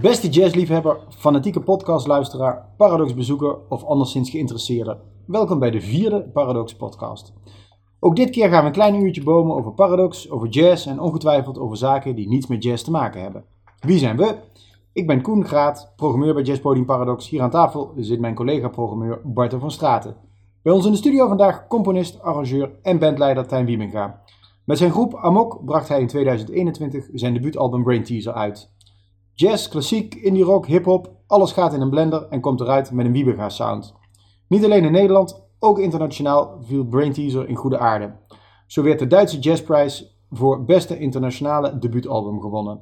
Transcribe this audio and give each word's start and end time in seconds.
Beste 0.00 0.28
jazzliefhebber, 0.28 0.98
fanatieke 1.08 1.60
podcastluisteraar, 1.60 2.68
paradoxbezoeker 2.76 3.58
of 3.68 3.84
anderszins 3.84 4.30
geïnteresseerde. 4.30 4.98
Welkom 5.26 5.58
bij 5.58 5.70
de 5.70 5.80
vierde 5.80 6.22
Paradox 6.32 6.74
podcast. 6.74 7.32
Ook 8.00 8.16
dit 8.16 8.30
keer 8.30 8.48
gaan 8.48 8.60
we 8.60 8.66
een 8.66 8.72
klein 8.72 8.94
uurtje 8.94 9.22
bomen 9.22 9.56
over 9.56 9.72
paradox, 9.72 10.30
over 10.30 10.48
jazz 10.48 10.86
en 10.86 11.00
ongetwijfeld 11.00 11.58
over 11.58 11.76
zaken 11.76 12.14
die 12.14 12.28
niets 12.28 12.46
met 12.46 12.62
jazz 12.62 12.84
te 12.84 12.90
maken 12.90 13.22
hebben. 13.22 13.44
Wie 13.80 13.98
zijn 13.98 14.16
we? 14.16 14.34
Ik 14.92 15.06
ben 15.06 15.22
Koen 15.22 15.44
Graat, 15.44 15.92
programmeur 15.96 16.34
bij 16.34 16.42
Jazzpodium 16.42 16.86
Paradox. 16.86 17.28
Hier 17.28 17.42
aan 17.42 17.50
tafel 17.50 17.92
zit 17.96 18.20
mijn 18.20 18.34
collega-programmeur 18.34 19.20
Bartel 19.24 19.58
van 19.58 19.70
Straten. 19.70 20.16
Bij 20.62 20.72
ons 20.72 20.86
in 20.86 20.92
de 20.92 20.98
studio 20.98 21.28
vandaag 21.28 21.66
componist, 21.66 22.22
arrangeur 22.22 22.70
en 22.82 22.98
bandleider 22.98 23.46
Tijn 23.46 23.66
Wiemenga. 23.66 24.22
Met 24.64 24.78
zijn 24.78 24.90
groep 24.90 25.14
Amok 25.14 25.64
bracht 25.64 25.88
hij 25.88 26.00
in 26.00 26.06
2021 26.06 27.08
zijn 27.12 27.34
debuutalbum 27.34 27.82
Brain 27.82 28.04
Teaser 28.04 28.32
uit. 28.32 28.74
Jazz, 29.38 29.68
klassiek, 29.68 30.14
indie 30.14 30.44
rock, 30.44 30.66
hip-hop, 30.66 31.10
alles 31.26 31.52
gaat 31.52 31.72
in 31.72 31.80
een 31.80 31.90
blender 31.90 32.26
en 32.30 32.40
komt 32.40 32.60
eruit 32.60 32.90
met 32.90 33.06
een 33.06 33.12
Wiebega 33.12 33.48
sound. 33.48 33.94
Niet 34.48 34.64
alleen 34.64 34.84
in 34.84 34.92
Nederland, 34.92 35.42
ook 35.58 35.78
internationaal 35.78 36.58
viel 36.62 36.84
Brain 36.84 37.12
Teaser 37.12 37.48
in 37.48 37.54
goede 37.54 37.78
aarde. 37.78 38.12
Zo 38.66 38.82
werd 38.82 38.98
de 38.98 39.06
Duitse 39.06 39.38
Jazzprijs 39.38 40.18
voor 40.30 40.64
beste 40.64 40.98
internationale 40.98 41.78
debuutalbum 41.78 42.40
gewonnen. 42.40 42.80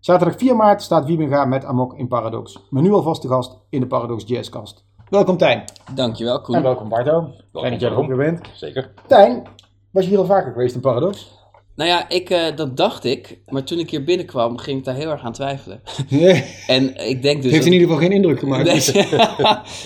Zaterdag 0.00 0.38
4 0.38 0.56
maart 0.56 0.82
staat 0.82 1.04
Wiebega 1.04 1.44
met 1.44 1.64
Amok 1.64 1.94
in 1.94 2.08
Paradox. 2.08 2.66
Maar 2.70 2.82
nu 2.82 2.92
alvast 2.92 3.22
de 3.22 3.28
gast 3.28 3.58
in 3.68 3.80
de 3.80 3.86
Paradox 3.86 4.24
Jazzcast. 4.26 4.84
Welkom 5.08 5.36
Tijn. 5.36 5.64
Dankjewel, 5.94 6.40
Koen. 6.40 6.54
En 6.54 6.62
welkom 6.62 6.88
Barto. 6.88 7.30
Fijn 7.52 7.70
dat 7.72 7.80
jij 7.80 7.90
er 7.90 7.96
ook 7.96 8.06
weer 8.06 8.16
bent. 8.16 8.40
Zeker. 8.54 8.92
Tijn, 9.06 9.42
was 9.90 10.04
je 10.04 10.10
hier 10.10 10.18
al 10.18 10.24
vaker 10.24 10.52
geweest 10.52 10.74
in 10.74 10.80
Paradox? 10.80 11.40
Nou 11.82 11.94
ja, 11.94 12.08
ik, 12.08 12.30
eh, 12.30 12.56
dat 12.56 12.76
dacht 12.76 13.04
ik. 13.04 13.38
Maar 13.46 13.64
toen 13.64 13.78
ik 13.78 13.90
hier 13.90 14.04
binnenkwam, 14.04 14.58
ging 14.58 14.78
ik 14.78 14.84
daar 14.84 14.94
heel 14.94 15.10
erg 15.10 15.22
aan 15.22 15.32
twijfelen. 15.32 15.80
Nee. 16.08 16.44
En 16.66 17.08
ik 17.08 17.22
denk 17.22 17.36
dus... 17.36 17.44
Het 17.44 17.52
heeft 17.52 17.66
in 17.66 17.72
ieder 17.72 17.86
geval 17.86 18.02
geen 18.02 18.12
indruk 18.12 18.38
gemaakt. 18.38 18.64
Nee, 18.64 19.06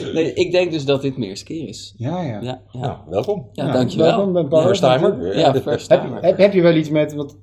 nee, 0.15 0.33
ik 0.33 0.53
denk 0.53 0.73
dus 0.73 0.85
dat 0.85 1.03
dit 1.03 1.17
mijn 1.17 1.31
eerste 1.31 1.45
keer 1.45 1.69
is. 1.69 1.95
Ja, 1.97 2.23
ja. 2.23 2.41
Ja, 2.41 2.63
ja. 2.73 2.81
Nou, 2.81 2.99
welkom. 3.09 3.49
ja 3.53 3.73
dankjewel. 3.73 4.07
Welkom 4.07 4.33
bij 4.33 4.45
Paradox. 4.45 4.79
First 4.79 5.01
timer. 5.01 5.39
Ja, 5.39 5.55
first 5.55 5.89
Heb, 5.89 6.01
timer. 6.01 6.23
heb, 6.23 6.39
heb 6.39 6.53
je 6.53 6.63
wel 6.63 6.75
iets 6.75 6.91
met, 6.91 7.15
want 7.15 7.37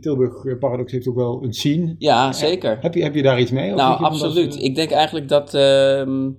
Tilburg 0.00 0.44
eh, 0.44 0.58
Paradox 0.58 0.92
heeft 0.92 1.08
ook 1.08 1.16
wel 1.16 1.42
een 1.42 1.52
scene. 1.52 1.94
Ja, 1.98 2.32
zeker. 2.32 2.78
Heb 2.80 2.94
je, 2.94 3.02
heb 3.02 3.14
je 3.14 3.22
daar 3.22 3.40
iets 3.40 3.50
mee? 3.50 3.70
Of 3.70 3.76
Nou, 3.76 3.98
dat 3.98 4.10
absoluut. 4.10 4.62
Ik 4.62 4.74
denk 4.74 4.90
eigenlijk 4.90 5.28
dat 5.28 5.54
ehm, 5.54 6.30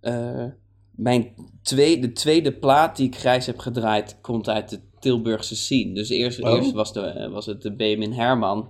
eh, 0.00 0.44
mijn 0.90 1.34
tweede, 1.62 2.00
de 2.06 2.12
tweede 2.12 2.52
plaat 2.52 2.96
die 2.96 3.06
ik 3.06 3.16
grijs 3.16 3.46
heb 3.46 3.58
gedraaid, 3.58 4.18
komt 4.20 4.48
uit 4.48 4.70
de 4.70 4.80
Tilburgse 5.02 5.56
scene. 5.56 5.92
Dus 5.94 6.08
eerst, 6.08 6.42
Oh. 6.42 6.50
eerst 6.54 6.72
was, 6.72 6.92
de, 6.92 7.28
was 7.32 7.46
het 7.46 7.62
de 7.62 7.72
Benjamin 7.72 8.12
Herman. 8.12 8.68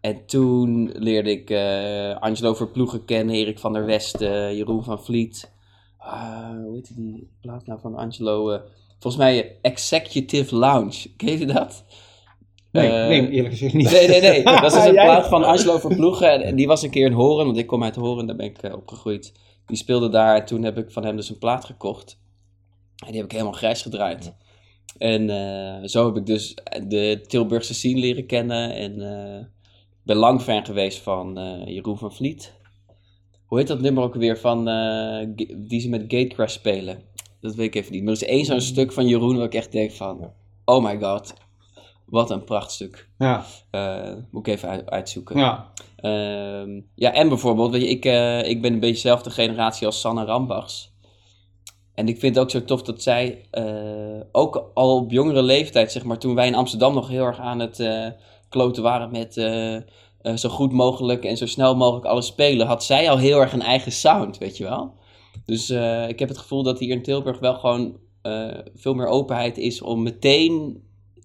En 0.00 0.26
toen 0.26 0.90
leerde 0.94 1.30
ik 1.30 1.50
eh, 1.50 2.16
Angelo 2.22 2.54
Verploegen 2.54 3.04
kennen, 3.04 3.34
Erik 3.34 3.58
van 3.58 3.72
der 3.72 3.84
Westen, 3.86 4.56
Jeroen 4.56 4.84
van 4.84 5.02
Vliet. 5.04 5.52
Ah, 5.98 6.48
hoe 6.64 6.74
heet 6.74 6.96
die 6.96 7.28
plaat 7.40 7.66
nou 7.66 7.80
van 7.80 7.94
Angelo? 7.94 8.50
eh, 8.50 8.60
volgens 8.98 9.22
mij 9.22 9.44
eh, 9.44 9.50
Executive 9.62 10.56
Lounge. 10.56 11.08
Ken 11.16 11.38
je 11.38 11.46
dat? 11.46 11.84
nee, 12.72 12.88
nee, 12.90 13.30
eerlijk 13.30 13.52
gezegd 13.54 13.74
niet. 13.74 13.90
Nee, 13.90 14.08
nee, 14.08 14.20
nee. 14.20 14.42
Dat 14.60 14.64
is 14.64 14.72
dus 14.72 14.84
een 14.84 14.92
plaat 14.92 15.26
van 15.28 15.44
Angelo 15.44 15.78
Verploegen. 15.78 16.32
En- 16.32 16.42
En 16.42 16.56
die 16.56 16.66
was 16.66 16.82
een 16.82 16.90
keer 16.90 17.06
in 17.06 17.12
Horen, 17.12 17.44
want 17.46 17.58
ik 17.58 17.66
kom 17.66 17.82
uit 17.84 17.96
Horen, 17.96 18.26
daar 18.26 18.36
ben 18.36 18.46
ik 18.46 18.74
opgegroeid. 18.74 19.32
Die 19.66 19.76
speelde 19.76 20.08
daar 20.08 20.36
en 20.40 20.44
toen 20.44 20.62
heb 20.62 20.78
ik 20.78 20.90
van 20.90 21.04
hem 21.04 21.16
dus 21.16 21.28
een 21.30 21.38
plaat 21.38 21.64
gekocht. 21.64 22.18
En 22.96 23.06
die 23.06 23.16
heb 23.16 23.24
ik 23.24 23.32
helemaal 23.32 23.52
grijs 23.52 23.82
gedraaid. 23.82 24.34
En 24.98 25.30
eh, 25.30 25.88
zo 25.88 26.06
heb 26.06 26.16
ik 26.16 26.26
dus 26.26 26.54
de 26.86 27.24
Tilburgse 27.26 27.74
scene 27.74 28.00
leren 28.00 28.26
kennen. 28.26 28.74
En 28.74 28.92
ik 29.90 30.02
ben 30.02 30.16
lang 30.16 30.42
fan 30.42 30.64
geweest 30.64 30.98
van 30.98 31.38
eh, 31.38 31.66
Jeroen 31.66 31.98
van 31.98 32.12
Vliet. 32.12 32.52
Hoe 33.46 33.58
heet 33.58 33.68
dat 33.68 33.80
nummer 33.80 34.02
ook 34.02 34.14
weer 34.14 34.38
van 34.38 34.64
die 35.56 35.80
ze 35.80 35.88
met 35.88 36.04
Gatecrash 36.08 36.52
spelen? 36.52 37.02
Dat 37.40 37.54
weet 37.54 37.66
ik 37.66 37.74
even 37.74 37.92
niet. 37.92 38.02
Maar 38.04 38.12
er 38.14 38.22
is 38.22 38.28
één 38.28 38.44
zo'n 38.44 38.60
stuk 38.60 38.92
van 38.92 39.06
Jeroen 39.06 39.36
waar 39.36 39.46
ik 39.46 39.54
echt 39.54 39.72
denk 39.72 39.92
van... 39.92 40.30
Oh 40.64 40.84
my 40.84 40.98
god, 41.00 41.34
wat 42.04 42.30
een 42.30 42.44
prachtstuk. 42.44 43.08
Ja, 43.18 43.44
moet 44.30 44.46
ik 44.46 44.54
even 44.54 44.68
uit- 44.68 44.90
uitzoeken. 44.90 45.38
ja. 45.38 45.72
Ehm, 45.96 46.80
ja, 46.94 47.12
en 47.12 47.28
bijvoorbeeld, 47.28 47.70
weet 47.70 47.82
je, 47.82 47.88
ik, 47.88 48.04
ik 48.46 48.62
ben 48.62 48.72
een 48.72 48.80
beetje 48.80 48.94
dezelfde 48.94 49.30
generatie 49.30 49.86
als 49.86 50.00
Sanne 50.00 50.24
Rambachs. 50.24 50.92
En 51.94 52.08
ik 52.08 52.18
vind 52.18 52.34
het 52.34 52.44
ook 52.44 52.50
zo 52.50 52.64
tof 52.64 52.82
dat 52.82 53.02
zij 53.02 53.44
eh, 53.50 53.64
ook 54.32 54.70
al 54.74 54.96
op 54.96 55.10
jongere 55.10 55.42
leeftijd, 55.42 55.92
zeg 55.92 56.04
maar, 56.04 56.18
toen 56.18 56.34
wij 56.34 56.46
in 56.46 56.54
Amsterdam 56.54 56.94
nog 56.94 57.08
heel 57.08 57.24
erg 57.24 57.38
aan 57.38 57.58
het 57.60 57.80
eh, 57.80 58.06
kloten 58.48 58.82
waren 58.82 59.10
met 59.10 59.36
eh, 59.36 59.76
zo 60.34 60.48
goed 60.48 60.72
mogelijk 60.72 61.24
en 61.24 61.36
zo 61.36 61.46
snel 61.46 61.76
mogelijk 61.76 62.06
alles 62.06 62.26
spelen, 62.26 62.66
had 62.66 62.84
zij 62.84 63.10
al 63.10 63.18
heel 63.18 63.40
erg 63.40 63.52
een 63.52 63.62
eigen 63.62 63.92
sound, 63.92 64.38
weet 64.38 64.56
je 64.56 64.64
wel. 64.64 64.92
Dus 65.46 65.70
ik 66.08 66.18
heb 66.18 66.28
het 66.28 66.38
gevoel 66.38 66.62
dat 66.62 66.78
hier 66.78 66.90
in 66.90 67.02
Tilburg 67.02 67.38
wel 67.38 67.54
gewoon 67.54 67.96
veel 68.74 68.94
meer 68.94 69.06
openheid 69.06 69.58
is 69.58 69.82
om 69.82 70.02
meteen 70.02 70.82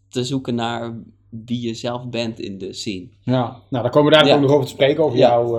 te 0.09 0.23
zoeken 0.23 0.55
naar 0.55 0.97
wie 1.29 1.61
je 1.67 1.73
zelf 1.73 2.09
bent 2.09 2.39
in 2.39 2.57
de 2.57 2.73
scene. 2.73 3.07
ja. 3.23 3.61
Nou, 3.69 3.83
daar 3.83 3.89
komen 3.91 4.11
we 4.11 4.17
daar 4.17 4.27
Ja. 4.27 4.35
ook 4.35 4.41
nog 4.41 4.51
over 4.51 4.65
te 4.65 4.71
spreken, 4.71 5.03
over 5.03 5.17
Ja. 5.17 5.29
jouw, 5.29 5.57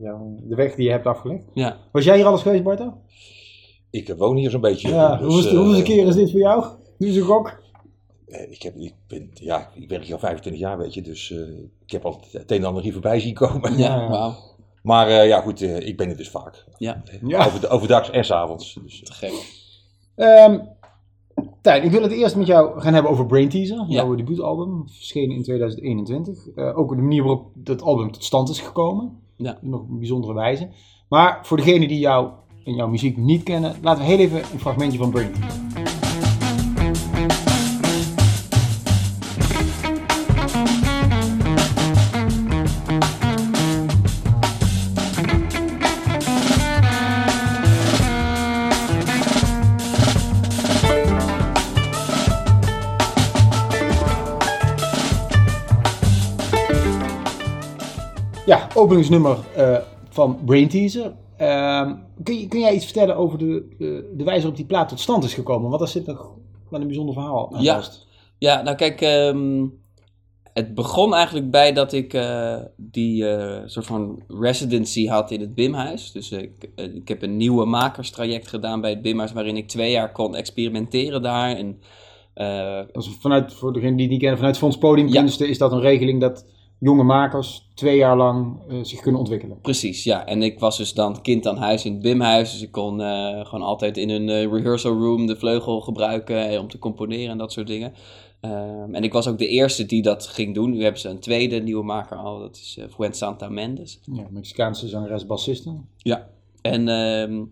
jouw, 0.00 0.36
de 0.42 0.54
weg 0.54 0.74
die 0.74 0.84
je 0.84 0.90
hebt 0.90 1.06
afgelegd. 1.06 1.42
Ja. 1.54 1.76
Was 1.92 2.04
jij 2.04 2.16
hier 2.16 2.26
alles 2.26 2.42
geweest, 2.42 2.62
Barto? 2.62 2.94
Ik 3.90 4.14
woon 4.16 4.36
hier 4.36 4.50
zo'n 4.50 4.60
beetje. 4.60 4.88
Ja, 4.88 5.16
dus, 5.16 5.20
hoeveelste, 5.26 5.50
eh, 5.50 5.56
hoeveelste 5.56 5.82
keer 5.82 6.06
is 6.06 6.14
dit 6.14 6.30
voor 6.30 6.40
jou? 6.40 6.64
Nu 6.98 7.08
is 7.08 7.16
een 7.16 7.22
gok. 7.22 7.60
eh, 8.26 8.50
Ik, 8.50 8.62
heb, 8.62 8.76
ik, 8.76 8.94
ben, 9.08 9.30
ja, 9.34 9.70
ik 9.74 9.88
werk 9.88 10.04
hier 10.04 10.12
al 10.14 10.18
25 10.20 10.62
jaar, 10.62 10.78
weet 10.78 10.94
je, 10.94 11.02
dus 11.02 11.30
eh, 11.30 11.38
ik 11.84 11.90
heb 11.90 12.04
al 12.04 12.20
het 12.30 12.50
een 12.50 12.58
en 12.58 12.64
ander 12.64 12.82
hier 12.82 12.92
voorbij 12.92 13.20
zien 13.20 13.34
komen. 13.34 13.76
Ja, 13.78 14.08
wauw. 14.08 14.34
Maar 14.82 15.08
eh, 15.08 15.26
ja, 15.28 15.40
goed, 15.40 15.62
eh, 15.62 15.86
ik 15.86 15.96
ben 15.96 16.08
er 16.10 16.16
dus 16.16 16.28
vaak. 16.30 16.64
Ja, 16.78 17.02
Ja. 17.26 17.44
Over, 17.46 17.70
overdags 17.70 18.10
en 18.10 18.24
s'avonds. 18.24 18.78
Dus, 18.82 19.00
te 19.04 19.12
gek. 19.12 19.32
Ehm 20.14 20.58
Tijn, 21.62 21.82
ik 21.82 21.90
wil 21.90 22.02
het 22.02 22.12
eerst 22.12 22.36
met 22.36 22.46
jou 22.46 22.80
gaan 22.80 22.92
hebben 22.94 23.10
over 23.12 23.26
Brain 23.26 23.48
Teaser. 23.48 23.76
Ja. 23.76 23.84
Jouw 23.88 24.14
debuutalbum, 24.14 24.88
verschenen 24.88 25.36
in 25.36 25.42
2021. 25.42 26.48
Eh, 26.54 26.78
ook 26.78 26.88
de 26.90 27.02
manier 27.02 27.22
waarop 27.22 27.50
dat 27.54 27.82
album 27.82 28.12
tot 28.12 28.24
stand 28.24 28.48
is 28.48 28.60
gekomen. 28.60 29.18
Ja. 29.36 29.58
Nog 29.60 29.80
op 29.80 29.88
een 29.88 29.98
bijzondere 29.98 30.34
wijze. 30.34 30.68
Maar 31.08 31.38
voor 31.46 31.56
degenen 31.56 31.88
die 31.88 31.98
jou 31.98 32.30
en 32.64 32.74
jouw 32.74 32.88
muziek 32.88 33.16
niet 33.16 33.42
kennen, 33.42 33.76
laten 33.82 34.02
we 34.02 34.08
heel 34.08 34.18
even 34.18 34.38
een 34.52 34.60
fragmentje 34.60 34.98
van 34.98 35.10
Teaser. 35.10 35.30
Ja, 58.46 58.68
openingsnummer 58.74 59.38
eh, 59.56 59.76
van 60.08 60.38
Brain 60.44 60.68
Teaser. 60.68 61.12
Ehm, 61.38 61.94
kun, 62.22 62.38
je, 62.38 62.48
kun 62.48 62.60
jij 62.60 62.74
iets 62.74 62.84
vertellen 62.84 63.16
over 63.16 63.38
de, 63.38 63.68
de, 63.78 64.12
de 64.16 64.24
wijze 64.24 64.40
waarop 64.40 64.56
die 64.56 64.66
plaat 64.66 64.88
tot 64.88 65.00
stand 65.00 65.24
is 65.24 65.34
gekomen? 65.34 65.68
Want 65.68 65.78
daar 65.78 65.88
zit 65.88 66.06
nog 66.06 66.30
wel 66.68 66.80
een 66.80 66.86
bijzonder 66.86 67.14
verhaal 67.14 67.54
aan 67.54 67.62
Ja. 67.62 67.74
vast. 67.74 68.06
Ja, 68.38 68.62
nou 68.62 68.76
kijk, 68.76 69.00
ehm, 69.00 69.66
het 70.52 70.74
begon 70.74 71.14
eigenlijk 71.14 71.50
bij 71.50 71.72
dat 71.72 71.92
ik 71.92 72.14
eh, 72.14 72.56
die 72.76 73.28
eh, 73.28 73.62
soort 73.66 73.86
van 73.86 74.22
residency 74.28 75.06
had 75.06 75.30
in 75.30 75.40
het 75.40 75.54
BIM-huis. 75.54 76.12
Dus 76.12 76.30
ik, 76.32 76.70
eh, 76.74 76.94
ik 76.94 77.08
heb 77.08 77.22
een 77.22 77.36
nieuwe 77.36 77.64
makerstraject 77.64 78.48
gedaan 78.48 78.80
bij 78.80 78.90
het 78.90 79.02
BIM-huis, 79.02 79.32
waarin 79.32 79.56
ik 79.56 79.68
twee 79.68 79.90
jaar 79.90 80.12
kon 80.12 80.36
experimenteren 80.36 81.22
daar. 81.22 81.56
En, 81.56 81.80
vanuit, 83.20 83.52
voor 83.52 83.72
degenen 83.72 83.94
die 83.94 84.02
het 84.02 84.10
niet 84.10 84.20
kennen, 84.20 84.38
vanuit 84.38 84.58
Fonds 84.58 84.78
Podiumkunsten 84.78 85.48
is 85.48 85.58
dat 85.58 85.72
een 85.72 85.80
regeling 85.80 86.20
dat 86.20 86.46
jonge 86.78 87.02
makers 87.02 87.68
twee 87.74 87.96
jaar 87.96 88.16
lang 88.16 88.56
eh, 88.68 88.78
zich 88.82 89.00
kunnen 89.00 89.20
ontwikkelen. 89.20 89.60
Precies, 89.60 90.04
ja. 90.04 90.26
En 90.26 90.42
ik 90.42 90.58
was 90.58 90.76
dus 90.76 90.94
dan 90.94 91.22
kind 91.22 91.46
aan 91.46 91.56
huis 91.56 91.84
in 91.84 91.92
het 91.92 92.02
BIM-huis. 92.02 92.52
Dus 92.52 92.62
ik 92.62 92.72
kon 92.72 93.00
eh, 93.00 93.46
gewoon 93.46 93.66
altijd 93.66 93.96
in 93.96 94.08
een 94.08 94.28
eh, 94.28 94.52
rehearsal 94.52 94.98
room 94.98 95.26
de 95.26 95.36
vleugel 95.36 95.80
gebruiken 95.80 96.60
om 96.60 96.68
te 96.68 96.78
componeren 96.78 97.30
en 97.30 97.38
dat 97.38 97.52
soort 97.52 97.66
dingen. 97.66 97.92
Ehm, 98.40 98.94
en 98.94 99.02
ik 99.02 99.12
was 99.12 99.28
ook 99.28 99.38
de 99.38 99.48
eerste 99.48 99.86
die 99.86 100.02
dat 100.02 100.26
ging 100.26 100.54
doen. 100.54 100.70
Nu 100.70 100.82
hebben 100.82 101.00
ze 101.00 101.08
een 101.08 101.20
tweede 101.20 101.60
nieuwe 101.60 101.84
maker 101.84 102.16
al. 102.16 102.38
Dat 102.38 102.56
is 102.56 102.78
Fuent 102.90 103.16
Santa 103.16 103.48
Mendes. 103.48 104.00
Ja, 104.12 104.26
Mexicaanse 104.30 104.88
zangeres, 104.88 105.26
bassiste. 105.26 105.74
Ja. 105.96 106.28
En 106.62 106.88
ehm, 106.88 107.44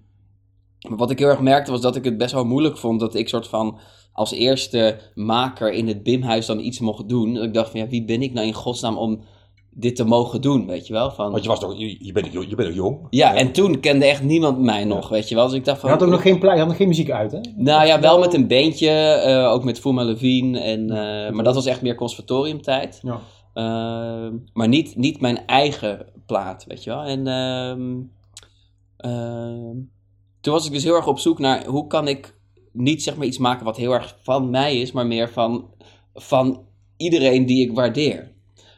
maar 0.88 0.98
wat 0.98 1.10
ik 1.10 1.18
heel 1.18 1.28
erg 1.28 1.40
merkte 1.40 1.70
was 1.70 1.80
dat 1.80 1.96
ik 1.96 2.04
het 2.04 2.18
best 2.18 2.32
wel 2.32 2.44
moeilijk 2.44 2.78
vond 2.78 3.00
dat 3.00 3.14
ik 3.14 3.28
soort 3.28 3.48
van 3.48 3.78
als 4.12 4.32
eerste 4.32 4.98
maker 5.14 5.72
in 5.72 5.88
het 5.88 6.02
BIM-huis 6.02 6.46
dan 6.46 6.60
iets 6.60 6.78
mocht 6.78 7.08
doen. 7.08 7.34
Dat 7.34 7.44
ik 7.44 7.54
dacht 7.54 7.70
van 7.70 7.80
ja, 7.80 7.88
wie 7.88 8.04
ben 8.04 8.22
ik 8.22 8.32
nou 8.32 8.46
in 8.46 8.52
godsnaam 8.52 8.96
om 8.96 9.20
dit 9.78 9.96
te 9.96 10.04
mogen 10.04 10.40
doen, 10.40 10.66
weet 10.66 10.86
je 10.86 10.92
wel? 10.92 11.10
Van, 11.10 11.30
Want 11.30 11.42
je, 11.42 11.48
was 11.48 11.60
toch, 11.60 11.78
je, 11.78 12.04
je, 12.04 12.12
bent, 12.12 12.32
je 12.32 12.54
bent 12.54 12.68
nog 12.68 12.76
jong. 12.76 13.06
ja, 13.10 13.34
en 13.34 13.52
toen 13.52 13.80
kende 13.80 14.04
echt 14.04 14.22
niemand 14.22 14.58
mij 14.58 14.84
nog, 14.84 15.08
weet 15.08 15.28
je 15.28 15.34
wel. 15.34 15.46
Dus 15.46 15.54
ik 15.54 15.64
dacht 15.64 15.80
Je 15.80 15.88
van... 15.88 15.90
had 15.90 16.02
ook 16.02 16.10
nog 16.10 16.22
geen, 16.22 16.42
had 16.42 16.66
nog 16.66 16.76
geen 16.76 16.88
muziek 16.88 17.10
uit, 17.10 17.32
hè? 17.32 17.40
Nou 17.56 17.86
ja, 17.86 18.00
wel 18.00 18.18
met 18.18 18.34
een 18.34 18.46
beentje, 18.46 18.90
eh, 18.90 19.52
ook 19.52 19.64
met 19.64 19.80
Fuma 19.80 20.02
Levine. 20.02 20.58
En, 20.60 20.90
eh, 20.90 21.32
maar 21.32 21.44
dat 21.44 21.54
was 21.54 21.66
echt 21.66 21.82
meer 21.82 21.94
conservatoriumtijd. 21.94 23.00
Ja. 23.02 23.20
Ehm, 23.54 24.34
maar 24.52 24.68
niet, 24.68 24.96
niet 24.96 25.20
mijn 25.20 25.46
eigen 25.46 26.06
plaat, 26.26 26.64
weet 26.68 26.84
je 26.84 26.90
wel. 26.90 27.02
En 27.02 27.26
ehm, 27.26 28.02
ehm, 28.96 29.76
toen 30.46 30.54
was 30.54 30.66
ik 30.66 30.72
dus 30.72 30.84
heel 30.84 30.94
erg 30.94 31.06
op 31.06 31.18
zoek 31.18 31.38
naar 31.38 31.66
hoe 31.66 31.86
kan 31.86 32.08
ik 32.08 32.34
niet 32.72 33.02
zeg 33.02 33.16
maar 33.16 33.26
iets 33.26 33.38
maken 33.38 33.64
wat 33.64 33.76
heel 33.76 33.92
erg 33.92 34.18
van 34.22 34.50
mij 34.50 34.80
is, 34.80 34.92
maar 34.92 35.06
meer 35.06 35.32
van, 35.32 35.70
van 36.14 36.66
iedereen 36.96 37.46
die 37.46 37.68
ik 37.68 37.74
waardeer. 37.74 38.32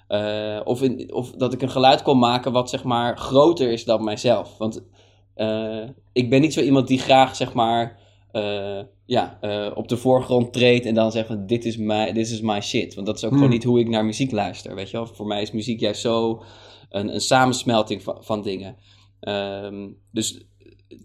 Eh, 0.06 0.60
of, 0.64 0.82
in, 0.82 1.14
of 1.14 1.30
dat 1.30 1.52
ik 1.52 1.62
een 1.62 1.70
geluid 1.70 2.02
kon 2.02 2.18
maken 2.18 2.52
wat 2.52 2.70
zeg 2.70 2.84
maar 2.84 3.18
groter 3.18 3.70
is 3.70 3.84
dan 3.84 4.04
mijzelf. 4.04 4.58
Want 4.58 4.84
eh, 5.34 5.84
ik 6.12 6.30
ben 6.30 6.40
niet 6.40 6.52
zo 6.52 6.60
iemand 6.60 6.88
die 6.88 6.98
graag 6.98 7.36
zeg 7.36 7.52
maar 7.52 7.98
eh, 8.32 8.80
ja, 9.04 9.38
op 9.74 9.88
de 9.88 9.96
voorgrond 9.96 10.52
treedt 10.52 10.86
en 10.86 10.94
dan 10.94 11.12
zegt 11.12 11.26
van 11.26 11.46
dit 11.46 11.64
is 11.64 11.76
my, 11.76 12.12
this 12.12 12.32
is 12.32 12.40
my 12.40 12.60
shit. 12.60 12.94
Want 12.94 13.06
dat 13.06 13.16
is 13.16 13.24
ook 13.24 13.30
Hmm. 13.30 13.38
gewoon 13.38 13.54
niet 13.54 13.64
hoe 13.64 13.80
ik 13.80 13.88
naar 13.88 14.04
muziek 14.04 14.30
luister. 14.30 14.74
Weet 14.74 14.90
je 14.90 14.96
wel? 14.96 15.06
Voor 15.06 15.26
mij 15.26 15.42
is 15.42 15.50
muziek 15.50 15.80
juist 15.80 16.00
zo 16.00 16.42
een, 16.90 17.14
een 17.14 17.20
samensmelting 17.20 18.02
van, 18.02 18.16
van 18.20 18.42
dingen. 18.42 18.76
Ehm, 19.20 19.88
dus 20.12 20.46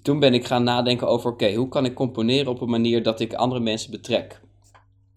toen 0.02 0.20
ben 0.20 0.34
ik 0.34 0.46
gaan 0.46 0.64
nadenken 0.64 1.08
over 1.08 1.32
oké, 1.32 1.54
hoe 1.54 1.68
kan 1.68 1.86
ik 1.86 1.94
componeren 1.94 2.52
op 2.52 2.62
een 2.62 2.70
manier 2.70 3.04
dat 3.04 3.20
ik 3.20 3.34
andere 3.34 3.62
mensen 3.62 3.92
betrek. 3.92 4.42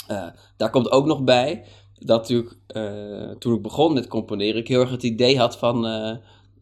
Eh, 0.07 0.27
daar 0.57 0.71
komt 0.71 0.91
ook 0.91 1.07
nog 1.07 1.23
bij 1.25 1.65
dat 1.99 2.21
natuurlijk 2.21 2.57
eh, 2.67 3.31
toen 3.39 3.55
ik 3.55 3.63
begon 3.63 3.93
met 3.93 4.07
componeren, 4.07 4.61
ik 4.61 4.69
heel 4.69 4.81
erg 4.81 4.91
het 4.91 5.03
idee 5.03 5.39
had 5.39 5.59
van 5.59 5.87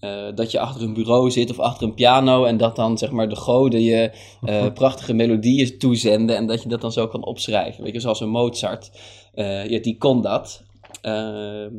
eh, 0.04 0.28
dat 0.34 0.50
je 0.50 0.58
achter 0.58 0.82
een 0.82 0.94
bureau 0.94 1.30
zit 1.30 1.50
of 1.50 1.58
achter 1.58 1.86
een 1.86 1.94
piano 1.94 2.44
en 2.44 2.56
dat 2.56 2.76
dan 2.76 2.98
zeg 2.98 3.10
maar 3.10 3.28
de 3.28 3.36
goden 3.36 3.82
je 3.82 4.12
eh, 4.42 4.72
prachtige 4.72 5.12
melodieën 5.12 5.78
toezenden 5.78 6.36
en 6.36 6.46
dat 6.46 6.62
je 6.62 6.68
dat 6.68 6.80
dan 6.80 6.92
zo 6.92 7.08
kan 7.08 7.24
opschrijven. 7.24 7.84
Weet 7.84 7.92
je, 7.92 8.00
zoals 8.00 8.20
een 8.20 8.28
Mozart. 8.28 8.90
Ja, 9.34 9.78
die 9.78 9.98
kon 9.98 10.22
dat. 10.22 10.62
Ehm, 11.00 11.72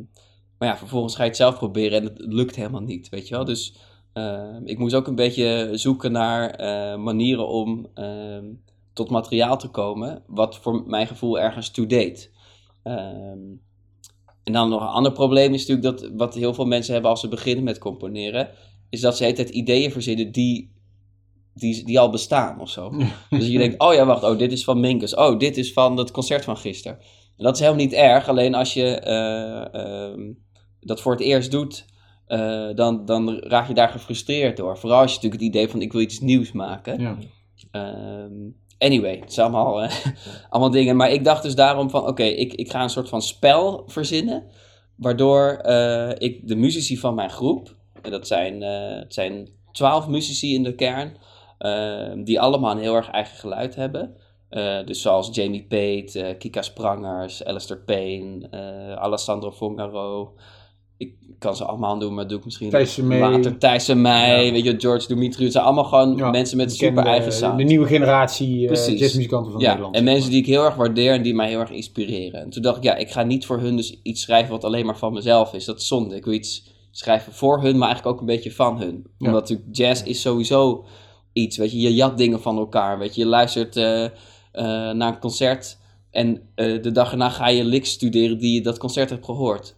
maar 0.58 0.68
ja, 0.68 0.76
vervolgens 0.76 1.14
ga 1.14 1.22
je 1.22 1.28
het 1.28 1.36
zelf 1.36 1.56
proberen 1.56 1.98
en 1.98 2.04
het 2.04 2.18
lukt 2.18 2.56
helemaal 2.56 2.80
niet, 2.80 3.08
weet 3.08 3.28
je 3.28 3.34
wel. 3.34 3.44
Dus 3.44 3.74
ehm, 4.16 4.60
ik 4.64 4.78
moest 4.78 4.94
ook 4.94 5.06
een 5.06 5.14
beetje 5.14 5.70
zoeken 5.72 6.12
naar 6.12 6.50
eh, 6.50 6.98
manieren 6.98 7.48
om 7.48 7.86
ehm, 7.94 8.44
tot 8.92 9.10
materiaal 9.10 9.58
te 9.58 9.68
komen, 9.68 10.22
wat 10.26 10.56
voor 10.56 10.82
mijn 10.86 11.06
gevoel 11.06 11.38
ergens 11.40 11.70
toe 11.70 11.86
deed. 11.86 12.30
Ehm, 12.82 13.38
en 14.44 14.52
dan 14.52 14.68
nog 14.68 14.80
een 14.80 14.86
ander 14.86 15.12
probleem 15.12 15.54
is 15.54 15.66
natuurlijk 15.66 15.98
dat 15.98 16.10
wat 16.16 16.34
heel 16.34 16.54
veel 16.54 16.66
mensen 16.66 16.92
hebben 16.92 17.10
als 17.10 17.20
ze 17.20 17.28
beginnen 17.28 17.64
met 17.64 17.78
componeren, 17.78 18.50
is 18.90 19.00
dat 19.00 19.16
ze 19.16 19.32
tijd 19.32 19.50
ideeën 19.50 19.90
verzinnen 19.90 20.32
die, 20.32 20.72
die, 21.54 21.84
die 21.84 21.98
al 21.98 22.10
bestaan 22.10 22.60
of 22.60 22.70
zo. 22.70 22.92
Dus 23.30 23.46
je 23.46 23.58
denkt, 23.58 23.80
oh 23.80 23.94
ja, 23.94 24.06
wacht, 24.06 24.22
oh, 24.22 24.38
dit 24.38 24.52
is 24.52 24.64
van 24.64 24.80
Minkus. 24.80 25.14
Oh, 25.14 25.38
dit 25.38 25.56
is 25.56 25.72
van 25.72 25.96
het 25.96 26.10
concert 26.10 26.44
van 26.44 26.56
gisteren. 26.56 26.98
En 27.36 27.44
dat 27.44 27.54
is 27.54 27.60
helemaal 27.60 27.84
niet 27.84 27.92
erg, 27.92 28.28
alleen 28.28 28.54
als 28.54 28.74
je 28.74 28.98
eh, 28.98 30.34
dat 30.80 31.00
voor 31.00 31.12
het 31.12 31.20
eerst 31.20 31.50
doet, 31.50 31.84
eh, 32.26 32.68
dan, 32.74 33.04
dan 33.04 33.38
raak 33.38 33.68
je 33.68 33.74
daar 33.74 33.88
gefrustreerd 33.88 34.56
door. 34.56 34.78
Vooral 34.78 35.00
als 35.00 35.10
je 35.10 35.16
natuurlijk 35.16 35.42
het 35.42 35.52
idee 35.54 35.68
van, 35.68 35.82
ik 35.82 35.92
wil 35.92 36.00
iets 36.00 36.20
nieuws 36.20 36.52
maken. 36.52 37.00
Ja. 37.00 37.16
Ehm, 37.70 38.32
anyway, 38.78 39.18
het 39.20 39.32
zijn 39.32 39.46
allemaal, 39.46 39.82
eh, 39.82 39.96
allemaal 40.50 40.70
dingen. 40.70 40.96
Maar 40.96 41.10
ik 41.10 41.24
dacht 41.24 41.42
dus 41.42 41.54
daarom 41.54 41.90
van, 41.90 42.06
oké, 42.06 42.22
ik, 42.22 42.54
ik 42.54 42.70
ga 42.70 42.82
een 42.82 42.90
soort 42.90 43.08
van 43.08 43.22
spel 43.22 43.82
verzinnen. 43.86 44.44
Waardoor 44.96 45.48
eh, 45.48 46.10
ik 46.18 46.48
de 46.48 46.56
muzici 46.56 46.98
van 46.98 47.14
mijn 47.14 47.30
groep, 47.30 47.76
en 48.02 48.10
dat 48.10 48.26
zijn, 48.26 48.60
het 48.60 49.14
zijn 49.14 49.48
twaalf 49.72 50.08
muzici 50.08 50.54
in 50.54 50.62
de 50.62 50.74
kern, 50.74 51.16
ehm, 51.58 52.24
die 52.24 52.40
allemaal 52.40 52.70
een 52.70 52.82
heel 52.82 52.94
erg 52.94 53.10
eigen 53.10 53.36
geluid 53.36 53.74
hebben. 53.74 54.16
Dus 54.84 55.02
zoals 55.02 55.28
Jamie 55.32 55.66
Pate, 55.66 56.34
Kika 56.38 56.62
Sprangers, 56.62 57.44
Alistair 57.44 57.80
Payne, 57.84 58.48
eh, 58.50 58.92
Alessandro 58.96 59.52
Fongaro. 59.52 60.34
Ik 60.98 61.14
kan 61.38 61.56
ze 61.56 61.64
allemaal 61.64 61.96
noemen, 61.96 62.14
maar 62.14 62.26
doe 62.26 62.38
ik 62.38 62.44
misschien 62.44 62.70
Thijs 62.70 62.96
May. 62.96 63.18
later. 63.20 63.58
Thijs 63.58 63.88
en 63.88 64.00
mij, 64.00 64.44
Ja. 64.44 64.52
weet 64.52 64.64
je, 64.64 64.74
George 64.78 65.06
Dumitru. 65.06 65.42
Het 65.42 65.52
zijn 65.52 65.64
allemaal 65.64 65.84
gewoon 65.84 66.16
Ja, 66.16 66.30
mensen 66.30 66.56
met 66.56 66.72
super 66.72 67.06
eigen 67.06 67.32
sound. 67.32 67.58
De 67.58 67.64
nieuwe 67.64 67.86
generatie 67.86 68.60
uh, 68.60 68.66
Precies. 68.66 69.00
jazzmuzikanten 69.00 69.52
van 69.52 69.60
ja, 69.60 69.68
Nederland. 69.68 69.94
en 69.96 70.04
mensen 70.04 70.30
die 70.30 70.40
ik 70.40 70.46
heel 70.46 70.64
erg 70.64 70.74
waardeer 70.74 71.12
en 71.12 71.22
die 71.22 71.34
mij 71.34 71.48
heel 71.48 71.60
erg 71.60 71.70
inspireren. 71.70 72.40
En 72.40 72.50
toen 72.50 72.62
dacht 72.62 72.76
ik, 72.76 72.82
ja, 72.82 72.94
ik 72.96 73.10
ga 73.10 73.22
niet 73.22 73.46
voor 73.46 73.58
hun 73.60 73.76
dus 73.76 74.00
iets 74.02 74.22
schrijven 74.22 74.50
wat 74.50 74.64
alleen 74.64 74.86
maar 74.86 74.98
van 74.98 75.12
mezelf 75.12 75.52
is. 75.54 75.64
Dat 75.64 75.80
is 75.80 75.86
zonde. 75.86 76.16
Ik 76.16 76.24
wil 76.24 76.34
iets 76.34 76.74
schrijven 76.90 77.32
voor 77.32 77.62
hun, 77.62 77.78
maar 77.78 77.88
eigenlijk 77.88 78.14
ook 78.16 78.20
een 78.20 78.34
beetje 78.34 78.52
van 78.52 78.78
hun. 78.78 79.06
Omdat 79.18 79.40
natuurlijk 79.40 79.68
jazz 79.76 80.02
is 80.02 80.20
sowieso 80.20 80.84
iets, 81.32 81.56
weet 81.56 81.72
je. 81.72 81.80
Je 81.80 81.94
jat 81.94 82.18
dingen 82.18 82.40
van 82.40 82.58
elkaar, 82.58 82.98
weet 82.98 83.14
je. 83.14 83.20
Je 83.20 83.26
luistert 83.26 83.76
eh, 83.76 84.04
eh, 84.04 84.10
naar 84.94 85.08
een 85.12 85.18
concert 85.18 85.78
en 86.10 86.40
eh, 86.54 86.82
de 86.82 86.92
dag 86.92 87.10
erna 87.10 87.28
ga 87.30 87.48
je 87.48 87.64
licks 87.64 87.90
studeren 87.90 88.38
die 88.38 88.54
je 88.54 88.60
dat 88.60 88.78
concert 88.78 89.10
hebt 89.10 89.24
gehoord. 89.24 89.75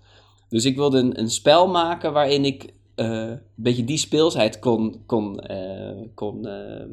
Dus 0.48 0.64
ik 0.64 0.76
wilde 0.76 0.98
een, 0.98 1.18
een 1.18 1.30
spel 1.30 1.68
maken 1.68 2.12
waarin 2.12 2.44
ik 2.44 2.74
eh, 2.94 3.28
een 3.28 3.40
beetje 3.54 3.84
die 3.84 3.98
speelsheid 3.98 4.58
kon, 4.58 5.02
kon, 5.06 5.40
eh, 5.40 5.96
kon 6.14 6.46
eh, 6.46 6.86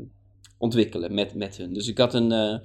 ontwikkelen 0.58 1.14
met, 1.14 1.34
met 1.36 1.58
hun. 1.58 1.74
Dus 1.74 1.88
ik 1.88 1.98
had 1.98 2.14
een 2.14 2.62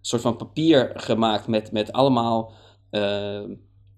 soort 0.00 0.22
van 0.22 0.36
papier 0.36 0.92
gemaakt 0.94 1.46
met, 1.46 1.72
met 1.72 1.92
allemaal... 1.92 2.52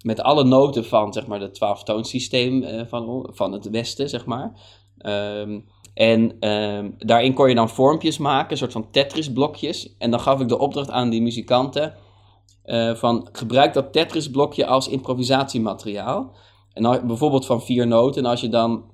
met 0.03 0.21
alle 0.21 0.45
noten 0.45 0.85
van 0.85 1.13
zeg 1.13 1.27
maar, 1.27 1.41
het 1.41 1.59
12-toonsysteem 1.59 2.63
eh, 2.63 2.87
van, 2.87 3.29
van 3.33 3.53
het 3.53 3.71
Westen, 3.71 4.09
zeg 4.09 4.25
maar. 4.27 4.53
Ehm, 4.99 5.61
en 5.95 6.37
ehm, 6.41 6.91
daarin 6.99 7.35
kon 7.35 7.49
je 7.49 7.55
dan 7.55 7.69
vormpjes 7.69 8.19
maken, 8.19 8.51
een 8.51 8.57
soort 8.57 8.73
van 8.73 8.91
Tetris-blokjes. 8.91 9.97
En 9.99 10.11
dan 10.11 10.21
gaf 10.21 10.41
ik 10.41 10.49
de 10.49 10.59
opdracht 10.59 10.91
aan 10.91 11.11
die 11.11 11.23
muzikanten 11.23 11.95
eh, 12.63 12.95
van 12.95 13.29
gebruik 13.33 13.73
dat 13.73 13.93
Tetris-blokje 13.93 14.67
als 14.67 14.89
improvisatiemateriaal. 14.89 16.37
En 16.73 16.83
dan, 16.83 17.07
bijvoorbeeld 17.07 17.47
van 17.47 17.63
vier 17.63 17.87
noten. 17.87 18.25
En 18.25 18.31
als 18.31 18.41
je 18.41 18.49
dan 18.49 18.91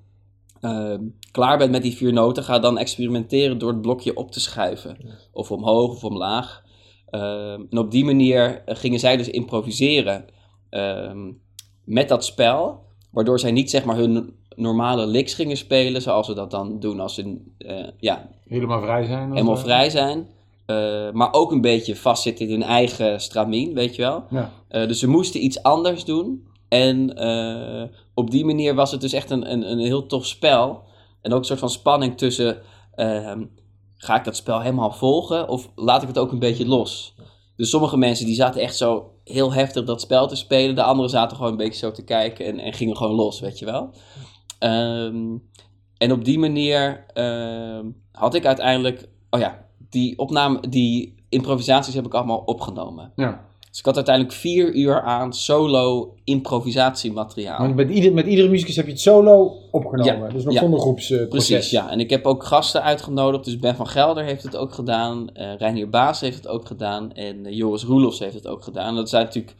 ehm, 0.60 1.02
klaar 1.30 1.58
bent 1.58 1.70
met 1.70 1.82
die 1.82 1.96
vier 1.96 2.12
noten, 2.12 2.44
ga 2.44 2.58
dan 2.58 2.78
experimenteren 2.78 3.58
door 3.58 3.70
het 3.72 3.80
blokje 3.80 4.16
op 4.16 4.30
te 4.30 4.40
schuiven. 4.40 4.96
Of 5.32 5.50
omhoog 5.50 5.90
of 5.90 6.04
omlaag. 6.04 6.62
Ehm, 7.10 7.62
en 7.70 7.78
op 7.78 7.90
die 7.90 8.04
manier 8.04 8.62
eh, 8.64 8.76
gingen 8.76 8.98
zij 8.98 9.16
dus 9.16 9.28
improviseren 9.30 10.24
ehm, 10.70 11.32
met 11.84 12.08
dat 12.08 12.24
spel. 12.24 12.86
Waardoor 13.10 13.38
zij 13.38 13.50
niet 13.50 13.70
zeg 13.70 13.84
maar 13.84 13.96
hun 13.96 14.36
normale 14.56 15.06
licks 15.06 15.34
gingen 15.34 15.56
spelen, 15.56 16.02
zoals 16.02 16.28
we 16.28 16.34
dat 16.34 16.50
dan 16.50 16.80
doen 16.80 17.00
als 17.00 17.14
ze 17.14 17.40
eh, 17.58 17.88
ja, 17.98 18.28
Helemaal 18.44 18.80
vrij 18.80 19.04
zijn. 19.04 19.32
helemaal 19.32 19.56
vrij 19.56 19.90
zijn. 19.90 20.28
Eh, 20.68 21.10
maar 21.12 21.32
ook 21.32 21.52
een 21.52 21.60
beetje 21.60 21.96
vastzitten 21.96 22.46
in 22.46 22.52
hun 22.52 22.62
eigen 22.62 23.20
stramien, 23.20 23.74
weet 23.74 23.96
je 23.96 24.02
wel. 24.02 24.24
Ja. 24.30 24.50
Eh, 24.68 24.88
dus 24.88 24.98
ze 24.98 25.08
moesten 25.08 25.44
iets 25.44 25.62
anders 25.62 26.04
doen. 26.04 26.48
En 26.68 27.16
eh, 27.16 27.96
op 28.14 28.30
die 28.30 28.44
manier 28.44 28.74
was 28.74 28.90
het 28.90 29.00
dus 29.00 29.12
echt 29.12 29.30
een, 29.30 29.52
een, 29.52 29.70
een 29.70 29.78
heel 29.78 30.06
tof 30.06 30.26
spel. 30.26 30.82
En 31.20 31.32
ook 31.32 31.38
een 31.38 31.44
soort 31.44 31.58
van 31.58 31.70
spanning 31.70 32.16
tussen... 32.16 32.62
ehm, 32.94 33.44
ga 33.96 34.16
ik 34.16 34.24
dat 34.24 34.36
spel 34.36 34.60
helemaal 34.60 34.92
volgen 34.92 35.48
of 35.48 35.68
laat 35.74 36.02
ik 36.02 36.08
het 36.08 36.18
ook 36.18 36.32
een 36.32 36.38
beetje 36.38 36.66
los? 36.66 37.14
Dus 37.56 37.70
sommige 37.70 37.96
mensen 37.96 38.26
die 38.26 38.34
zaten 38.34 38.60
echt 38.60 38.76
zo 38.76 39.10
heel 39.24 39.52
heftig 39.52 39.84
dat 39.84 40.00
spel 40.00 40.28
te 40.28 40.36
spelen. 40.36 40.74
De 40.74 40.82
anderen 40.82 41.10
zaten 41.10 41.36
gewoon 41.36 41.52
een 41.52 41.58
beetje 41.58 41.86
zo 41.86 41.90
te 41.90 42.04
kijken 42.04 42.46
en, 42.46 42.58
en 42.58 42.72
gingen 42.72 42.96
gewoon 42.96 43.14
los, 43.14 43.40
weet 43.40 43.58
je 43.58 43.64
wel. 43.64 43.90
Ehm, 44.58 45.36
en 45.96 46.12
op 46.12 46.24
die 46.24 46.38
manier 46.38 47.04
ehm, 47.12 47.86
had 48.12 48.34
ik 48.34 48.46
uiteindelijk... 48.46 49.08
Oh 49.30 49.40
ja, 49.40 49.66
die 49.90 50.18
opname, 50.18 50.60
die 50.68 51.14
improvisaties 51.28 51.94
heb 51.94 52.06
ik 52.06 52.14
allemaal 52.14 52.42
opgenomen. 52.46 53.12
Ja. 53.16 53.46
Dus 53.70 53.78
ik 53.78 53.84
had 53.84 53.96
uiteindelijk 53.96 54.34
vier 54.34 54.74
uur 54.74 55.00
aan 55.02 55.32
solo 55.32 56.14
improvisatiemateriaal. 56.24 57.58
Want 57.58 57.74
met, 57.74 57.90
ieder, 57.90 58.12
met 58.12 58.26
iedere 58.26 58.48
muzikus 58.48 58.76
heb 58.76 58.84
je 58.86 58.90
het 58.92 59.00
solo 59.00 59.52
opgenomen. 59.70 60.26
Ja. 60.26 60.28
Dus 60.32 60.44
nog 60.44 60.54
Ja. 60.54 60.60
zonder 60.60 60.80
groepsproces. 60.80 61.28
Precies, 61.28 61.70
ja. 61.70 61.90
En 61.90 62.00
ik 62.00 62.10
heb 62.10 62.26
ook 62.26 62.44
gasten 62.44 62.82
uitgenodigd. 62.82 63.44
Dus 63.44 63.58
Ben 63.58 63.76
van 63.76 63.86
Gelder 63.88 64.24
heeft 64.24 64.42
het 64.42 64.56
ook 64.56 64.74
gedaan. 64.74 65.30
eh 65.34 65.54
Reinier 65.58 65.88
Baas 65.90 66.20
heeft 66.20 66.36
het 66.36 66.48
ook 66.48 66.66
gedaan. 66.66 67.12
En 67.12 67.46
eh, 67.46 67.56
Joris 67.56 67.84
Roelofs 67.84 68.18
heeft 68.18 68.34
het 68.34 68.46
ook 68.46 68.62
gedaan. 68.62 68.94
Dat 68.94 69.08
zijn 69.08 69.24
natuurlijk 69.24 69.56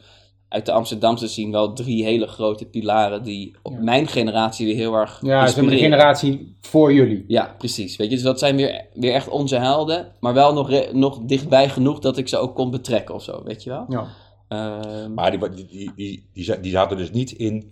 uit 0.49 0.65
de 0.65 0.71
Amsterdamse 0.71 1.27
zien 1.27 1.51
wel 1.51 1.73
drie 1.73 2.03
hele 2.03 2.27
grote 2.27 2.65
pilaren 2.65 3.23
die 3.23 3.55
op 3.63 3.71
Ja. 3.73 3.79
mijn 3.81 4.07
generatie 4.07 4.65
weer 4.65 4.75
heel 4.75 4.93
erg 4.93 5.19
Ja, 5.21 5.47
ze 5.47 5.53
hebben 5.55 5.73
de 5.73 5.79
generatie 5.79 6.55
voor 6.61 6.93
jullie. 6.93 7.25
Ja, 7.27 7.55
precies. 7.57 7.95
Weet 7.95 8.09
je, 8.09 8.15
dus 8.15 8.23
dat 8.23 8.39
zijn 8.39 8.55
weer, 8.55 8.85
weer 8.93 9.13
echt 9.13 9.27
onze 9.29 9.55
helden. 9.55 10.11
Maar 10.19 10.33
wel 10.33 10.53
nog, 10.53 10.91
nog 10.93 11.19
dichtbij 11.21 11.69
genoeg 11.69 11.99
dat 11.99 12.17
ik 12.17 12.27
ze 12.27 12.37
ook 12.37 12.55
kon 12.55 12.71
betrekken 12.71 13.15
of 13.15 13.23
zo, 13.23 13.43
weet 13.43 13.63
je 13.63 13.69
wel. 13.69 13.85
Ja. 13.89 14.07
Ehm, 14.47 15.13
Maar 15.13 15.31
die, 15.31 15.49
die, 15.49 15.65
die, 15.67 15.91
die, 15.95 16.29
die, 16.33 16.43
za- 16.43 16.55
die 16.55 16.71
zaten 16.71 16.97
dus 16.97 17.11
niet 17.11 17.31
in, 17.31 17.71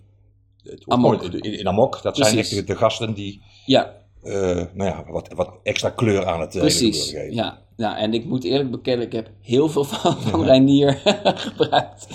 het- 0.62 0.84
Amok. 0.86 1.22
in, 1.22 1.58
in 1.58 1.68
Amok. 1.68 2.02
Dat 2.02 2.16
zijn 2.16 2.38
echt 2.38 2.50
de, 2.54 2.64
de 2.64 2.76
gasten 2.76 3.14
die 3.14 3.42
ja, 3.66 3.94
eh, 4.22 4.32
nou 4.74 4.84
ja, 4.90 5.04
wat, 5.08 5.28
wat 5.34 5.50
extra 5.62 5.90
kleur 5.90 6.26
aan 6.26 6.40
het 6.40 6.54
eh, 6.54 6.60
Precies, 6.60 7.10
geven. 7.10 7.34
ja. 7.34 7.58
ja. 7.76 7.96
En 7.98 8.14
ik 8.14 8.24
moet 8.24 8.44
eerlijk 8.44 8.70
bekennen, 8.70 9.06
ik 9.06 9.12
heb 9.12 9.30
heel 9.40 9.68
veel 9.68 9.84
van, 9.84 10.16
van 10.16 10.44
Reinier 10.44 11.00
gebruikt. 11.24 12.06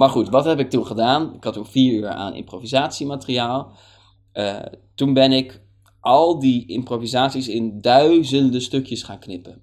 Maar 0.00 0.08
goed, 0.08 0.28
wat 0.28 0.44
heb 0.44 0.58
ik 0.58 0.70
toen 0.70 0.86
gedaan? 0.86 1.34
Ik 1.34 1.44
had 1.44 1.52
toen 1.52 1.66
vier 1.66 1.92
uur 1.92 2.08
aan 2.08 2.34
improvisatiemateriaal. 2.34 3.72
Eh, 4.32 4.56
toen 4.94 5.14
ben 5.14 5.32
ik 5.32 5.60
al 6.00 6.38
die 6.38 6.66
improvisaties 6.66 7.48
in 7.48 7.80
duizenden 7.80 8.62
stukjes 8.62 9.02
gaan 9.02 9.18
knippen. 9.18 9.62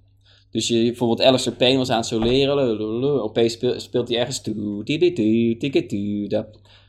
Dus 0.50 0.68
je, 0.68 0.82
bijvoorbeeld 0.82 1.22
Alistair 1.22 1.56
Payne 1.56 1.78
was 1.78 1.90
aan 1.90 1.96
het 1.96 2.06
soleren. 2.06 3.22
Opeens 3.22 3.52
speel- 3.52 3.80
speelt 3.80 4.08
hij 4.08 4.18
ergens... 4.18 4.42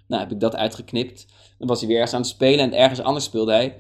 Nou, 0.08 0.22
heb 0.22 0.32
ik 0.32 0.40
dat 0.40 0.56
uitgeknipt. 0.56 1.28
Dan 1.58 1.68
was 1.68 1.80
hij 1.80 1.88
weer 1.88 1.98
ergens 1.98 2.16
aan 2.16 2.22
het 2.22 2.30
spelen 2.30 2.60
en 2.60 2.74
ergens 2.74 3.02
anders 3.02 3.26
speelde 3.26 3.52
hij. 3.52 3.76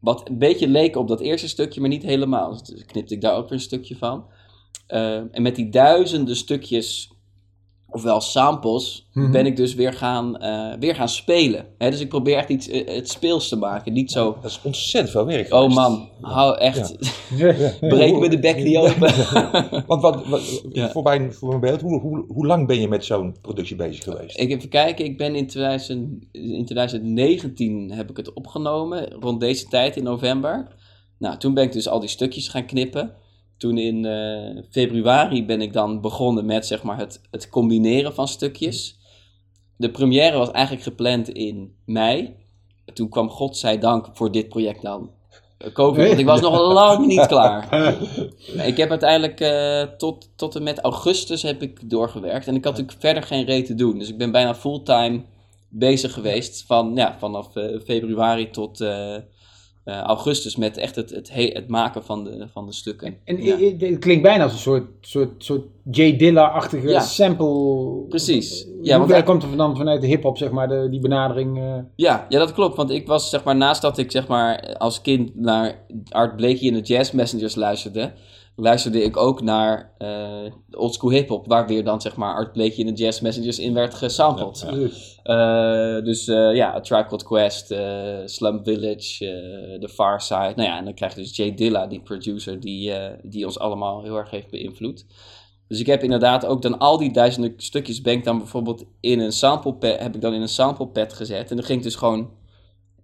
Wat 0.00 0.28
een 0.28 0.38
beetje 0.38 0.68
leek 0.68 0.96
op 0.96 1.08
dat 1.08 1.20
eerste 1.20 1.48
stukje, 1.48 1.80
maar 1.80 1.88
niet 1.88 2.02
helemaal. 2.02 2.62
Dus 2.64 2.84
knipte 2.84 3.14
ik 3.14 3.20
daar 3.20 3.36
ook 3.36 3.48
weer 3.48 3.52
een 3.52 3.60
stukje 3.60 3.96
van. 3.96 4.24
Eh, 4.86 5.14
en 5.16 5.42
met 5.42 5.56
die 5.56 5.68
duizenden 5.68 6.36
stukjes, 6.36 7.10
ofwel 7.88 8.20
samples, 8.20 9.08
Mhm. 9.12 9.30
ben 9.30 9.46
ik 9.46 9.56
dus 9.56 9.74
weer 9.74 9.92
gaan, 9.92 10.36
eh, 10.38 10.72
weer 10.80 10.94
gaan 10.94 11.08
spelen. 11.08 11.66
Hè, 11.78 11.90
dus 11.90 12.00
ik 12.00 12.08
probeer 12.08 12.36
echt 12.36 12.48
iets 12.48 12.68
eh, 12.68 12.94
het 12.94 13.08
speels 13.10 13.48
te 13.48 13.56
maken. 13.56 13.92
Niet 13.92 14.10
zo, 14.12 14.36
Dat 14.42 14.50
is 14.50 14.60
ontzettend 14.62 15.12
veel 15.12 15.26
werk 15.26 15.52
oh 15.52 15.58
geweest. 15.58 15.76
man, 15.76 16.08
hou 16.20 16.58
echt, 16.58 16.94
Ja. 17.36 17.54
breek 17.80 18.18
me 18.18 18.28
de 18.28 18.38
bek 18.38 18.56
niet 18.64 18.76
open. 18.76 19.12
Want 19.86 20.02
wat, 20.02 20.26
wat- 20.26 20.62
Ja. 20.72 20.90
voor, 20.90 21.02
mijn, 21.02 21.32
voor 21.32 21.48
mijn 21.48 21.60
beeld, 21.60 21.80
hoe, 21.80 22.00
hoe, 22.00 22.24
hoe 22.28 22.46
lang 22.46 22.66
ben 22.66 22.80
je 22.80 22.88
met 22.88 23.04
zo'n 23.04 23.36
productie 23.40 23.76
bezig 23.76 24.04
geweest? 24.04 24.38
ik 24.40 24.50
even 24.50 24.68
kijken, 24.68 25.04
ik 25.04 25.16
ben 25.18 25.34
in, 25.34 25.46
2000, 25.46 26.24
in 26.32 26.64
2019 26.64 27.90
heb 27.92 28.10
ik 28.10 28.16
het 28.16 28.32
opgenomen, 28.32 29.10
rond 29.20 29.40
deze 29.40 29.66
tijd 29.68 29.96
in 29.96 30.02
november. 30.04 30.66
Nou, 31.18 31.36
toen 31.38 31.54
ben 31.54 31.64
ik 31.64 31.72
dus 31.72 31.88
al 31.88 32.00
die 32.00 32.08
stukjes 32.08 32.48
gaan 32.48 32.66
knippen. 32.66 33.12
Toen 33.62 33.78
in 33.78 34.04
eh, 34.04 34.62
februari 34.70 35.46
ben 35.46 35.60
ik 35.60 35.72
dan 35.72 36.00
begonnen 36.00 36.46
met 36.46 36.66
zeg 36.66 36.82
maar, 36.82 36.98
het, 36.98 37.20
het 37.30 37.48
combineren 37.48 38.14
van 38.14 38.28
stukjes. 38.28 38.98
De 39.76 39.90
première 39.90 40.38
was 40.38 40.50
eigenlijk 40.50 40.84
gepland 40.84 41.28
in 41.28 41.74
mei. 41.84 42.36
Toen 42.94 43.08
kwam 43.08 43.28
godzijdank 43.28 44.08
voor 44.12 44.32
dit 44.32 44.48
project 44.48 44.82
dan 44.82 45.10
eh, 45.58 45.72
COVID, 45.72 46.06
want 46.06 46.18
ik 46.18 46.26
was 46.26 46.40
nog 46.40 46.58
lang 46.72 47.06
niet 47.06 47.26
klaar. 47.26 47.74
Ik 48.70 48.76
heb 48.76 48.90
uiteindelijk 48.90 49.40
eh, 49.40 49.82
tot, 49.96 50.30
tot 50.36 50.56
en 50.56 50.62
met 50.62 50.80
augustus 50.80 51.42
heb 51.42 51.62
ik 51.62 51.90
doorgewerkt. 51.90 52.46
En 52.46 52.54
ik 52.54 52.64
had 52.64 52.72
natuurlijk 52.72 53.00
verder 53.00 53.22
geen 53.22 53.44
reet 53.44 53.66
te 53.66 53.74
doen. 53.74 53.98
Dus 53.98 54.08
ik 54.08 54.18
ben 54.18 54.32
bijna 54.32 54.54
fulltime 54.54 55.22
bezig 55.68 56.12
geweest. 56.12 56.64
Van, 56.66 56.92
ja, 56.94 57.16
vanaf 57.18 57.48
februari 57.84 58.50
tot 58.50 58.84
augustus 59.84 60.56
met 60.56 60.76
echt 60.76 60.96
het, 60.96 61.10
het, 61.10 61.32
he- 61.32 61.50
het 61.52 61.68
maken 61.68 62.04
van 62.04 62.24
de, 62.24 62.46
van 62.52 62.66
de 62.66 62.72
stukken. 62.72 63.16
En 63.24 63.42
Ja. 63.42 63.56
het 63.78 63.98
klinkt 63.98 64.22
bijna 64.22 64.42
als 64.42 64.52
een 64.52 64.58
soort, 64.58 64.84
soort, 65.00 65.44
soort 65.44 65.62
J. 65.90 66.16
Dilla-achtige 66.16 66.88
Ja. 66.88 67.00
sample. 67.00 68.04
Precies. 68.08 68.66
Ja, 68.82 68.98
want 68.98 69.10
hij- 69.10 69.22
komt 69.22 69.42
er 69.42 69.56
dan 69.56 69.76
vanuit 69.76 70.00
de 70.00 70.06
hip-hop, 70.06 70.36
zeg 70.38 70.50
maar, 70.50 70.68
de, 70.68 70.86
die 70.90 71.00
benadering? 71.00 71.58
eh, 71.58 71.74
Ja, 71.96 72.26
ja, 72.28 72.38
dat 72.38 72.52
klopt. 72.52 72.76
Want 72.76 72.90
ik 72.90 73.06
was, 73.06 73.30
zeg 73.30 73.44
maar, 73.44 73.56
naast 73.56 73.82
dat 73.82 73.98
ik 73.98 74.10
zeg 74.10 74.26
maar, 74.28 74.74
als 74.78 75.00
kind 75.00 75.34
naar 75.34 75.84
Art 76.08 76.36
Blakey 76.36 76.68
en 76.68 76.74
de 76.74 76.80
Jazz 76.80 77.10
Messengers 77.12 77.54
luisterde, 77.54 78.12
luisterde 78.56 79.02
ik 79.02 79.16
ook 79.16 79.42
naar 79.42 79.94
eh 79.98 80.08
de 80.66 80.78
oldschool 80.78 81.10
hip-hop, 81.10 81.46
waar 81.46 81.66
weer 81.66 81.84
dan 81.84 82.00
zeg 82.00 82.16
maar 82.16 82.34
Art 82.34 82.52
Blakey 82.52 82.86
en 82.86 82.94
de 82.94 83.02
Jazz 83.02 83.20
Messengers 83.20 83.58
in 83.58 83.74
werd 83.74 83.94
gesampled. 83.94 84.62
Eh, 85.22 86.04
dus 86.04 86.28
eh, 86.28 86.54
ja, 86.54 86.74
A 86.74 86.80
Tribe 86.80 87.04
Called 87.04 87.22
Quest, 87.22 87.70
eh, 87.70 88.18
Slum 88.24 88.64
Village, 88.64 89.26
eh 89.26 89.80
The 89.80 89.88
Far 89.88 90.20
Side. 90.20 90.52
Nou 90.56 90.62
ja, 90.68 90.78
en 90.78 90.84
dan 90.84 90.94
krijg 90.94 91.14
je 91.14 91.20
dus 91.20 91.36
Jay 91.36 91.54
Dilla, 91.54 91.86
die 91.86 92.00
producer, 92.00 92.60
die, 92.60 92.92
eh, 92.92 93.18
die 93.22 93.44
ons 93.44 93.58
allemaal 93.58 94.02
heel 94.02 94.16
erg 94.16 94.30
heeft 94.30 94.50
beïnvloed. 94.50 95.06
Dus 95.68 95.80
ik 95.80 95.86
heb 95.86 96.02
inderdaad 96.02 96.46
ook 96.46 96.62
dan 96.62 96.78
al 96.78 96.98
die 96.98 97.12
duizenden 97.12 97.54
stukjes 97.56 98.00
ben 98.00 98.12
ik 98.12 98.24
dan 98.24 98.38
bijvoorbeeld 98.38 98.84
in 99.00 99.20
een 99.20 99.32
sample 99.32 99.74
pad, 99.74 99.98
heb 99.98 100.14
ik 100.14 100.20
dan 100.20 100.34
in 100.34 100.40
een 100.40 100.48
sample 100.48 100.86
pad 100.86 101.12
gezet. 101.12 101.50
En 101.50 101.56
dan 101.56 101.64
ging 101.64 101.78
ik 101.78 101.84
dus 101.84 101.94
gewoon, 101.94 102.30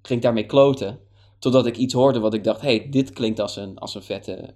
ging 0.02 0.18
ik 0.18 0.22
daarmee 0.22 0.46
kloten. 0.46 0.98
Totdat 1.38 1.66
ik 1.66 1.76
iets 1.76 1.94
hoorde 1.94 2.18
wat 2.20 2.34
ik 2.34 2.44
dacht, 2.44 2.60
hey, 2.60 2.86
dit 2.90 3.12
klinkt 3.12 3.40
als 3.40 3.56
een, 3.56 3.78
als 3.78 3.94
een 3.94 4.02
vette, 4.02 4.54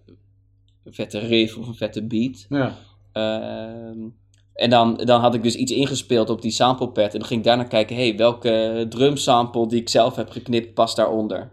vette 0.85 1.19
riff 1.19 1.57
of 1.57 1.67
een 1.67 1.75
vette 1.75 2.07
beat. 2.07 2.47
ja. 2.49 2.75
Ehm, 3.12 3.99
en 4.55 4.71
dan, 4.71 4.97
dan 4.97 5.21
had 5.21 5.35
ik 5.35 5.43
dus 5.43 5.55
iets 5.55 5.73
ingespeeld 5.73 6.31
op 6.31 6.43
die 6.43 6.51
samplepad. 6.51 7.12
En 7.12 7.19
dan 7.19 7.29
ging 7.29 7.41
ik 7.41 7.47
daarna 7.47 7.65
kijken, 7.65 7.97
hey, 7.97 8.17
welke 8.17 8.87
drumsample 8.89 9.69
die 9.69 9.81
ik 9.81 9.89
zelf 9.89 10.17
heb 10.17 10.31
geknipt 10.31 10.75
past 10.75 10.97
daaronder. 10.97 11.53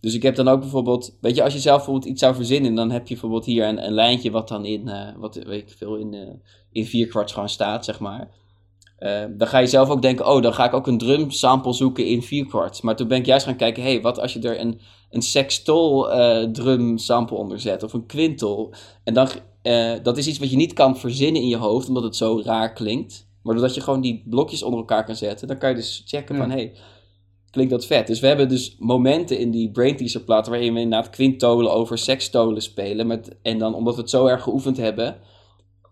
Dus 0.00 0.14
ik 0.14 0.22
heb 0.22 0.34
dan 0.34 0.48
ook 0.48 0.60
bijvoorbeeld, 0.60 1.16
weet 1.20 1.36
je, 1.36 1.42
als 1.42 1.52
je 1.52 1.58
zelf 1.58 1.76
bijvoorbeeld 1.76 2.10
iets 2.10 2.20
zou 2.20 2.34
verzinnen, 2.34 2.74
dan 2.74 2.90
heb 2.90 3.08
je 3.08 3.14
bijvoorbeeld 3.14 3.44
hier 3.44 3.66
een, 3.66 3.84
een 3.84 3.92
lijntje 3.92 4.30
wat 4.30 4.48
dan 4.48 4.64
in, 4.64 4.88
eh, 4.88 5.08
wat 5.16 5.34
weet 5.34 5.70
ik 5.70 5.76
veel, 5.76 5.96
in, 5.96 6.14
eh 6.14 6.34
in 6.72 6.86
vierkwarts 6.86 7.32
gewoon 7.32 7.48
staat, 7.48 7.84
zeg 7.84 8.00
maar. 8.00 8.28
Ehm, 8.98 9.36
dan 9.36 9.48
ga 9.48 9.58
je 9.58 9.66
zelf 9.66 9.88
ook 9.88 10.02
denken, 10.02 10.26
oh, 10.26 10.42
dan 10.42 10.54
ga 10.54 10.64
ik 10.64 10.72
ook 10.72 10.86
een 10.86 10.98
drumsample 10.98 11.72
zoeken 11.72 12.06
in 12.06 12.22
vierkwarts. 12.22 12.80
Maar 12.80 12.96
toen 12.96 13.08
ben 13.08 13.18
ik 13.18 13.26
juist 13.26 13.46
gaan 13.46 13.56
kijken, 13.56 13.82
hey, 13.82 14.00
wat 14.00 14.20
als 14.20 14.32
je 14.32 14.40
er 14.40 14.60
een, 14.60 14.80
een 15.10 15.22
sextol 15.22 16.10
eh 16.12 16.42
drum 16.50 16.98
sample 16.98 17.36
onder 17.36 17.60
zet, 17.60 17.82
of 17.82 17.92
een 17.92 18.06
quintal. 18.06 18.74
En 19.04 19.14
dan, 19.14 19.28
eh, 19.62 19.92
dat 20.02 20.16
is 20.16 20.26
iets 20.26 20.38
wat 20.38 20.50
je 20.50 20.56
niet 20.56 20.72
kan 20.72 20.96
verzinnen 20.98 21.42
in 21.42 21.48
je 21.48 21.56
hoofd, 21.56 21.88
omdat 21.88 22.02
het 22.02 22.16
zo 22.16 22.40
raar 22.44 22.72
klinkt. 22.72 23.28
Maar 23.42 23.54
doordat 23.54 23.74
je 23.74 23.80
gewoon 23.80 24.00
die 24.00 24.22
blokjes 24.26 24.62
onder 24.62 24.80
elkaar 24.80 25.04
kan 25.04 25.16
zetten, 25.16 25.48
dan 25.48 25.58
kan 25.58 25.68
je 25.70 25.74
dus 25.76 26.02
checken 26.06 26.34
Ja. 26.34 26.40
van, 26.40 26.50
hey, 26.50 26.72
klinkt 27.50 27.72
dat 27.72 27.86
vet. 27.86 28.06
Dus 28.06 28.20
we 28.20 28.26
hebben 28.26 28.48
dus 28.48 28.76
momenten 28.78 29.38
in 29.38 29.50
die 29.50 29.70
Brain 29.70 29.96
Teaser 29.96 30.20
platen 30.20 30.52
waarin 30.52 30.74
we 30.74 30.80
inderdaad 30.80 31.10
quintolen 31.10 31.72
over 31.72 31.98
sextolen 31.98 32.62
spelen. 32.62 33.06
Met, 33.06 33.36
en 33.42 33.58
dan, 33.58 33.74
omdat 33.74 33.94
we 33.94 34.00
het 34.00 34.10
zo 34.10 34.26
erg 34.26 34.42
geoefend 34.42 34.76
hebben, 34.76 35.16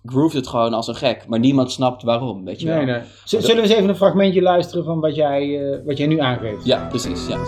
groeft 0.05 0.35
het 0.35 0.47
gewoon 0.47 0.73
als 0.73 0.89
een 0.89 0.95
gek. 0.95 1.25
Maar 1.29 1.39
niemand 1.39 1.73
snapt 1.73 2.03
waarom, 2.03 2.45
weet 2.45 2.61
je 2.61 2.67
wel. 2.67 2.77
Nee, 2.77 2.87
nee. 2.87 3.01
Zullen 3.25 3.57
we 3.57 3.63
eens 3.63 3.71
even 3.71 3.89
een 3.89 3.97
fragmentje 3.97 4.43
luisteren 4.43 4.85
van 4.85 5.01
wat 5.01 5.15
jij, 5.15 5.73
eh, 5.73 5.79
wat 5.85 5.99
jij 5.99 6.07
nu 6.07 6.19
aangeeft? 6.19 6.65
Ja, 6.65 6.87
precies. 6.89 7.27
Ja. 7.27 7.39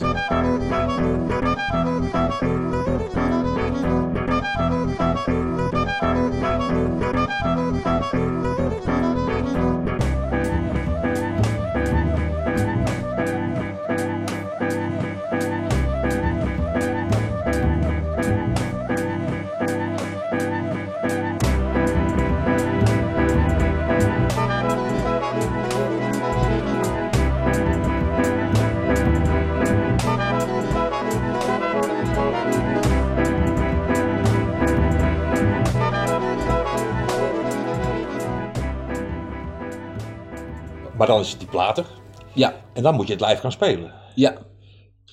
Maar 41.07 41.15
dan 41.17 41.25
is 41.25 41.31
het 41.31 41.41
die 41.41 41.49
plater. 41.49 41.87
Ja, 42.35 42.55
En 42.73 42.83
dan 42.83 42.95
moet 42.95 43.07
je 43.07 43.13
het 43.13 43.23
live 43.23 43.41
gaan 43.41 43.53
spelen. 43.53 43.93
ja. 44.15 44.35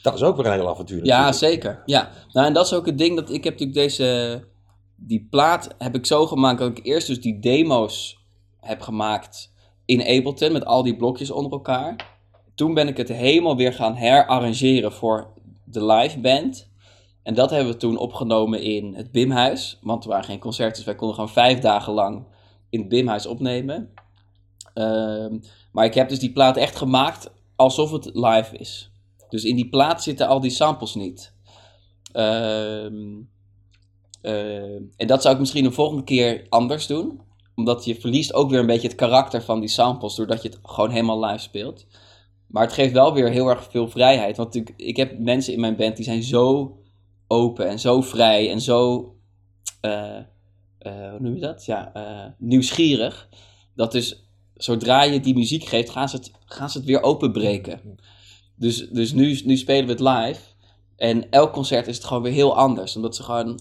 Dat 0.01 0.13
is 0.13 0.23
ook 0.23 0.35
weer 0.35 0.45
een 0.45 0.51
heel 0.51 0.69
avontuur 0.69 1.05
Ja, 1.05 1.17
natuurlijk. 1.25 1.35
zeker. 1.53 1.81
Ja. 1.85 2.09
Nou, 2.31 2.47
en 2.47 2.53
dat 2.53 2.65
is 2.65 2.73
ook 2.73 2.85
het 2.85 2.97
ding 2.97 3.15
dat 3.15 3.29
ik 3.29 3.43
heb 3.43 3.53
natuurlijk 3.53 3.79
deze... 3.79 4.47
Die 4.95 5.27
plaat 5.29 5.75
heb 5.77 5.95
ik 5.95 6.05
zo 6.05 6.25
gemaakt 6.25 6.59
dat 6.59 6.77
ik 6.77 6.85
eerst 6.85 7.07
dus 7.07 7.21
die 7.21 7.39
demo's 7.39 8.17
heb 8.59 8.81
gemaakt 8.81 9.53
in 9.85 10.01
Ableton 10.01 10.51
met 10.51 10.65
al 10.65 10.83
die 10.83 10.95
blokjes 10.97 11.31
onder 11.31 11.51
elkaar. 11.51 11.95
Toen 12.55 12.73
ben 12.73 12.87
ik 12.87 12.97
het 12.97 13.09
helemaal 13.09 13.55
weer 13.55 13.73
gaan 13.73 13.95
herarrangeren 13.95 14.91
voor 14.93 15.33
de 15.65 15.85
live 15.85 16.19
band. 16.19 16.69
En 17.23 17.33
dat 17.33 17.49
hebben 17.49 17.73
we 17.73 17.79
toen 17.79 17.97
opgenomen 17.97 18.61
in 18.61 18.95
het 18.95 19.11
Bimhuis. 19.11 19.79
Want 19.81 20.03
er 20.03 20.09
waren 20.09 20.25
geen 20.25 20.39
concerten, 20.39 20.75
dus 20.75 20.85
wij 20.85 20.95
konden 20.95 21.15
gewoon 21.15 21.31
vijf 21.33 21.59
dagen 21.59 21.93
lang 21.93 22.25
in 22.69 22.79
het 22.79 22.89
Bimhuis 22.89 23.25
opnemen. 23.25 23.93
Ehm, 24.73 25.37
maar 25.73 25.85
ik 25.85 25.93
heb 25.93 26.09
dus 26.09 26.19
die 26.19 26.31
plaat 26.31 26.57
echt 26.57 26.75
gemaakt 26.75 27.31
alsof 27.55 27.91
het 27.91 28.09
live 28.13 28.57
is. 28.57 28.91
Dus 29.29 29.43
in 29.43 29.55
die 29.55 29.69
plaat 29.69 30.03
zitten 30.03 30.27
al 30.27 30.39
die 30.39 30.51
samples 30.51 30.95
niet. 30.95 31.33
Ehm, 32.11 33.21
ehm, 34.21 34.81
en 34.97 35.07
dat 35.07 35.21
zou 35.21 35.33
ik 35.33 35.39
misschien 35.39 35.65
een 35.65 35.73
volgende 35.73 36.03
keer 36.03 36.45
anders 36.49 36.87
doen. 36.87 37.21
Omdat 37.55 37.85
je 37.85 37.95
verliest 37.95 38.33
ook 38.33 38.49
weer 38.49 38.59
een 38.59 38.65
beetje 38.65 38.87
het 38.87 38.97
karakter 38.97 39.41
van 39.41 39.59
die 39.59 39.69
samples. 39.69 40.15
Doordat 40.15 40.41
je 40.41 40.49
het 40.49 40.59
gewoon 40.63 40.89
helemaal 40.89 41.25
live 41.25 41.43
speelt. 41.43 41.87
Maar 42.47 42.63
het 42.63 42.73
geeft 42.73 42.93
wel 42.93 43.13
weer 43.13 43.29
heel 43.29 43.49
erg 43.49 43.67
veel 43.71 43.87
vrijheid. 43.87 44.37
Want 44.37 44.53
natuurlijk, 44.53 44.81
ik 44.81 44.97
heb 44.97 45.19
mensen 45.19 45.53
in 45.53 45.59
mijn 45.59 45.75
band 45.75 45.95
die 45.95 46.05
zijn 46.05 46.23
zo 46.23 46.77
open 47.27 47.67
en 47.67 47.79
zo 47.79 48.01
vrij 48.01 48.51
en 48.51 48.61
zo. 48.61 49.11
eh, 49.81 50.19
hoe 51.09 51.19
noem 51.19 51.33
je 51.33 51.41
dat? 51.41 51.65
Ja, 51.65 51.93
eh, 51.93 52.31
nieuwsgierig. 52.37 53.29
Dat 53.75 53.91
dus 53.91 54.23
zodra 54.55 55.03
je 55.03 55.19
die 55.19 55.35
muziek 55.35 55.63
geeft, 55.63 55.89
gaan 55.89 56.09
ze 56.09 56.15
het, 56.15 56.31
gaan 56.45 56.69
ze 56.69 56.77
het 56.77 56.87
weer 56.87 57.01
openbreken. 57.01 57.79
Dus, 58.55 58.89
dus 58.89 59.11
nu, 59.13 59.41
nu 59.45 59.57
spelen 59.57 59.85
we 59.85 59.91
het 59.91 59.99
live. 59.99 60.39
En 60.95 61.29
elk 61.29 61.53
concert 61.53 61.87
is 61.87 61.95
het 61.95 62.05
gewoon 62.05 62.23
weer 62.23 62.31
heel 62.31 62.57
anders. 62.57 62.95
Omdat 62.95 63.15
ze 63.15 63.23
gewoon. 63.23 63.59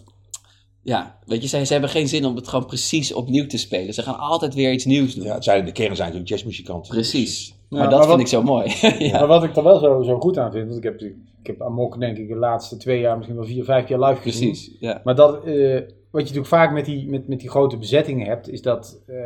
Ja, 0.83 1.19
weet 1.27 1.43
je, 1.43 1.49
ze, 1.49 1.65
ze 1.65 1.73
hebben 1.73 1.91
geen 1.91 2.09
zin 2.09 2.25
om 2.25 2.37
het 2.37 2.49
gewoon 2.49 2.67
precies 2.67 3.13
opnieuw 3.13 3.47
te 3.47 3.59
spelen. 3.59 3.95
Ze 3.95 4.03
gaan 4.03 4.19
altijd 4.19 4.55
weer 4.55 4.73
iets 4.73 4.85
nieuws 4.85 5.15
doen. 5.15 5.25
Ja, 5.25 5.35
het 5.35 5.45
zijn, 5.45 5.65
de 5.65 5.73
kern 5.73 5.97
zijn 5.97 6.09
natuurlijk 6.09 6.29
jazzmuzikanten. 6.29 6.91
Precies. 6.93 7.49
Ja, 7.49 7.55
maar 7.69 7.79
maar 7.81 7.91
dat 7.91 7.99
wat- 7.99 8.09
vind 8.09 8.21
ik 8.21 8.27
zo 8.27 8.43
mooi. 8.43 8.73
ja. 9.09 9.19
Maar 9.19 9.27
wat 9.27 9.45
ik 9.45 9.57
er 9.57 9.63
wel 9.63 9.79
zo, 9.79 10.03
zo 10.03 10.19
goed 10.21 10.39
aan 10.39 10.53
vind, 10.53 10.65
want 10.65 10.77
ik 10.79 10.85
heb, 10.85 11.01
ik 11.01 11.47
heb 11.47 11.63
Amok 11.63 12.01
denk 12.01 12.17
ik 12.17 12.29
de 12.29 12.35
laatste 12.37 12.77
twee 12.77 13.01
jaar 13.01 13.17
misschien 13.17 13.37
wel 13.37 13.47
vier, 13.47 13.65
vijf 13.65 13.87
keer 13.87 13.99
live 14.05 14.21
gezien. 14.21 14.51
Precies. 14.51 14.77
Ja. 14.81 15.01
Maar 15.05 15.15
dat, 15.15 15.45
eh, 15.45 15.81
wat 16.12 16.21
je 16.28 16.35
natuurlijk 16.35 16.47
vaak 16.47 16.73
met 16.73 16.85
die, 16.85 17.09
met, 17.09 17.28
met 17.28 17.40
die 17.40 17.50
grote 17.50 17.76
bezettingen 17.78 18.26
hebt, 18.26 18.49
is 18.49 18.62
dat, 18.62 19.02
eh, 19.07 19.16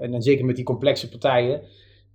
en 0.00 0.10
dan 0.10 0.22
zeker 0.22 0.44
met 0.44 0.56
die 0.56 0.64
complexe 0.64 1.08
partijen, 1.08 1.60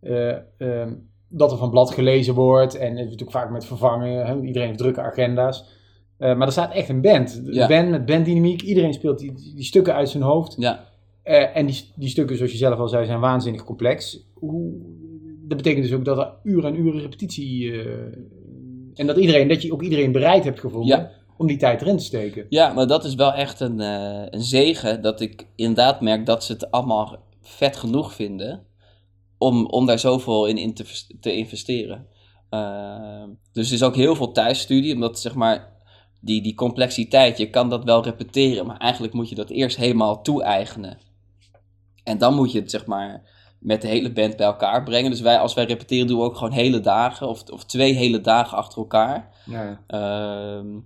eh, 0.01 0.35
ehm, 0.57 0.93
dat 1.29 1.51
er 1.51 1.57
van 1.57 1.69
blad 1.69 1.91
gelezen 1.91 2.33
wordt. 2.33 2.75
En 2.77 2.87
het 2.89 2.95
natuurlijk 3.03 3.31
vaak 3.31 3.51
met 3.51 3.65
vervangen. 3.65 4.25
Hè? 4.25 4.41
Iedereen 4.41 4.67
heeft 4.67 4.79
drukke 4.79 5.01
agenda's. 5.01 5.79
Eh, 6.17 6.35
maar 6.37 6.45
er 6.47 6.51
staat 6.53 6.73
echt 6.73 6.89
een 6.89 7.01
band. 7.01 7.41
Een 7.45 7.53
Ja. 7.53 7.67
band 7.67 7.89
met 7.89 8.05
banddynamiek. 8.05 8.61
Iedereen 8.61 8.93
speelt 8.93 9.19
die, 9.19 9.33
die 9.55 9.63
stukken 9.63 9.93
uit 9.93 10.09
zijn 10.09 10.23
hoofd. 10.23 10.55
Ja, 10.59 10.89
Eh, 11.23 11.57
en 11.57 11.65
die, 11.65 11.91
die 11.95 12.09
stukken, 12.09 12.35
zoals 12.37 12.51
je 12.51 12.57
zelf 12.57 12.79
al 12.79 12.87
zei, 12.87 13.05
zijn 13.05 13.19
waanzinnig 13.19 13.63
complex. 13.63 14.25
Hoe, 14.33 14.73
dat 15.47 15.57
betekent 15.57 15.83
dus 15.83 15.93
ook 15.93 16.05
dat 16.05 16.17
er 16.17 16.33
uren 16.43 16.73
en 16.73 16.79
uren 16.79 17.01
repetitie... 17.01 17.71
eh, 17.71 17.87
en 18.93 19.07
dat, 19.07 19.17
iedereen, 19.17 19.47
dat 19.47 19.61
je 19.61 19.73
ook 19.73 19.81
iedereen 19.81 20.11
bereid 20.11 20.43
hebt 20.43 20.59
gevonden 20.59 20.97
Ja. 20.97 21.11
Om 21.41 21.47
die 21.47 21.57
tijd 21.57 21.81
erin 21.81 21.97
te 21.97 22.03
steken. 22.03 22.45
ja 22.49 22.73
maar 22.73 22.87
dat 22.87 23.05
is 23.05 23.15
wel 23.15 23.33
echt 23.33 23.59
een, 23.59 23.79
eh, 23.79 24.25
een 24.29 24.43
zegen 24.43 25.01
dat 25.01 25.21
ik 25.21 25.47
inderdaad 25.55 26.01
merk 26.01 26.25
dat 26.25 26.43
ze 26.43 26.51
het 26.51 26.71
allemaal 26.71 27.17
vet 27.41 27.77
genoeg 27.77 28.13
vinden 28.13 28.65
om, 29.37 29.65
om 29.65 29.85
daar 29.85 29.99
zoveel 29.99 30.45
in, 30.45 30.57
in 30.57 30.73
te, 30.73 30.85
te 31.19 31.35
investeren. 31.35 32.07
Eh, 32.49 33.23
dus 33.51 33.67
er 33.67 33.73
is 33.73 33.83
ook 33.83 33.95
heel 33.95 34.15
veel 34.15 34.31
thuisstudie, 34.31 34.93
omdat 34.93 35.19
zeg 35.19 35.35
maar 35.35 35.71
die, 36.19 36.41
die 36.41 36.55
complexiteit, 36.55 37.37
je 37.37 37.49
kan 37.49 37.69
dat 37.69 37.83
wel 37.83 38.03
repeteren, 38.03 38.65
maar 38.65 38.77
eigenlijk 38.77 39.13
moet 39.13 39.29
je 39.29 39.35
dat 39.35 39.49
eerst 39.49 39.77
helemaal 39.77 40.21
toe-eigenen. 40.21 40.97
En 42.03 42.17
dan 42.17 42.35
moet 42.35 42.51
je 42.51 42.59
het 42.59 42.71
zeg 42.71 42.85
maar 42.85 43.29
met 43.59 43.81
de 43.81 43.87
hele 43.87 44.11
band 44.11 44.35
bij 44.35 44.45
elkaar 44.45 44.83
brengen. 44.83 45.11
Dus 45.11 45.21
wij, 45.21 45.39
als 45.39 45.53
wij 45.53 45.65
repeteren, 45.65 46.07
doen 46.07 46.17
we 46.17 46.23
ook 46.23 46.37
gewoon 46.37 46.53
hele 46.53 46.79
dagen 46.79 47.27
of, 47.27 47.43
of 47.49 47.65
twee 47.65 47.93
hele 47.93 48.21
dagen 48.21 48.57
achter 48.57 48.77
elkaar. 48.77 49.29
Ja. 49.45 49.83
Ehm, 49.87 50.79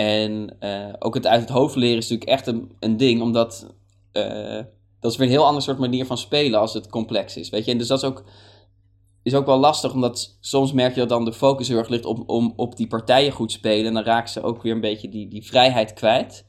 en 0.00 0.56
eh, 0.58 0.92
ook 0.98 1.14
het 1.14 1.26
uit 1.26 1.40
het 1.40 1.50
hoofd 1.50 1.76
leren 1.76 1.96
is 1.96 2.08
natuurlijk 2.08 2.30
echt 2.30 2.46
een, 2.46 2.72
een 2.78 2.96
ding, 2.96 3.22
omdat 3.22 3.74
eh, 4.12 4.60
dat 5.00 5.12
is 5.12 5.16
weer 5.16 5.26
een 5.26 5.32
heel 5.32 5.46
ander 5.46 5.62
soort 5.62 5.78
manier 5.78 6.06
van 6.06 6.18
spelen 6.18 6.60
als 6.60 6.74
het 6.74 6.88
complex 6.88 7.36
is. 7.36 7.50
Weet 7.50 7.64
je, 7.64 7.70
en 7.70 7.78
dus 7.78 7.86
dat 7.86 8.02
is 8.02 8.08
ook, 8.08 8.24
is 9.22 9.34
ook 9.34 9.46
wel 9.46 9.58
lastig, 9.58 9.92
omdat 9.92 10.36
soms 10.40 10.72
merk 10.72 10.94
je 10.94 11.00
dat 11.00 11.08
dan 11.08 11.24
de 11.24 11.32
focus 11.32 11.68
heel 11.68 11.78
erg 11.78 11.88
ligt 11.88 12.04
op, 12.04 12.28
om, 12.28 12.52
op 12.56 12.76
die 12.76 12.86
partijen 12.86 13.32
goed 13.32 13.52
spelen. 13.52 13.86
En 13.86 13.94
dan 13.94 14.02
raken 14.02 14.30
ze 14.30 14.42
ook 14.42 14.62
weer 14.62 14.72
een 14.72 14.80
beetje 14.80 15.08
die, 15.08 15.28
die 15.28 15.46
vrijheid 15.46 15.92
kwijt. 15.92 16.46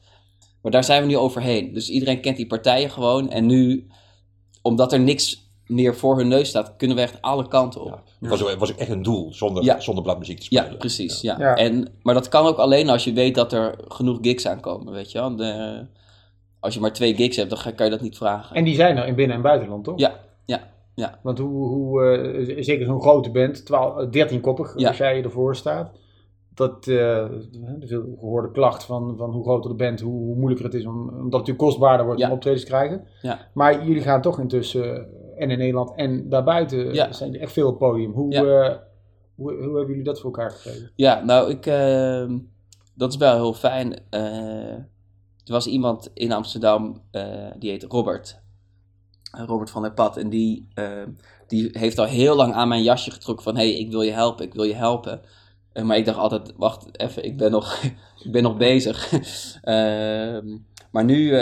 Maar 0.62 0.72
daar 0.72 0.84
zijn 0.84 1.02
we 1.02 1.08
nu 1.08 1.16
overheen. 1.16 1.72
Dus 1.72 1.88
iedereen 1.88 2.20
kent 2.20 2.36
die 2.36 2.46
partijen 2.46 2.90
gewoon. 2.90 3.30
En 3.30 3.46
nu, 3.46 3.86
omdat 4.62 4.92
er 4.92 5.00
niks 5.00 5.51
meer 5.66 5.94
voor 5.94 6.16
hun 6.16 6.28
neus 6.28 6.48
staat, 6.48 6.76
kunnen 6.76 6.96
we 6.96 7.02
echt 7.02 7.22
alle 7.22 7.48
kanten 7.48 7.80
op. 7.80 8.02
Ja. 8.20 8.28
Was, 8.28 8.44
ook- 8.44 8.58
was 8.58 8.72
ook 8.72 8.78
echt 8.78 8.90
een 8.90 9.02
doel, 9.02 9.32
zonder, 9.34 9.64
Ja. 9.64 9.80
zonder 9.80 10.04
bladmuziek 10.04 10.38
te 10.40 10.46
Ja, 10.48 10.60
spelen. 10.60 10.78
precies. 10.78 11.20
Ja. 11.20 11.36
Ja. 11.38 11.54
En, 11.54 11.88
maar 12.02 12.14
dat 12.14 12.28
kan 12.28 12.46
ook 12.46 12.56
alleen 12.58 12.88
als 12.88 13.04
je 13.04 13.12
weet 13.12 13.34
dat 13.34 13.52
er 13.52 13.74
genoeg 13.88 14.18
gigs 14.22 14.46
aankomen, 14.46 14.92
weet 14.92 15.12
je 15.12 15.18
wel. 15.18 15.36
De, 15.36 15.80
als 16.60 16.74
je 16.74 16.80
maar 16.80 16.92
twee 16.92 17.14
gigs 17.14 17.36
hebt, 17.36 17.48
dan 17.50 17.58
ga- 17.58 17.70
kan 17.70 17.84
je 17.86 17.92
dat 17.92 18.00
niet 18.00 18.16
vragen. 18.16 18.56
En 18.56 18.64
die 18.64 18.74
zijn 18.74 18.96
er 18.96 19.06
in 19.06 19.14
binnen- 19.14 19.36
en 19.36 19.42
buitenland, 19.42 19.84
toch? 19.84 19.98
Ja, 19.98 20.12
ja, 20.44 20.60
ja. 20.94 21.18
Want 21.22 21.38
hoe, 21.38 21.68
hoe 21.68 22.04
eh, 22.04 22.62
zeker 22.64 22.86
zo'n 22.86 23.00
grote 23.02 23.30
band, 23.30 23.66
12, 23.66 24.06
13 24.08 24.40
koppig, 24.40 24.72
Ja. 24.76 24.88
als 24.88 24.96
jij 24.96 25.22
ervoor 25.22 25.56
staat. 25.56 25.90
Dat 26.54 26.74
eh, 26.86 26.86
de 27.60 27.86
veel 27.86 28.16
gehoorde 28.20 28.50
klacht 28.50 28.84
van, 28.84 29.14
van 29.16 29.30
hoe 29.30 29.42
groter 29.42 29.70
de 29.70 29.76
band, 29.76 30.00
hoe, 30.00 30.12
hoe 30.24 30.34
moeilijker 30.36 30.64
het 30.64 30.74
is, 30.74 30.86
om, 30.86 30.96
omdat 30.98 31.16
het 31.22 31.30
natuurlijk 31.32 31.58
kostbaarder 31.58 32.06
wordt 32.06 32.20
Ja. 32.20 32.26
om 32.26 32.32
optredens 32.32 32.62
te 32.64 32.68
krijgen. 32.70 33.06
Ja. 33.22 33.38
Maar 33.54 33.86
jullie 33.86 34.02
gaan 34.02 34.22
toch 34.22 34.40
intussen, 34.40 34.94
eh, 34.96 35.02
en 35.36 35.50
in 35.50 35.58
Nederland 35.58 35.92
en 35.96 36.28
daarbuiten, 36.28 36.94
Ja. 36.94 37.12
zijn 37.12 37.34
er 37.34 37.40
echt 37.40 37.52
veel 37.52 37.66
op 37.66 37.80
het 37.80 37.88
podium. 37.90 38.12
Hoe, 38.12 38.32
Ja. 38.32 38.42
eh, 38.42 38.76
hoe, 39.34 39.52
hoe 39.52 39.62
hebben 39.76 39.86
jullie 39.88 40.02
dat 40.04 40.20
voor 40.20 40.30
elkaar 40.30 40.50
gekregen? 40.50 40.90
Ja, 40.96 41.24
nou, 41.24 41.50
ik, 41.50 41.66
ehm, 41.66 42.38
dat 42.94 43.10
is 43.12 43.16
wel 43.18 43.34
heel 43.34 43.54
fijn. 43.54 44.00
Eh, 44.10 44.72
er 45.44 45.52
was 45.52 45.66
iemand 45.66 46.10
in 46.14 46.32
Amsterdam, 46.32 47.02
eh, 47.10 47.50
die 47.58 47.70
heet 47.70 47.82
Robert. 47.82 48.40
Robert 49.46 49.70
van 49.70 49.82
der 49.82 49.92
Pad. 49.92 50.16
En 50.16 50.28
die, 50.28 50.68
ehm, 50.74 51.08
die 51.46 51.68
heeft 51.72 51.98
al 51.98 52.04
heel 52.06 52.36
lang 52.36 52.52
aan 52.54 52.68
mijn 52.68 52.82
jasje 52.82 53.10
getrokken 53.10 53.44
van... 53.44 53.56
hé, 53.56 53.70
hey, 53.70 53.78
ik 53.80 53.90
wil 53.90 54.02
je 54.02 54.10
helpen, 54.12 54.44
ik 54.46 54.54
wil 54.54 54.64
je 54.64 54.74
helpen. 54.74 55.20
Maar 55.82 55.96
ik 55.96 56.04
dacht 56.04 56.18
altijd, 56.18 56.52
wacht 56.56 56.98
even, 57.00 57.24
ik 57.24 57.36
ben 57.36 57.50
nog, 57.50 57.82
ik 58.24 58.32
ben 58.32 58.42
nog 58.42 58.56
bezig. 58.56 59.12
Ehm, 59.62 60.58
maar 60.90 61.04
nu 61.04 61.34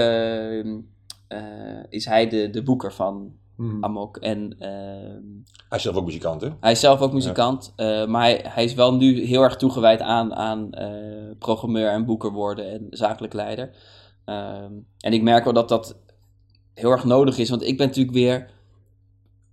is 1.89 2.05
hij 2.05 2.29
de, 2.29 2.51
de 2.51 2.63
boeker 2.63 2.93
van 2.93 3.33
Hmm. 3.61 3.85
Amok. 3.85 4.17
En 4.17 4.55
ehm, 4.59 5.23
Hij 5.69 5.79
is 5.79 5.83
zelf 5.83 5.97
ook 5.97 6.05
muzikant, 6.05 6.41
hè? 6.41 6.49
hij 6.61 6.73
is 6.73 6.81
zelf 6.81 7.01
ook 7.01 7.13
muzikant, 7.13 7.73
eh, 7.77 8.07
maar 8.07 8.23
hij, 8.23 8.45
hij 8.49 8.65
is 8.65 8.75
wel 8.75 8.95
nu 8.95 9.25
heel 9.25 9.43
erg 9.43 9.57
toegewijd 9.57 10.01
aan, 10.01 10.35
aan 10.35 10.73
eh, 10.73 11.37
programmeur 11.39 11.91
en 11.91 12.05
boeker 12.05 12.33
worden 12.33 12.71
en 12.71 12.87
zakelijk 12.91 13.33
leider. 13.33 13.71
Ehm, 14.25 14.73
en 14.99 15.13
ik 15.13 15.23
merk 15.23 15.45
wel 15.45 15.53
dat 15.53 15.69
dat 15.69 15.97
heel 16.75 16.91
erg 16.91 17.05
nodig 17.05 17.39
is, 17.39 17.51
want 17.51 17.63
ik 17.63 17.77
ben 17.77 17.87
natuurlijk 17.87 18.17
weer 18.17 18.51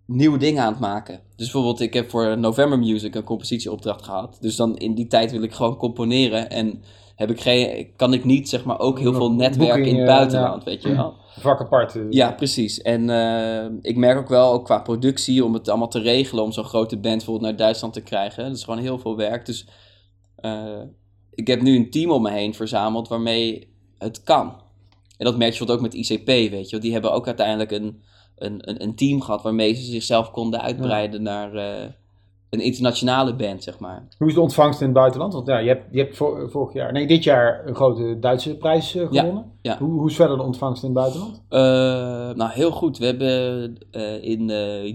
nieuwe 0.05 0.37
dingen 0.37 0.63
aan 0.63 0.71
het 0.71 0.81
maken. 0.81 1.19
Dus 1.35 1.51
bijvoorbeeld, 1.51 1.79
ik 1.79 1.93
heb 1.93 2.09
voor 2.09 2.37
November 2.37 2.79
Music 2.79 3.15
een 3.15 3.23
compositieopdracht 3.23 4.03
gehad. 4.03 4.37
Dus 4.41 4.55
dan 4.55 4.77
in 4.77 4.95
die 4.95 5.07
tijd 5.07 5.31
wil 5.31 5.43
ik 5.43 5.53
gewoon 5.53 5.77
componeren 5.77 6.49
en 6.49 6.81
heb 7.17 7.29
ik 7.29 7.41
geen, 7.41 7.87
kan 7.95 8.13
ik 8.13 8.23
niet 8.25 8.49
zeg 8.49 8.63
maar 8.65 8.79
ook 8.79 8.99
heel 8.99 9.13
veel 9.13 9.31
netwerk 9.31 9.85
in 9.85 9.95
het 9.99 10.09
eh, 10.09 10.15
buitenland, 10.15 10.63
weet 10.63 10.81
je 10.81 10.95
wel. 10.95 11.13
Vak 11.39 11.59
apart. 11.61 11.95
eh. 11.95 12.01
Ja, 12.09 12.31
precies. 12.31 12.81
En 12.81 13.09
eh, 13.09 13.65
ik 13.81 13.95
merk 13.97 14.17
ook 14.17 14.27
wel, 14.29 14.51
ook 14.51 14.65
qua 14.65 14.79
productie, 14.79 15.45
om 15.45 15.53
het 15.53 15.69
allemaal 15.69 15.87
te 15.87 15.99
regelen, 15.99 16.43
om 16.43 16.51
zo'n 16.51 16.63
grote 16.63 16.97
band 16.97 17.15
bijvoorbeeld 17.15 17.45
naar 17.45 17.55
Duitsland 17.55 17.93
te 17.93 18.01
krijgen. 18.01 18.43
Dat 18.43 18.55
is 18.55 18.63
gewoon 18.63 18.79
heel 18.79 18.99
veel 18.99 19.15
werk. 19.17 19.45
Dus 19.45 19.67
eh, 20.35 20.81
ik 21.33 21.47
heb 21.47 21.61
nu 21.61 21.75
een 21.75 21.89
team 21.91 22.11
om 22.11 22.21
me 22.21 22.31
heen 22.31 22.53
verzameld 22.53 23.07
waarmee 23.07 23.73
het 23.97 24.23
kan. 24.23 24.61
En 25.17 25.25
dat 25.25 25.37
merk 25.37 25.53
je 25.53 25.57
bijvoorbeeld 25.65 25.93
ook 25.93 25.93
met 25.93 26.09
ICP, 26.09 26.51
weet 26.51 26.69
je. 26.69 26.77
Die 26.77 26.91
hebben 26.91 27.11
ook 27.11 27.25
uiteindelijk 27.25 27.71
een, 27.71 28.03
een, 28.35 28.69
een, 28.69 28.83
een 28.83 28.95
team 28.95 29.21
gehad 29.21 29.41
waarmee 29.41 29.73
ze 29.73 29.83
zichzelf 29.83 30.31
konden 30.31 30.61
uitbreiden 30.61 31.23
naar 31.23 31.53
eh, 31.53 31.87
een 32.49 32.59
internationale 32.59 33.35
band, 33.35 33.63
zeg 33.63 33.79
maar. 33.79 34.07
Hoe 34.17 34.27
is 34.27 34.33
de 34.33 34.41
ontvangst 34.41 34.79
in 34.79 34.85
het 34.85 34.95
buitenland? 34.95 35.33
Want 35.33 35.47
ja, 35.47 35.57
je 35.57 35.67
hebt, 35.67 35.85
je 35.91 35.99
hebt 35.99 36.17
vor- 36.17 36.49
vorig 36.49 36.73
jaar, 36.73 36.91
nee, 36.91 37.07
dit 37.07 37.23
jaar 37.23 37.67
een 37.67 37.75
grote 37.75 38.17
Duitse 38.19 38.57
prijs 38.57 38.95
eh, 38.95 39.07
gewonnen. 39.07 39.51
ja. 39.61 39.77
Hoe, 39.77 39.91
hoe 39.91 40.09
is 40.09 40.15
verder 40.15 40.37
de 40.37 40.43
ontvangst 40.43 40.83
in 40.83 40.89
het 40.89 40.97
buitenland? 40.97 41.43
Eh, 41.49 41.59
nou, 42.37 42.51
heel 42.51 42.71
goed. 42.71 42.97
We 42.97 43.05
hebben 43.05 43.77
eh, 43.91 44.23
in 44.23 44.49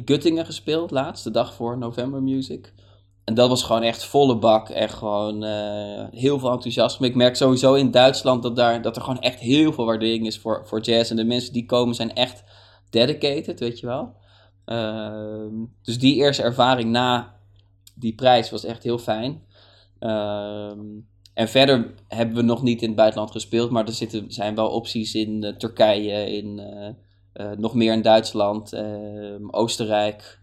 Göttingen 0.05 0.45
gespeeld 0.47 0.91
laatst, 0.91 1.25
de 1.25 1.31
dag 1.31 1.55
voor 1.55 1.79
November 1.79 2.23
Music. 2.23 2.73
En 3.25 3.35
dat 3.35 3.49
was 3.49 3.63
gewoon 3.63 3.83
echt 3.83 4.05
volle 4.05 4.39
bak. 4.39 4.69
Echt 4.69 4.95
gewoon 4.95 5.43
heel 6.11 6.39
veel 6.39 6.51
enthousiasme. 6.53 7.07
Ik 7.07 7.15
merk 7.15 7.37
sowieso 7.37 7.75
in 7.75 7.91
Duitsland 7.91 8.43
dat, 8.43 8.57
daar, 8.57 8.83
dat 8.83 8.97
er 8.97 9.03
gewoon 9.03 9.21
echt 9.21 9.41
heel 9.41 9.73
veel 9.73 9.85
waardering 9.85 10.27
is 10.27 10.39
voor, 10.39 10.63
voor 10.65 10.81
jazz. 10.81 11.11
En 11.11 11.17
de 11.17 11.25
mensen 11.25 11.53
die 11.53 11.67
komen 11.67 11.95
zijn 11.95 12.15
echt 12.15 12.45
dedicated, 12.91 13.61
weet 13.61 13.81
je 13.81 13.87
wel. 13.87 14.15
Ehm, 14.65 15.55
dus 15.83 15.99
die 15.99 16.15
eerste 16.15 16.43
ervaring 16.43 16.91
na 16.91 17.35
die 18.03 18.15
prijs 18.15 18.51
was 18.51 18.65
echt 18.65 18.83
heel 18.83 18.99
fijn. 18.99 19.43
Ehm, 19.99 20.79
en 21.35 21.49
verder 21.49 21.95
hebben 22.09 22.37
we 22.37 22.43
nog 22.43 22.63
niet 22.63 22.81
in 22.83 22.87
het 22.89 22.97
buitenland 22.97 23.31
gespeeld, 23.31 23.71
maar 23.71 23.87
er 23.87 23.93
zitten, 23.93 24.33
zijn 24.33 24.55
wel 24.55 24.69
opties 24.69 25.15
in 25.15 25.45
eh, 25.45 25.57
Turkije, 25.57 26.31
in, 26.37 26.59
eh, 26.59 26.89
eh, 27.33 27.59
nog 27.59 27.75
meer 27.75 27.93
in 27.93 28.03
Duitsland, 28.03 28.73
ehm, 28.73 29.49
Oostenrijk. 29.51 30.41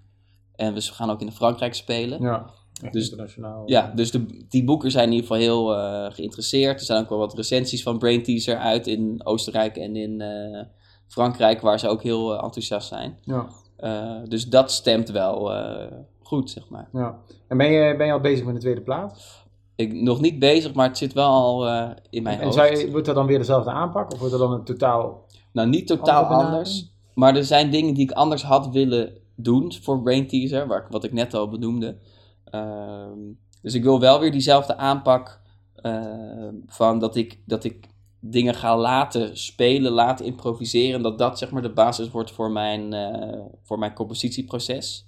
En 0.56 0.74
we 0.74 0.82
gaan 0.82 1.10
ook 1.10 1.22
in 1.22 1.32
Frankrijk 1.32 1.74
spelen. 1.74 2.22
Ja, 2.22 2.50
echt 2.82 2.94
Dus- 2.94 3.04
internationaal. 3.10 3.64
Ja, 3.66 3.92
dus 3.96 4.12
de, 4.12 4.46
die 4.50 4.64
boekers 4.64 4.94
zijn 4.94 5.06
in 5.08 5.14
ieder 5.14 5.28
geval 5.28 5.42
heel 5.44 5.76
eh, 5.76 6.14
geïnteresseerd. 6.14 6.80
Er 6.80 6.86
zijn 6.86 7.04
ook 7.04 7.10
wel 7.10 7.18
wat 7.18 7.34
recensies 7.36 7.84
van 7.84 7.98
Brain 7.98 8.24
Teaser 8.24 8.58
uit 8.58 8.88
in 8.88 9.22
Oostenrijk 9.26 9.78
en 9.78 9.96
in 9.96 10.22
eh, 10.22 10.62
Frankrijk, 11.08 11.62
waar 11.62 11.80
ze 11.80 11.88
ook 11.88 12.04
heel 12.04 12.42
enthousiast 12.42 12.88
zijn. 12.88 13.18
Ja, 13.24 13.48
Eh, 13.80 14.20
dus 14.28 14.46
dat 14.48 14.72
stemt 14.72 15.10
wel 15.10 15.54
eh, 15.54 15.92
goed, 16.30 16.50
zeg 16.50 16.70
maar. 16.70 16.90
ja. 16.94 17.18
En 17.48 17.58
ben 17.58 17.72
je, 17.72 17.96
ben 17.98 18.06
je 18.08 18.14
al 18.14 18.20
bezig 18.20 18.46
met 18.46 18.54
de 18.56 18.60
tweede 18.62 18.82
plaat? 18.82 19.44
Ik 19.76 19.94
nog 19.94 20.22
niet 20.22 20.40
bezig, 20.40 20.74
maar 20.74 20.88
het 20.88 20.98
zit 20.98 21.14
wel 21.14 21.30
al 21.30 21.68
eh, 21.68 21.90
in 22.10 22.24
mijn 22.24 22.38
en 22.38 22.44
hoofd. 22.44 22.56
zou 22.56 22.78
je- 22.78 22.92
wordt 22.92 23.06
dat 23.06 23.16
dan 23.16 23.26
weer 23.26 23.38
dezelfde 23.38 23.72
aanpak? 23.72 24.14
Of 24.14 24.20
wordt 24.20 24.34
er 24.34 24.40
dan 24.40 24.52
een 24.52 24.64
totaal... 24.64 25.26
Nou, 25.52 25.70
niet 25.70 25.88
totaal 25.88 26.24
anders. 26.26 26.92
Maar 27.14 27.36
er 27.36 27.44
zijn 27.46 27.70
dingen 27.70 27.94
die 27.94 28.04
ik 28.04 28.12
anders 28.12 28.44
had 28.44 28.70
willen 28.70 29.18
doen 29.36 29.74
voor 29.82 30.02
Brain 30.02 30.28
Teaser, 30.28 30.68
waar, 30.68 30.86
wat 30.90 31.04
ik 31.04 31.14
net 31.14 31.34
al 31.34 31.50
benoemde. 31.50 31.98
Ehm, 32.46 33.18
dus 33.62 33.74
ik 33.74 33.84
wil 33.84 34.00
wel 34.00 34.20
weer 34.20 34.32
diezelfde 34.32 34.78
aanpak 34.78 35.42
ehm, 35.76 36.54
van 36.68 37.00
dat 37.00 37.16
ik, 37.16 37.40
dat 37.46 37.64
ik 37.64 37.88
dingen 38.20 38.54
ga 38.56 38.78
laten 38.78 39.38
spelen, 39.38 39.92
laten 39.92 40.26
improviseren. 40.26 40.96
En 40.96 41.02
dat 41.02 41.18
dat 41.18 41.38
zeg 41.38 41.52
maar 41.52 41.62
de 41.62 41.74
basis 41.74 42.10
wordt 42.12 42.32
voor 42.32 42.52
mijn, 42.52 42.94
eh, 42.94 43.40
voor 43.64 43.80
mijn 43.80 43.94
compositieproces. 43.94 45.08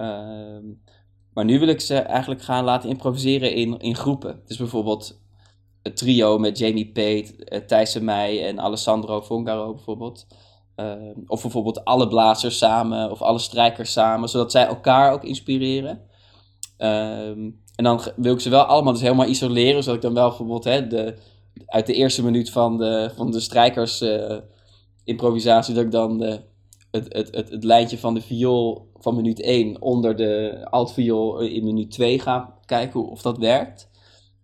Ehm, 0.00 0.64
maar 1.32 1.44
nu 1.44 1.58
wil 1.58 1.68
ik 1.68 1.80
ze 1.80 1.98
eigenlijk 1.98 2.42
gaan 2.42 2.64
laten 2.64 2.88
improviseren 2.88 3.54
in, 3.54 3.78
in 3.78 3.96
groepen. 3.96 4.42
Dus 4.46 4.56
bijvoorbeeld 4.56 5.20
het 5.82 5.96
trio 5.96 6.38
met 6.38 6.58
Jamie 6.58 6.92
Pate, 6.92 7.44
eh, 7.44 7.60
Thijs 7.60 7.94
en 7.94 8.04
mij 8.04 8.46
en 8.46 8.60
Alessandro 8.60 9.22
Fongaro 9.22 9.74
bijvoorbeeld. 9.74 10.26
Ehm, 10.74 11.18
of 11.26 11.42
bijvoorbeeld 11.42 11.84
alle 11.84 12.08
blazers 12.08 12.58
samen 12.58 13.10
of 13.10 13.22
alle 13.22 13.38
strijkers 13.38 13.92
samen, 13.92 14.28
zodat 14.28 14.50
zij 14.50 14.66
elkaar 14.66 15.12
ook 15.12 15.24
inspireren. 15.24 16.00
Ehm, 16.76 17.50
en 17.74 17.84
dan 17.84 18.00
wil 18.16 18.34
ik 18.34 18.40
ze 18.40 18.50
wel 18.50 18.64
allemaal 18.64 18.92
dus 18.92 19.02
helemaal 19.02 19.26
isoleren, 19.26 19.82
zodat 19.82 19.96
ik 19.96 20.02
dan 20.02 20.14
wel 20.14 20.28
bijvoorbeeld 20.28 20.64
hè, 20.64 20.86
de, 20.86 21.16
uit 21.66 21.86
de 21.86 21.94
eerste 21.94 22.24
minuut 22.24 22.50
van 22.50 22.78
de, 22.78 23.10
van 23.16 23.30
de 23.30 23.40
strijkers 23.40 24.00
eh, 24.00 24.36
improvisatie, 25.04 25.74
dat 25.74 25.84
ik 25.84 25.90
dan 25.90 26.18
de, 26.18 26.40
het, 26.90 27.12
het, 27.12 27.34
het, 27.34 27.50
het 27.50 27.64
lijntje 27.64 27.98
van 27.98 28.14
de 28.14 28.20
viool 28.20 28.90
van 28.94 29.16
minuut 29.16 29.40
1 29.40 29.82
onder 29.82 30.16
de 30.16 30.66
altviool 30.70 31.40
in 31.40 31.64
minuut 31.64 31.90
2 31.90 32.18
ga 32.18 32.58
kijken 32.64 33.08
of 33.08 33.22
dat 33.22 33.38
werkt. 33.38 33.90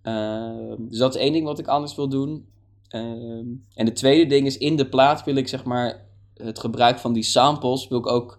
Ehm, 0.03 0.77
dus 0.79 0.99
dat 0.99 1.15
is 1.15 1.21
één 1.21 1.33
ding 1.33 1.45
wat 1.45 1.59
ik 1.59 1.67
anders 1.67 1.95
wil 1.95 2.09
doen. 2.09 2.49
Ehm, 2.89 3.47
en 3.75 3.85
de 3.85 3.93
tweede 3.93 4.27
ding 4.27 4.47
is, 4.47 4.59
in 4.59 4.77
de 4.77 4.89
plaat 4.89 5.25
wil 5.25 5.37
ik 5.37 5.49
zeg 5.49 5.65
maar 5.65 6.07
het 6.35 6.59
gebruik 6.59 6.99
van 6.99 7.13
die 7.13 7.23
samples 7.23 7.89
wil 7.89 7.99
ik 7.99 8.07
ook 8.07 8.39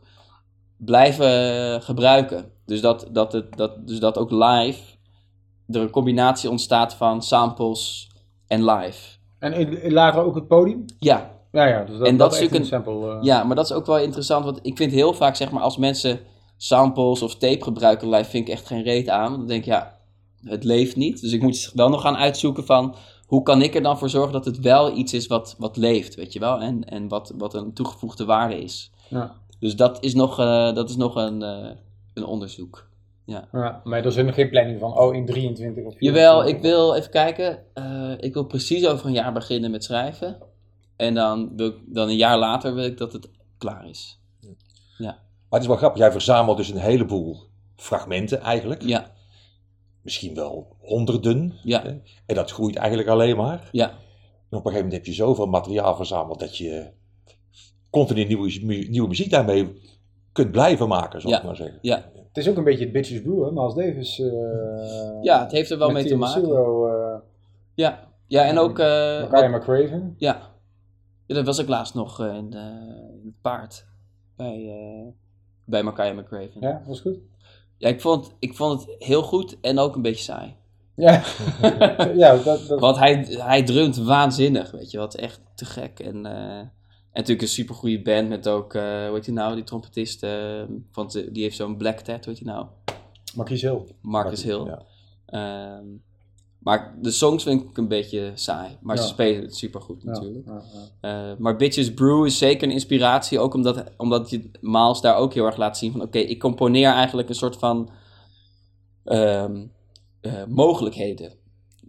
blijven 0.78 1.82
gebruiken. 1.82 2.52
Dus 2.65 2.82
dat, 2.82 3.08
dat, 3.12 3.32
het, 3.34 3.58
dat, 3.58 3.88
dus 3.88 4.00
dat 4.00 4.17
ook 4.17 4.32
live 4.32 4.96
er 5.67 5.82
een 5.82 5.89
combinatie 5.89 6.50
ontstaat 6.50 6.93
van 6.93 7.22
samples 7.22 8.12
en 8.48 8.65
live. 8.65 9.17
En 9.39 9.91
later 9.91 10.24
ook 10.24 10.36
het 10.36 10.48
podium? 10.48 10.86
Ja, 11.00 11.37
Ja, 11.58 11.65
ja. 11.65 11.84
Dus 11.84 11.98
dat, 11.98 12.08
En 12.08 12.17
dat 12.17 12.41
is 12.41 12.52
een 12.52 12.65
sample. 12.65 13.12
eh, 13.12 13.17
ja, 13.22 13.43
maar 13.43 13.56
dat 13.56 13.65
is 13.65 13.72
ook 13.72 13.86
wel 13.86 13.98
interessant, 14.00 14.46
want 14.46 14.60
ik 14.62 14.78
vind 14.78 14.91
heel 14.91 15.13
vaak, 15.13 15.36
zeg 15.36 15.52
maar, 15.52 15.62
als 15.62 15.78
mensen 15.78 16.20
samples 16.58 17.22
of 17.22 17.36
tape 17.36 17.63
gebruiken 17.63 18.10
live, 18.10 18.30
vind 18.30 18.48
ik 18.48 18.54
echt 18.54 18.67
geen 18.67 18.84
reet 18.84 19.10
aan. 19.10 19.32
Dan 19.32 19.48
denk 19.48 19.60
ik, 19.62 19.65
ja, 19.65 19.98
het 20.43 20.63
leeft 20.63 20.96
niet. 20.96 21.22
Dus 21.22 21.32
ik 21.32 21.41
moet 21.41 21.72
wel 21.74 21.89
nog 21.89 22.02
gaan 22.02 22.17
uitzoeken 22.17 22.65
van, 22.65 22.96
hoe 23.26 23.43
kan 23.43 23.62
ik 23.62 23.76
er 23.76 23.82
dan 23.82 23.98
voor 23.98 24.10
zorgen 24.10 24.32
dat 24.32 24.46
het 24.46 24.60
wel 24.60 24.98
iets 24.98 25.13
is 25.13 25.28
wat, 25.28 25.56
wat 25.58 25.78
leeft, 25.78 26.15
weet 26.15 26.34
je 26.34 26.39
wel? 26.39 26.60
En, 26.62 26.84
en 26.84 27.08
wat, 27.08 27.34
wat 27.38 27.54
een 27.54 27.74
toegevoegde 27.74 28.26
waarde 28.26 28.62
is. 28.62 28.91
Ja. 29.10 29.36
Dus 29.60 29.76
dat 29.76 30.04
is 30.04 30.13
nog, 30.13 30.39
eh, 30.39 30.74
dat 30.74 30.89
is 30.89 30.96
nog 30.96 31.15
een, 31.15 31.41
eh, 31.41 31.70
een 32.13 32.26
onderzoek. 32.26 32.86
Ja, 33.26 33.48
maar 33.84 34.00
er 34.00 34.06
is 34.06 34.15
nog 34.15 34.36
geen 34.36 34.50
planning 34.50 34.80
van, 34.80 34.98
oh, 34.98 35.15
in 35.15 35.26
23 35.26 35.84
of 35.86 35.98
24. 35.98 36.00
Jawel, 36.00 36.48
ik 36.48 36.62
wil 36.62 36.96
even 36.96 37.12
kijken. 37.12 37.60
ik 38.20 38.34
wil 38.34 38.46
precies 38.46 38.88
over 38.88 39.06
een 39.06 39.12
jaar 39.13 39.34
beginnen 39.34 39.72
met 39.72 39.84
schrijven. 39.84 40.38
En 40.97 41.13
dan, 41.13 41.55
wil 41.55 41.67
ik, 41.67 41.75
dan 41.86 42.07
een 42.10 42.15
jaar 42.15 42.38
later 42.38 42.73
wil 42.73 42.83
ik 42.83 42.97
dat 42.97 43.13
het 43.13 43.29
klaar 43.57 43.89
is. 43.89 44.19
Maar 45.49 45.60
het 45.60 45.62
is 45.62 45.67
wel 45.67 45.77
grappig, 45.77 45.99
jij 46.01 46.12
verzamelt 46.12 46.57
dus 46.57 46.69
een 46.69 46.77
heleboel 46.77 47.38
fragmenten 47.75 48.41
eigenlijk. 48.41 48.81
Ja, 48.81 49.12
Misschien 50.01 50.36
wel 50.36 50.75
honderden. 50.79 51.53
ja, 51.63 51.81
hè. 51.81 51.89
En 52.25 52.36
dat 52.36 52.51
groeit 52.51 52.75
eigenlijk 52.75 53.10
alleen 53.10 53.38
maar. 53.38 53.69
ja. 53.71 53.89
En 53.89 54.57
op 54.57 54.65
een 54.65 54.71
gegeven 54.71 54.75
moment 54.75 54.93
heb 54.93 55.05
je 55.05 55.13
zoveel 55.13 55.45
materiaal 55.45 55.95
verzameld 55.95 56.39
dat 56.39 56.57
je 56.57 56.88
continu 57.89 58.23
nieuwe, 58.25 58.49
nieuwe 58.89 59.07
muziek 59.07 59.29
daarmee 59.29 59.81
kunt 60.31 60.51
blijven 60.51 60.88
maken, 60.88 61.21
zal 61.21 61.29
Ja. 61.31 61.38
ik 61.38 61.43
maar 61.43 61.55
zeggen. 61.55 61.79
Ja. 61.81 62.10
Het 62.27 62.38
is 62.45 62.49
ook 62.49 62.57
een 62.57 62.63
beetje 62.63 62.83
het 62.83 62.93
Bitches 62.93 63.21
Brew, 63.21 63.43
hè? 63.45 63.51
Miles 63.51 63.73
Davis. 63.73 64.19
eh, 64.19 64.27
Ja, 65.21 65.39
het 65.43 65.51
heeft 65.51 65.69
er 65.71 65.77
wel 65.77 65.88
met 65.91 66.01
mee 66.01 66.12
te 66.12 66.17
maken. 66.17 66.41
Zero, 66.45 66.88
eh, 66.88 67.19
Ja, 67.75 68.07
ja 68.27 68.43
en 68.45 68.57
ook... 68.57 68.79
eh, 68.79 68.86
Makaya 69.21 69.49
wat- 69.49 69.60
McCraven. 69.60 70.15
ja. 70.17 70.46
Ja, 71.28 71.36
dat 71.36 71.46
was 71.46 71.58
ik 71.58 71.68
laatst 71.68 71.94
nog 71.94 72.20
eh, 72.20 72.36
in, 72.36 72.54
eh, 72.54 72.62
in 73.22 73.22
het 73.26 73.42
paard. 73.42 73.86
Bij, 74.36 74.70
eh 74.70 75.13
bij 75.66 75.84
Makaya 75.84 76.13
McCraven. 76.13 76.52
Ja, 76.60 76.70
Ja, 76.70 76.82
was 76.86 77.00
goed. 77.00 77.18
ik, 77.78 78.02
vond, 78.02 78.36
ik 78.40 78.56
vond 78.56 78.82
het 78.82 78.96
heel 79.00 79.22
goed 79.24 79.58
en 79.62 79.80
ook 79.80 79.96
een 79.96 80.02
beetje 80.02 80.24
saai. 80.24 80.56
Ja, 80.96 81.24
ja 82.16 82.36
dat, 82.38 82.68
dat, 82.68 82.80
Want 82.80 82.98
hij, 82.98 83.26
hij 83.30 83.63
drumt 83.63 83.98
waanzinnig, 83.98 84.72
weet 84.72 84.92
je 84.92 84.98
wat, 84.98 85.16
echt 85.16 85.42
te 85.56 85.66
gek. 85.66 86.00
En, 86.00 86.26
en 86.26 86.72
natuurlijk 87.13 87.42
een 87.42 87.48
supergoeie 87.48 88.02
band 88.02 88.30
met 88.30 88.48
ook, 88.48 88.74
eh 88.74 88.82
hoe 88.82 89.13
heet 89.13 89.26
hij 89.26 89.36
nou, 89.36 89.56
die 89.56 89.63
trompetist, 89.63 90.26
want 90.92 91.12
die 91.34 91.44
heeft 91.44 91.56
zo'n 91.56 91.78
black 91.78 92.00
tat, 92.00 92.26
hoe 92.26 92.34
heet 92.34 92.46
hij 92.46 92.54
nou? 92.54 92.68
Marquis 93.36 93.62
Hill. 93.62 93.82
Marcus 94.02 94.44
Hill. 94.44 94.66
Ja. 94.66 94.82
Ehm, 95.26 95.86
maar 96.67 96.95
de 97.01 97.12
songs 97.12 97.43
vind 97.43 97.62
ik 97.62 97.77
een 97.77 97.88
beetje 97.88 98.32
saai. 98.34 98.77
Maar 98.82 98.95
Ja. 98.95 99.01
ze 99.01 99.08
spelen 99.08 99.41
het 99.41 99.56
supergoed 99.56 100.03
natuurlijk. 100.03 100.45
ja, 100.45 100.62
ja. 101.01 101.32
Eh, 101.32 101.38
maar 101.38 101.56
Bitches 101.56 101.93
Brew 101.93 102.25
is 102.25 102.38
zeker 102.38 102.67
een 102.67 102.73
inspiratie. 102.73 103.39
Ook 103.39 103.53
omdat, 103.53 103.84
omdat 103.97 104.30
je 104.30 104.49
Miles 104.62 105.01
daar 105.01 105.15
ook 105.15 105.34
heel 105.34 105.45
erg 105.45 105.58
laat 105.58 105.77
zien 105.77 105.91
van... 105.91 106.01
Oké, 106.01 106.17
ik 106.17 106.39
componeer 106.39 106.91
eigenlijk 106.91 107.30
een 107.30 107.36
soort 107.36 107.56
van 107.56 107.89
ehm, 109.03 109.65
eh, 110.21 110.45
mogelijkheden. 110.47 111.34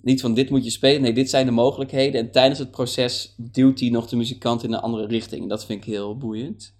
Niet 0.03 0.21
van 0.21 0.35
dit 0.35 0.51
moet 0.51 0.65
je 0.65 0.71
spelen. 0.71 1.01
Nee, 1.01 1.13
dit 1.13 1.31
zijn 1.31 1.47
de 1.47 1.53
mogelijkheden. 1.53 2.21
En 2.21 2.31
tijdens 2.31 2.59
het 2.59 2.71
proces 2.71 3.35
duwt 3.37 3.81
hij 3.81 3.89
nog 3.89 4.09
de 4.09 4.17
muzikant 4.17 4.63
in 4.63 4.73
een 4.73 4.81
andere 4.81 5.07
richting. 5.07 5.49
Dat 5.49 5.65
vind 5.65 5.85
ik 5.85 5.93
heel 5.93 6.17
boeiend. 6.17 6.75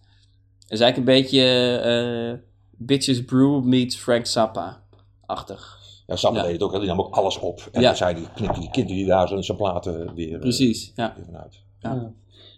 Het 0.59 0.71
is 0.71 0.81
eigenlijk 0.81 0.97
een 0.97 1.21
beetje 1.21 1.43
eh, 1.79 2.47
Bitches 2.71 3.25
Brew 3.25 3.65
meets 3.65 3.97
Frank 3.97 4.27
Zappa-achtig. 4.27 5.78
Ja, 6.09 6.17
Sapper 6.17 6.41
Ja. 6.41 6.45
deed 6.47 6.53
het 6.55 6.63
ook, 6.63 6.73
hè, 6.73 6.79
die 6.79 6.89
nam 6.89 7.01
ook 7.01 7.15
alles 7.15 7.39
op. 7.39 7.69
En 7.73 7.81
Ja. 7.81 7.87
dan 7.87 7.97
zei 7.97 8.15
die, 8.15 8.27
knipte 8.35 8.61
die 8.61 8.71
kinderen 8.71 8.97
die 8.99 9.07
daar 9.07 9.29
zo 9.29 9.41
zijn 9.41 9.57
platen 9.57 10.15
weer, 10.15 10.35
eh, 10.35 10.41
Precies, 10.41 10.93
ja. 10.95 11.13
weer 11.17 11.25
vanuit. 11.25 11.63
Ja. 11.79 12.13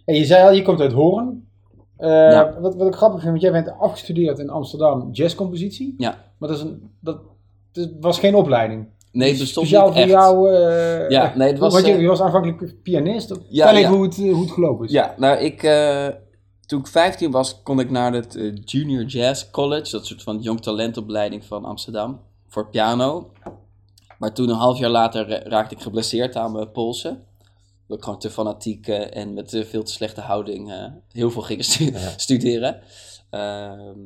En 0.05 0.15
je 0.15 0.25
zei 0.25 0.43
al, 0.47 0.53
je 0.53 0.61
komt 0.61 0.79
uit 0.79 0.91
Hoorn. 0.91 1.47
Eh, 1.97 2.09
Ja. 2.09 2.57
wat, 2.59 2.75
wat 2.75 2.87
ik 2.87 2.95
grappig 2.95 3.19
vind, 3.19 3.31
want 3.31 3.41
jij 3.43 3.51
bent 3.51 3.79
afgestudeerd 3.79 4.39
in 4.39 4.49
Amsterdam 4.49 5.09
jazzcompositie. 5.11 5.95
Ja. 5.97 6.17
Maar 6.37 6.49
dat, 6.49 6.57
is 6.57 6.63
een, 6.63 6.89
dat, 6.99 7.19
dat 7.71 7.89
was 7.99 8.19
geen 8.19 8.35
opleiding. 8.35 8.87
Nee, 9.11 9.29
het 9.29 9.39
bestond 9.39 9.67
Speciaal 9.67 9.85
niet 9.87 9.93
voor 9.97 10.03
echt. 10.03 10.11
jou. 10.11 10.51
eh, 10.53 11.09
Ja, 11.09 11.33
nee, 11.35 11.47
het 11.47 11.59
was, 11.59 11.73
Want 11.73 11.85
je, 11.85 11.97
je 11.97 12.07
was 12.07 12.21
aanvankelijk 12.21 12.81
pianist. 12.83 13.35
Ja, 13.49 13.69
even 13.69 13.81
ja. 13.81 13.89
Hoe, 13.89 14.03
het, 14.03 14.15
hoe 14.17 14.41
het 14.41 14.51
gelopen 14.51 14.85
is. 14.85 14.91
Ja, 14.91 15.13
nou 15.17 15.37
ik, 15.37 15.63
eh, 15.63 16.07
toen 16.65 16.79
ik 16.79 16.87
15 16.87 17.31
was, 17.31 17.61
kon 17.63 17.79
ik 17.79 17.89
naar 17.89 18.13
het 18.13 18.39
Junior 18.65 19.03
Jazz 19.03 19.49
College, 19.49 19.91
dat 19.91 20.05
soort 20.05 20.23
van 20.23 20.39
jong 20.39 20.61
talentopleiding 20.61 21.45
van 21.45 21.65
Amsterdam, 21.65 22.19
voor 22.51 22.69
piano. 22.69 23.31
Maar 24.19 24.33
toen 24.33 24.49
een 24.49 24.55
half 24.55 24.77
jaar 24.79 24.89
later 24.89 25.27
ra- 25.29 25.43
raakte 25.49 25.75
ik 25.75 25.81
geblesseerd 25.81 26.35
aan 26.35 26.51
mijn 26.51 26.71
polsen. 26.71 27.23
Dat 27.87 27.97
ik 27.97 28.03
gewoon 28.03 28.19
te 28.19 28.29
fanatiek 28.29 28.87
eh, 28.87 29.15
en 29.21 29.33
met 29.33 29.63
veel 29.67 29.83
te 29.83 29.91
slechte 29.91 30.21
houding 30.21 30.71
eh, 30.71 30.85
heel 31.11 31.31
veel 31.31 31.41
ging 31.41 31.63
stu- 31.63 31.93
studeren. 32.17 32.81
Ehm, 33.29 33.99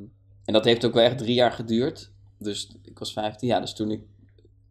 en 0.45 0.53
dat 0.53 0.65
heeft 0.65 0.85
ook 0.85 0.93
wel 0.93 1.03
echt 1.03 1.17
drie 1.17 1.33
jaar 1.33 1.51
geduurd. 1.51 2.11
Dus 2.39 2.75
ik 2.83 2.99
was 2.99 3.13
15 3.13 3.47
jaar, 3.47 3.61
dus 3.61 3.73
toen 3.73 3.91
ik 3.91 4.01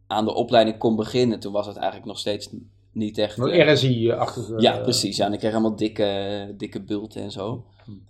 aan 0.07 0.25
de 0.25 0.33
opleiding 0.33 0.77
kon 0.77 0.95
beginnen, 0.95 1.39
toen 1.39 1.53
was 1.53 1.65
het 1.67 1.75
eigenlijk 1.75 2.05
nog 2.07 2.19
steeds 2.19 2.49
niet 2.91 3.17
echt... 3.17 3.37
Wat 3.37 3.49
eh, 3.49 3.73
RSI-achtig. 3.73 4.49
eh, 4.49 4.59
ja, 4.59 4.77
precies. 4.77 5.17
Ja, 5.17 5.25
en 5.25 5.33
ik 5.33 5.39
kreeg 5.39 5.51
helemaal 5.51 5.75
dikke, 5.75 6.53
dikke 6.57 6.81
bulten 6.81 7.21
en 7.21 7.31
zo. 7.31 7.65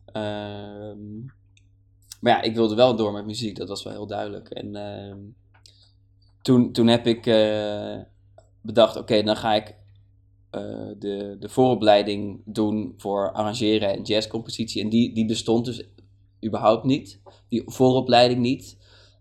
Ehm, 0.06 1.20
maar 2.20 2.32
ja, 2.34 2.42
ik 2.42 2.56
wilde 2.56 2.76
wel 2.76 2.96
door 2.96 3.12
met 3.14 3.26
muziek, 3.26 3.56
dat 3.58 3.68
was 3.68 3.84
wel 3.84 3.94
heel 3.94 4.08
duidelijk. 4.08 4.50
En 4.50 4.76
ehm, 4.76 5.18
toen, 6.46 6.72
toen 6.72 6.88
heb 6.88 7.08
ik 7.08 7.26
eh, 7.26 7.98
bedacht, 8.62 8.98
oké, 8.98 9.24
dan 9.24 9.36
ga 9.36 9.54
ik 9.54 9.76
eh, 10.50 10.62
de, 11.00 11.38
de 11.40 11.50
vooropleiding 11.50 12.42
doen 12.46 12.94
voor 12.98 13.32
arrangeren 13.32 13.94
en 13.94 14.02
jazzcompositie. 14.02 14.84
En 14.84 14.90
die, 14.90 15.14
die 15.14 15.26
bestond 15.26 15.66
dus 15.66 15.84
überhaupt 16.46 16.84
niet, 16.84 17.22
die 17.50 17.64
vooropleiding 17.66 18.40
niet. 18.40 18.78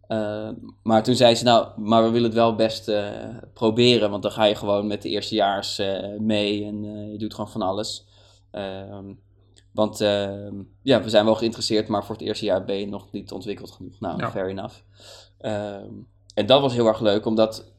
Eh, 0.07 0.51
maar 0.83 1.03
toen 1.03 1.15
zei 1.15 1.35
ze, 1.35 1.45
nou, 1.45 1.81
maar 1.81 2.03
we 2.03 2.11
willen 2.11 2.27
het 2.27 2.35
wel 2.35 2.55
best 2.55 2.93
proberen, 3.53 4.11
want 4.11 4.23
dan 4.23 4.33
ga 4.33 4.45
je 4.45 4.55
gewoon 4.55 4.87
met 4.87 5.03
de 5.03 5.09
eerstejaars 5.09 5.83
mee 6.19 6.65
en 6.65 6.83
je 7.13 7.19
doet 7.19 7.35
gewoon 7.35 7.51
van 7.51 7.63
alles. 7.63 8.07
Ehm, 8.51 9.13
want 9.73 10.01
ehm, 10.01 10.63
ja, 10.83 11.03
we 11.03 11.09
zijn 11.09 11.25
wel 11.25 11.35
geïnteresseerd, 11.35 11.89
maar 11.89 12.05
voor 12.05 12.15
het 12.15 12.25
eerste 12.25 12.45
jaar 12.45 12.65
ben 12.65 12.77
je 12.77 12.87
nog 12.87 13.13
niet 13.13 13.33
ontwikkeld 13.33 13.71
genoeg. 13.71 14.01
Nou, 14.01 14.19
Ja. 14.19 14.31
fair 14.31 14.49
enough. 14.49 14.75
Ehm, 15.39 15.93
en 16.35 16.47
dat 16.47 16.61
was 16.61 16.73
heel 16.73 16.87
erg 16.87 17.01
leuk, 17.01 17.27
omdat 17.27 17.73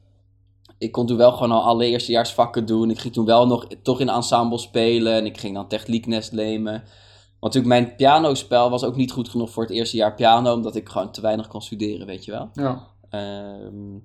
ik 0.77 0.91
kon 0.91 1.05
toen 1.05 1.17
wel 1.17 1.31
gewoon 1.31 1.51
al 1.51 1.63
alle 1.63 1.85
eerstejaarsvakken 1.85 2.65
doen. 2.65 2.89
Ik 2.89 2.99
ging 2.99 3.13
toen 3.13 3.25
wel 3.25 3.47
nog 3.47 3.67
toch 3.81 3.99
in 3.99 4.09
ensemble 4.09 4.57
spelen 4.57 5.13
en 5.13 5.25
ik 5.25 5.37
ging 5.37 5.55
dan 5.55 5.67
technieknest 5.67 6.31
nemen. 6.31 6.73
Want 7.39 7.53
natuurlijk 7.53 7.83
mijn 7.83 7.95
pianospel 7.95 8.69
was 8.69 8.83
ook 8.83 8.95
niet 8.95 9.11
goed 9.11 9.29
genoeg 9.29 9.49
voor 9.49 9.63
het 9.63 9.71
eerste 9.71 9.97
jaar 9.97 10.15
piano, 10.15 10.53
omdat 10.53 10.75
ik 10.75 10.89
gewoon 10.89 11.11
te 11.11 11.21
weinig 11.21 11.47
kon 11.47 11.61
studeren, 11.61 12.07
weet 12.07 12.25
je 12.25 12.31
wel. 12.31 12.49
Ja. 12.53 12.87
Ehm, 13.09 13.97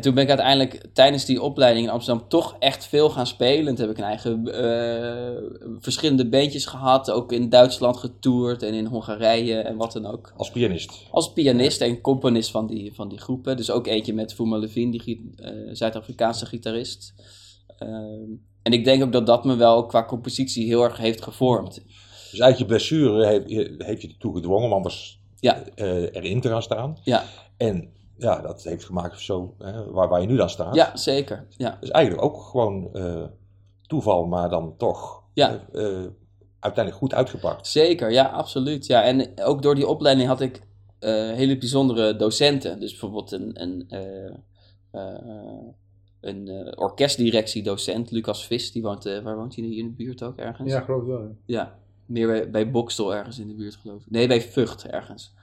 en 0.00 0.06
toen 0.06 0.14
ben 0.14 0.22
ik 0.24 0.28
uiteindelijk 0.28 0.86
tijdens 0.92 1.24
die 1.24 1.42
opleiding 1.42 1.86
in 1.86 1.92
Amsterdam 1.92 2.28
toch 2.28 2.56
echt 2.58 2.86
veel 2.86 3.10
gaan 3.10 3.26
spelen. 3.26 3.66
En 3.66 3.74
toen 3.74 3.86
heb 3.86 3.90
ik 3.96 3.98
een 4.02 4.08
eigen 4.08 4.46
eh, 4.46 5.42
verschillende 5.80 6.28
bandjes 6.28 6.66
gehad, 6.66 7.10
ook 7.10 7.32
in 7.32 7.48
Duitsland 7.48 7.96
getoerd 7.96 8.62
en 8.62 8.74
in 8.74 8.86
Hongarije 8.86 9.54
en 9.54 9.76
wat 9.76 9.92
dan 9.92 10.06
ook. 10.06 10.32
Als 10.36 10.50
pianist. 10.50 11.06
Als 11.10 11.32
pianist 11.32 11.80
en 11.80 12.00
componist 12.00 12.50
van 12.50 12.66
die, 12.66 12.94
van 12.94 13.08
die 13.08 13.18
groepen. 13.18 13.56
Dus 13.56 13.70
ook 13.70 13.86
eentje 13.86 14.12
met 14.14 14.34
Fuma 14.34 14.56
Levine, 14.56 14.90
die 14.90 15.30
eh, 15.36 15.50
Zuid-Afrikaanse 15.72 16.46
gitarist. 16.46 17.14
Ehm, 17.78 18.30
en 18.62 18.72
ik 18.72 18.84
denk 18.84 19.02
ook 19.02 19.12
dat 19.12 19.26
dat 19.26 19.44
me 19.44 19.56
wel 19.56 19.86
qua 19.86 20.04
compositie 20.04 20.66
heel 20.66 20.82
erg 20.82 20.96
heeft 20.96 21.22
gevormd. 21.22 21.74
Dus 22.30 22.38
eigenlijk 22.40 22.58
je 22.58 22.64
blessure 22.64 23.26
heeft, 23.26 23.48
heeft 23.82 24.02
je 24.02 24.08
ertoe 24.08 24.34
gedwongen 24.34 24.66
om 24.66 24.72
anders 24.72 25.20
Ja. 25.40 25.64
eh, 25.74 26.02
erin 26.14 26.40
te 26.40 26.48
gaan 26.48 26.62
staan. 26.62 26.96
Ja, 27.04 27.24
En 27.56 27.98
ja, 28.20 28.40
dat 28.40 28.62
heeft 28.62 28.84
gemaakt 28.84 29.20
zo, 29.20 29.54
hè, 29.58 29.90
waar, 29.90 30.08
waar 30.08 30.20
je 30.20 30.26
nu 30.26 30.36
dan 30.36 30.50
staat. 30.50 30.74
ja 30.74 30.96
zeker. 30.96 31.46
Ja. 31.56 31.76
Dus 31.80 31.90
eigenlijk 31.90 32.24
ook 32.24 32.42
gewoon 32.42 32.88
eh, 32.94 33.24
toeval, 33.86 34.26
maar 34.26 34.48
dan 34.48 34.74
toch 34.76 35.22
Ja. 35.34 35.60
eh, 35.72 36.02
eh, 36.04 36.06
uiteindelijk 36.60 37.04
goed 37.04 37.14
uitgepakt. 37.14 37.66
Zeker, 37.66 38.10
ja, 38.10 38.24
absoluut. 38.24 38.86
Ja, 38.86 39.02
en 39.02 39.30
ook 39.42 39.62
door 39.62 39.74
die 39.74 39.86
opleiding 39.86 40.28
had 40.28 40.40
ik 40.40 40.62
eh, 40.98 41.12
hele 41.12 41.58
bijzondere 41.58 42.16
docenten. 42.16 42.80
Dus 42.80 42.90
bijvoorbeeld 42.90 43.32
een, 43.32 43.62
een, 43.62 43.84
eh, 43.88 44.26
eh, 44.90 45.18
een 46.20 46.48
eh, 46.48 46.72
orkestdirectiedocent, 46.82 48.10
Lucas 48.10 48.46
Vis, 48.46 48.72
die 48.72 48.82
woont, 48.82 49.04
waar 49.04 49.36
woont 49.36 49.54
hij 49.56 49.64
hier 49.64 49.78
in 49.78 49.86
de 49.86 49.92
buurt 50.04 50.22
ook 50.22 50.36
ergens? 50.36 50.72
Ja, 50.72 50.80
geloof 50.80 51.00
ik 51.02 51.08
wel. 51.08 51.20
ja. 51.20 51.30
Ja, 51.46 51.78
meer 52.06 52.26
bij, 52.26 52.50
bij 52.50 52.70
Bokstel 52.70 53.14
ergens 53.14 53.38
in 53.38 53.48
de 53.48 53.54
buurt 53.54 53.74
geloof 53.76 54.00
ik. 54.00 54.10
Nee, 54.10 54.28
bij 54.28 54.40
Vught 54.42 54.86
ergens. 54.86 55.34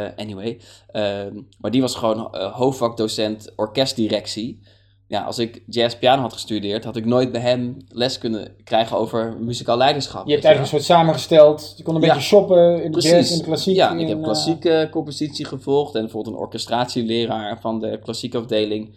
Eh, 0.00 0.08
anyway, 0.16 0.60
Ehm, 0.92 1.40
maar 1.60 1.70
die 1.70 1.80
was 1.80 1.94
gewoon 1.94 2.34
eh, 2.34 2.52
hoofdvakdocent 2.52 3.52
orkestdirectie. 3.56 4.60
Ja, 5.08 5.22
als 5.22 5.38
ik 5.38 5.62
jazz 5.66 5.96
piano 5.96 6.22
had 6.22 6.32
gestudeerd, 6.32 6.84
had 6.84 6.96
ik 6.96 7.04
nooit 7.04 7.32
bij 7.32 7.40
hem 7.40 7.76
les 7.88 8.18
kunnen 8.18 8.56
krijgen 8.64 8.96
over 8.96 9.36
muzikaal 9.40 9.76
leiderschap. 9.76 10.26
Je 10.26 10.32
hebt 10.32 10.44
eigenlijk 10.44 10.74
een 10.74 10.80
soort 10.80 10.98
samengesteld. 10.98 11.74
Je 11.76 11.82
kon 11.82 11.94
een 11.94 12.00
Ja. 12.00 12.06
beetje 12.06 12.22
shoppen 12.22 12.76
in 12.76 12.82
de 12.82 12.98
Precies. 12.98 13.10
jazz, 13.10 13.32
in 13.32 13.38
de 13.38 13.44
klassiek. 13.44 13.76
Ja, 13.76 13.92
ik 13.96 14.08
heb 14.08 14.16
eh, 14.18 14.22
klassieke 14.24 14.88
compositie 14.90 15.44
gevolgd 15.44 15.94
en 15.94 16.00
bijvoorbeeld 16.00 16.34
een 16.34 16.40
orchestratieleraar 16.42 17.60
van 17.60 17.80
de 17.80 17.98
klassieke 18.02 18.38
afdeling. 18.38 18.96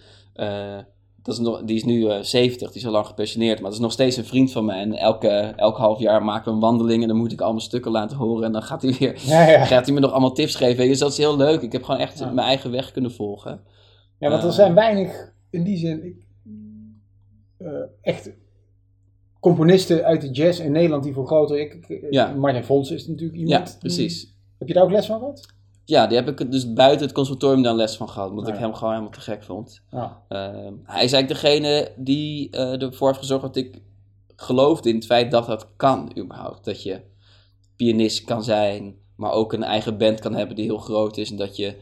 Eh, 1.28 1.36
dat 1.36 1.46
is 1.46 1.52
nog, 1.52 1.64
die 1.64 1.76
is 1.76 1.84
nu 1.84 2.08
eh 2.10 2.22
70, 2.22 2.68
die 2.72 2.78
is 2.82 2.86
al 2.86 2.92
lang 2.92 3.06
gepensioneerd, 3.06 3.56
maar 3.56 3.66
dat 3.66 3.74
is 3.74 3.80
nog 3.80 3.92
steeds 3.92 4.18
een 4.18 4.26
vriend 4.26 4.52
van 4.52 4.66
me. 4.66 4.74
En 4.74 4.94
elke, 4.94 5.28
elk 5.56 5.78
half 5.78 6.00
jaar 6.00 6.24
maken 6.24 6.46
we 6.46 6.52
een 6.52 6.60
wandeling 6.60 7.02
en 7.02 7.08
dan 7.08 7.18
moet 7.18 7.32
ik 7.32 7.42
allemaal 7.42 7.62
stukken 7.62 7.92
laten 7.92 8.18
horen. 8.18 8.44
En 8.46 8.52
dan 8.52 8.62
gaat 8.64 8.82
hij 8.82 8.94
weer 9.00 9.22
Ja, 9.26 9.50
ja. 9.50 9.66
gaat 9.66 9.86
hij 9.86 9.94
me 9.94 10.00
nog 10.00 10.12
allemaal 10.12 10.34
tips 10.34 10.56
geven. 10.56 10.88
Dus 10.88 11.00
dat 11.00 11.12
is 11.12 11.18
heel 11.18 11.38
leuk. 11.38 11.62
Ik 11.62 11.72
heb 11.72 11.84
gewoon 11.84 12.00
echt 12.00 12.20
Ja. 12.20 12.30
mijn 12.32 12.48
eigen 12.48 12.72
weg 12.72 12.92
kunnen 12.92 13.12
volgen. 13.12 13.60
ja, 14.20 14.30
want 14.30 14.42
er 14.44 14.50
Eh. 14.50 14.56
zijn 14.56 14.74
weinig, 14.74 15.34
in 15.50 15.64
die 15.64 15.78
zin, 15.78 16.06
ik, 16.06 16.26
eh, 17.58 17.68
echt 18.02 18.32
componisten 19.40 20.04
uit 20.04 20.22
de 20.22 20.30
jazz 20.32 20.60
in 20.60 20.72
Nederland 20.72 21.04
die 21.04 21.14
voor 21.14 21.26
groter... 21.28 21.60
Ik, 21.60 21.98
Ja. 22.10 22.34
Martin 22.34 22.64
Fons 22.64 22.92
is 22.92 23.08
natuurlijk 23.08 23.38
iemand. 23.40 23.66
Ja, 23.68 23.72
die- 23.72 23.80
precies. 23.80 24.36
heb 24.58 24.68
je 24.68 24.74
daar 24.74 24.84
ook 24.84 24.92
les 24.92 25.06
van 25.06 25.20
gehad? 25.20 25.46
Ja, 25.90 26.08
die 26.08 26.18
heb 26.18 26.28
ik 26.40 26.52
dus 26.52 26.74
buiten 26.74 27.06
het 27.06 27.16
conservatorium 27.16 27.64
dan 27.64 27.76
les 27.76 27.96
van 27.98 28.10
gehad. 28.10 28.30
Omdat 28.30 28.48
Ja. 28.48 28.54
ik 28.54 28.60
hem 28.60 28.74
gewoon 28.74 28.90
helemaal 28.94 29.12
te 29.14 29.20
gek 29.20 29.44
vond. 29.44 29.82
Ja. 29.92 30.22
Ehm, 30.28 30.74
hij 30.84 31.04
is 31.04 31.14
eigenlijk 31.14 31.28
degene 31.28 31.92
die 31.96 32.50
eh, 32.50 32.82
ervoor 32.82 33.08
heeft 33.08 33.20
gezorgd 33.20 33.44
dat 33.44 33.56
ik 33.56 33.82
geloofde 34.36 34.90
in 34.90 34.96
het 34.96 35.06
feit 35.06 35.32
dat 35.32 35.46
dat 35.46 35.68
kan 35.76 36.12
überhaupt. 36.18 36.66
Dat 36.66 36.84
je 36.84 37.02
pianist 37.76 38.24
kan 38.24 38.44
zijn, 38.44 38.96
maar 39.16 39.32
ook 39.32 39.54
een 39.54 39.64
eigen 39.64 39.98
band 39.98 40.20
kan 40.20 40.36
hebben 40.36 40.56
die 40.56 40.66
heel 40.66 40.78
groot 40.78 41.18
is. 41.18 41.32
En 41.32 41.38
dat 41.38 41.56
je 41.56 41.76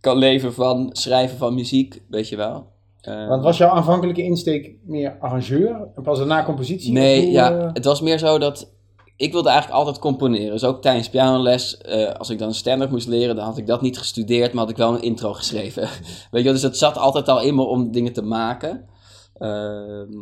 kan 0.00 0.16
leven 0.18 0.54
van 0.54 0.90
schrijven 0.92 1.38
van 1.38 1.54
muziek, 1.54 2.02
weet 2.08 2.28
je 2.28 2.36
wel. 2.36 2.66
Ehm, 3.00 3.28
Want 3.28 3.42
was 3.42 3.58
jouw 3.58 3.70
aanvankelijke 3.70 4.22
insteek 4.22 4.74
meer 4.84 5.16
arrangeur 5.20 5.88
en 5.94 6.02
pas 6.02 6.18
daarna 6.18 6.44
compositie? 6.44 6.92
Nee, 6.92 7.30
ja, 7.30 7.58
eh, 7.58 7.70
het 7.72 7.84
was 7.84 8.00
meer 8.00 8.18
zo 8.18 8.38
dat 8.38 8.70
ik 9.18 9.32
wilde 9.32 9.48
eigenlijk 9.48 9.78
altijd 9.78 9.98
componeren. 9.98 10.50
Dus 10.50 10.64
ook 10.64 10.82
tijdens 10.82 11.08
pianoles, 11.08 11.78
eh, 11.78 12.12
als 12.12 12.30
ik 12.30 12.38
dan 12.38 12.54
standaard 12.54 12.90
moest 12.90 13.06
leren, 13.06 13.36
dan 13.36 13.44
had 13.44 13.58
ik 13.58 13.66
dat 13.66 13.82
niet 13.82 13.98
gestudeerd, 13.98 14.52
maar 14.52 14.62
had 14.62 14.70
ik 14.70 14.76
wel 14.76 14.94
een 14.94 15.02
intro 15.02 15.32
geschreven. 15.32 15.82
Weet 16.30 16.42
je, 16.42 16.42
wel, 16.42 16.52
dus 16.52 16.62
het 16.62 16.76
zat 16.76 16.96
altijd 16.96 17.28
al 17.28 17.40
in 17.40 17.54
me 17.54 17.62
om 17.62 17.92
dingen 17.92 18.12
te 18.12 18.22
maken. 18.22 18.88
Ehm, 19.34 20.12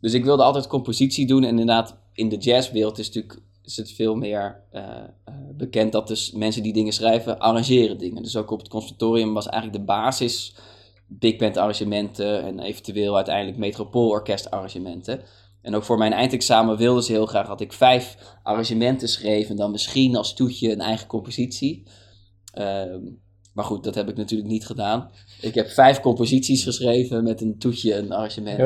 dus 0.00 0.12
ik 0.12 0.24
wilde 0.24 0.42
altijd 0.42 0.66
compositie 0.66 1.26
doen 1.26 1.42
en 1.42 1.48
inderdaad 1.48 1.96
in 2.12 2.28
de 2.28 2.36
jazzwereld 2.36 2.98
is 2.98 3.06
natuurlijk 3.06 3.40
is 3.62 3.76
het 3.76 3.92
veel 3.92 4.14
meer 4.14 4.62
eh, 4.70 4.82
eh, 5.24 5.34
bekend 5.52 5.92
dat 5.92 6.08
dus 6.08 6.32
mensen 6.32 6.62
die 6.62 6.72
dingen 6.72 6.92
schrijven 6.92 7.38
arrangeren 7.38 7.98
dingen. 7.98 8.22
Dus 8.22 8.36
ook 8.36 8.50
op 8.50 8.58
het 8.58 8.68
conservatorium 8.68 9.34
was 9.34 9.48
eigenlijk 9.48 9.80
de 9.80 9.92
basis 9.92 10.54
big 11.06 11.36
band 11.36 11.56
arrangementen 11.56 12.42
en 12.42 12.60
eventueel 12.60 13.16
uiteindelijk 13.16 13.56
metropoolorkest 13.56 14.50
arrangementen. 14.50 15.20
En 15.66 15.74
ook 15.74 15.84
voor 15.84 15.98
mijn 15.98 16.12
eindexamen 16.12 16.76
wilden 16.76 17.02
ze 17.02 17.12
heel 17.12 17.26
graag 17.26 17.46
dat 17.46 17.60
ik 17.60 17.72
vijf 17.72 18.16
arrangementen 18.42 19.08
schreef 19.08 19.48
en 19.48 19.56
dan 19.56 19.70
misschien 19.70 20.16
als 20.16 20.34
toetje 20.34 20.72
een 20.72 20.80
eigen 20.80 21.06
compositie. 21.06 21.82
Ehm, 22.52 23.00
maar 23.52 23.64
goed, 23.64 23.84
dat 23.84 23.94
heb 23.94 24.08
ik 24.08 24.16
natuurlijk 24.16 24.50
niet 24.50 24.66
gedaan. 24.66 25.10
Ik 25.40 25.54
heb 25.54 25.68
vijf 25.68 26.00
composities 26.00 26.64
geschreven 26.64 27.24
met 27.24 27.40
een 27.40 27.58
toetje, 27.58 27.94
een 27.94 28.12
arrangement. 28.12 28.58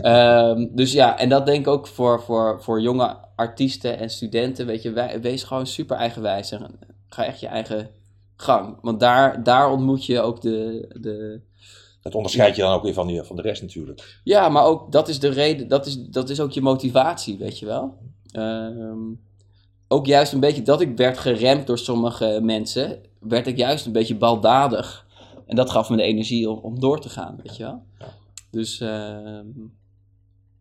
Ehm, 0.00 0.66
dus 0.74 0.92
ja, 0.92 1.18
en 1.18 1.28
dat 1.28 1.46
denk 1.46 1.60
ik 1.60 1.72
ook 1.72 1.86
voor, 1.86 2.22
voor, 2.22 2.62
voor 2.62 2.80
jonge 2.80 3.16
artiesten 3.36 3.98
en 3.98 4.10
studenten. 4.10 4.66
Weet 4.66 4.82
je, 4.82 4.90
wij, 4.90 5.20
wees 5.20 5.42
gewoon 5.42 5.66
super 5.66 5.96
eigenwijs 5.96 6.50
en 6.50 6.78
ga 7.08 7.24
echt 7.24 7.40
je 7.40 7.46
eigen 7.46 7.90
gang. 8.36 8.78
Want 8.80 9.00
daar, 9.00 9.42
daar 9.42 9.70
ontmoet 9.70 10.06
je 10.06 10.20
ook 10.20 10.40
de, 10.40 10.88
de, 11.00 11.40
Dat 12.02 12.14
onderscheid 12.14 12.56
je 12.56 12.62
dan 12.62 12.72
ook 12.72 12.82
weer 12.82 12.92
van, 12.92 13.06
die, 13.06 13.22
van 13.22 13.36
de 13.36 13.42
rest 13.42 13.62
natuurlijk. 13.62 14.20
ja, 14.24 14.48
maar 14.48 14.64
ook 14.64 14.92
dat 14.92 15.08
is 15.08 15.20
de 15.20 15.28
reden, 15.28 15.68
dat 15.68 15.86
is, 15.86 15.98
dat 15.98 16.28
is 16.30 16.40
ook 16.40 16.50
je 16.52 16.60
motivatie, 16.60 17.38
weet 17.38 17.58
je 17.58 17.66
wel. 17.66 17.98
Ehm, 18.32 18.98
ook 19.88 20.06
juist 20.06 20.32
een 20.32 20.40
beetje 20.40 20.62
dat 20.62 20.80
ik 20.80 20.96
werd 20.96 21.18
geremd 21.18 21.66
door 21.66 21.78
sommige 21.78 22.38
mensen, 22.42 23.00
werd 23.20 23.46
ik 23.46 23.56
juist 23.56 23.86
een 23.86 23.92
beetje 23.92 24.16
baldadig. 24.16 25.06
En 25.46 25.56
dat 25.56 25.70
gaf 25.70 25.90
me 25.90 25.96
de 25.96 26.02
energie 26.02 26.50
om, 26.50 26.58
om 26.58 26.80
door 26.80 27.00
te 27.00 27.08
gaan, 27.08 27.40
weet 27.42 27.56
je 27.56 27.62
wel. 27.62 27.82
Dus 28.50 28.80
ehm, 28.80 29.46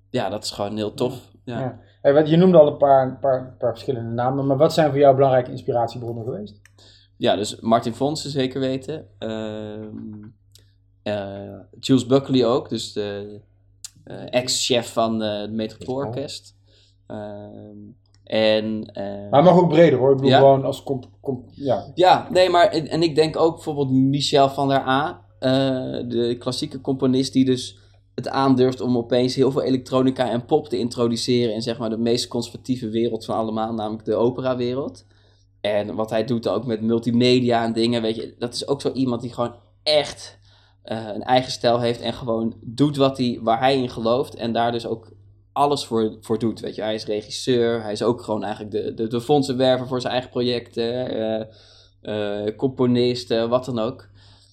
ja, 0.10 0.30
dat 0.30 0.44
is 0.44 0.52
gewoon 0.52 0.76
heel 0.76 0.94
tof. 0.94 1.32
Ja. 1.44 1.60
Ja. 1.60 1.80
Hey, 2.02 2.14
wat- 2.14 2.30
je 2.30 2.38
noemde 2.38 2.58
al 2.58 2.68
een 2.68 2.78
paar, 2.78 3.18
paar, 3.20 3.56
paar 3.60 3.72
verschillende 3.72 4.12
namen, 4.12 4.48
maar 4.48 4.58
wat 4.58 4.74
zijn 4.74 4.90
voor 4.90 5.00
jou 5.00 5.16
belangrijke 5.16 5.52
inspiratiebronnen 5.52 6.24
geweest? 6.24 6.62
Ja, 7.18 7.36
dus 7.36 7.60
Martin 7.60 7.94
Fonsen 7.94 8.30
zeker 8.30 8.60
weten. 8.60 9.08
Ehm 9.18 9.30
eh, 9.32 10.28
Jules 11.80 12.06
Buckley 12.06 12.46
ook, 12.46 12.70
dus 12.70 12.94
de 12.94 13.40
eh, 14.04 14.16
ex-chef 14.30 14.94
van 14.94 15.24
eh, 15.24 15.42
het 15.42 15.52
Metropoolorkest. 15.52 16.56
Ehm 17.08 17.96
en, 18.28 18.86
eh, 18.94 19.30
Maar 19.30 19.44
mag 19.44 19.58
ook 19.58 19.70
breder 19.70 20.00
hoor, 20.00 20.10
ik 20.10 20.16
bedoel 20.16 20.32
Ja. 20.32 20.38
gewoon 20.38 20.66
als 20.66 20.84
comp, 20.84 21.08
comp- 21.22 21.50
ja. 21.54 21.92
ja, 21.96 22.28
nee, 22.32 22.50
maar 22.50 22.68
en, 22.68 22.88
en 22.88 23.02
ik 23.04 23.16
denk 23.16 23.38
ook 23.38 23.54
bijvoorbeeld 23.56 23.92
Michel 23.92 24.50
van 24.50 24.68
der 24.68 24.88
A, 24.88 25.26
eh, 25.40 25.50
de 26.08 26.36
klassieke 26.40 26.82
componist 26.82 27.34
die 27.34 27.46
dus 27.46 27.78
het 28.16 28.28
aandurft 28.28 28.82
om 28.82 28.98
opeens 28.98 29.36
heel 29.36 29.52
veel 29.52 29.62
elektronica 29.64 30.30
en 30.30 30.46
pop 30.46 30.70
te 30.70 30.78
introduceren 30.78 31.54
in 31.54 31.62
zeg 31.62 31.78
maar 31.78 31.90
de 31.90 31.98
meest 31.98 32.28
conservatieve 32.28 32.90
wereld 32.90 33.26
van 33.26 33.36
allemaal, 33.36 33.74
namelijk 33.74 34.06
de 34.06 34.16
operawereld. 34.16 35.06
En 35.62 35.96
wat 35.96 36.10
hij 36.10 36.26
doet 36.26 36.48
ook 36.48 36.66
met 36.66 36.82
multimedia 36.82 37.64
en 37.64 37.74
dingen, 37.74 38.02
weet 38.02 38.16
je, 38.16 38.36
dat 38.40 38.54
is 38.54 38.68
ook 38.68 38.82
zo 38.82 38.92
iemand 38.92 39.22
die 39.22 39.34
gewoon 39.34 39.56
echt 39.84 40.37
eh, 40.37 40.37
een 40.90 41.24
eigen 41.24 41.52
stijl 41.52 41.80
heeft 41.80 42.02
en 42.02 42.14
gewoon 42.14 42.56
doet 42.62 42.98
wat 42.98 43.18
hij, 43.18 43.40
waar 43.42 43.60
hij 43.60 43.78
in 43.78 43.90
gelooft 43.90 44.36
en 44.36 44.54
daar 44.54 44.72
dus 44.72 44.86
ook 44.86 45.12
alles 45.54 45.86
voor, 45.86 46.18
voor 46.22 46.40
doet. 46.40 46.60
Weet 46.60 46.76
je, 46.76 46.82
hij 46.82 46.94
is 46.94 47.06
regisseur, 47.06 47.82
hij 47.82 47.92
is 47.92 48.04
ook 48.04 48.22
gewoon 48.22 48.44
eigenlijk 48.44 48.72
de, 48.72 48.94
de, 48.94 49.08
de 49.08 49.22
fondsenwerver 49.22 49.88
voor 49.88 50.02
zijn 50.02 50.14
eigen 50.14 50.32
projecten, 50.32 51.10
eh, 51.10 51.48
eh, 52.02 52.56
componist, 52.56 53.32
eh, 53.32 53.50
wat 53.50 53.66
dan 53.66 53.80
ook. 53.80 54.10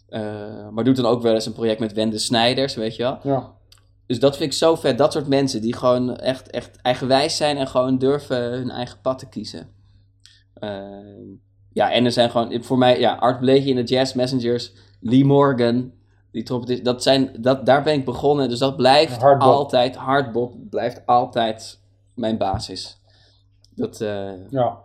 Eh, 0.08 0.68
maar 0.70 0.84
doet 0.84 0.96
dan 0.96 1.06
ook 1.06 1.22
wel 1.22 1.34
eens 1.34 1.46
een 1.46 1.52
project 1.52 1.80
met 1.80 1.92
Wende 1.92 2.18
Snijders, 2.18 2.74
weet 2.74 2.96
je 2.96 3.02
wel. 3.02 3.18
ja. 3.22 3.52
Dus 4.06 4.18
dat 4.18 4.36
vind 4.36 4.52
ik 4.52 4.58
zo 4.58 4.74
vet, 4.74 4.98
dat 4.98 5.12
soort 5.12 5.28
mensen 5.28 5.60
die 5.60 5.76
gewoon 5.76 6.16
echt, 6.16 6.50
echt 6.50 6.76
eigenwijs 6.82 7.36
zijn 7.36 7.56
en 7.56 7.66
gewoon 7.66 7.98
durven 7.98 8.36
hun 8.36 8.70
eigen 8.70 9.00
pad 9.00 9.18
te 9.18 9.28
kiezen. 9.28 9.68
Ehm, 10.54 11.26
ja, 11.72 11.92
en 11.92 12.04
er 12.04 12.12
zijn 12.12 12.30
gewoon, 12.30 12.62
voor 12.62 12.78
mij, 12.78 13.00
ja, 13.00 13.14
Art 13.14 13.40
Blakey 13.40 13.64
in 13.64 13.76
de 13.76 13.82
Jazz 13.82 14.14
Messengers, 14.14 14.72
Lee 15.00 15.24
Morgan, 15.24 15.92
die 16.34 16.42
trompetist, 16.42 16.84
dat 16.84 17.02
zijn, 17.02 17.30
dat, 17.38 17.66
daar 17.66 17.82
ben 17.82 17.94
ik 17.94 18.04
begonnen, 18.04 18.48
dus 18.48 18.58
dat 18.58 18.76
blijft 18.76 19.20
Hardbop. 19.22 19.48
altijd, 19.48 19.96
hardbop 19.96 20.54
blijft 20.70 21.06
altijd 21.06 21.80
mijn 22.14 22.38
basis. 22.38 23.00
Dat, 23.74 24.00
eh, 24.00 24.50
ja. 24.50 24.78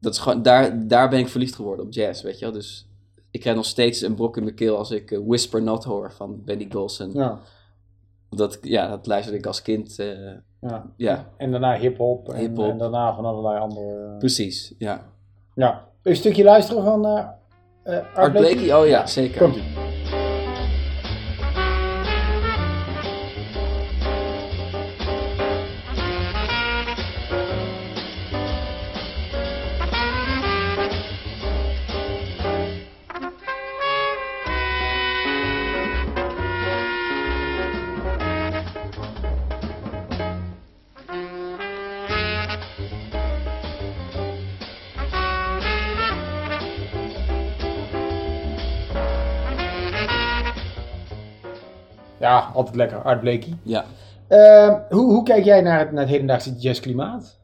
dat 0.00 0.12
is 0.12 0.18
gewoon, 0.18 0.42
daar, 0.42 0.86
daar 0.88 1.08
ben 1.08 1.18
ik 1.18 1.28
verliefd 1.28 1.54
geworden 1.54 1.84
op 1.84 1.92
jazz, 1.92 2.22
weet 2.22 2.38
je 2.38 2.44
wel. 2.44 2.54
Dus 2.54 2.88
ik 3.30 3.40
krijg 3.40 3.56
nog 3.56 3.64
steeds 3.64 4.00
een 4.00 4.14
brok 4.14 4.36
in 4.36 4.42
mijn 4.44 4.54
keel 4.54 4.76
als 4.78 4.90
ik 4.90 5.10
eh, 5.10 5.18
Whisper 5.26 5.62
Not 5.62 5.84
hoor 5.84 6.12
van 6.12 6.44
Benny 6.44 6.68
Golson. 6.70 7.10
ja. 7.12 7.38
Dat, 8.30 8.58
ja, 8.62 8.88
dat 8.88 9.06
luisterde 9.06 9.38
ik 9.38 9.46
als 9.46 9.62
kind. 9.62 9.98
eh, 9.98 10.08
ja. 10.60 10.90
ja, 10.96 11.28
En 11.36 11.50
daarna 11.50 11.74
hip-hop 11.76 12.28
en, 12.28 12.54
daarna 12.78 13.14
van 13.14 13.24
allerlei 13.24 13.60
andere. 13.60 14.16
precies. 14.18 14.74
Ja. 14.78 15.10
Ja. 15.54 15.88
Een 16.02 16.16
stukje 16.16 16.44
luisteren 16.44 16.84
van 16.84 17.04
Art, 17.04 17.36
Art 18.14 18.32
Blakey? 18.32 18.52
Blakey, 18.54 18.80
oh 18.80 18.86
ja, 18.86 19.06
zeker. 19.06 19.54
Ja, 52.32 52.50
altijd 52.54 52.76
lekker. 52.76 53.02
Art 53.02 53.20
Blakey. 53.20 53.56
Ja. 53.62 53.84
Eh, 54.28 54.74
hoe, 54.90 55.12
hoe 55.12 55.22
kijk 55.22 55.44
jij 55.44 55.60
naar 55.60 55.78
het, 55.78 55.92
naar 55.92 56.02
het 56.02 56.10
hedendaagse 56.10 56.54
jazzklimaat? 56.54 57.38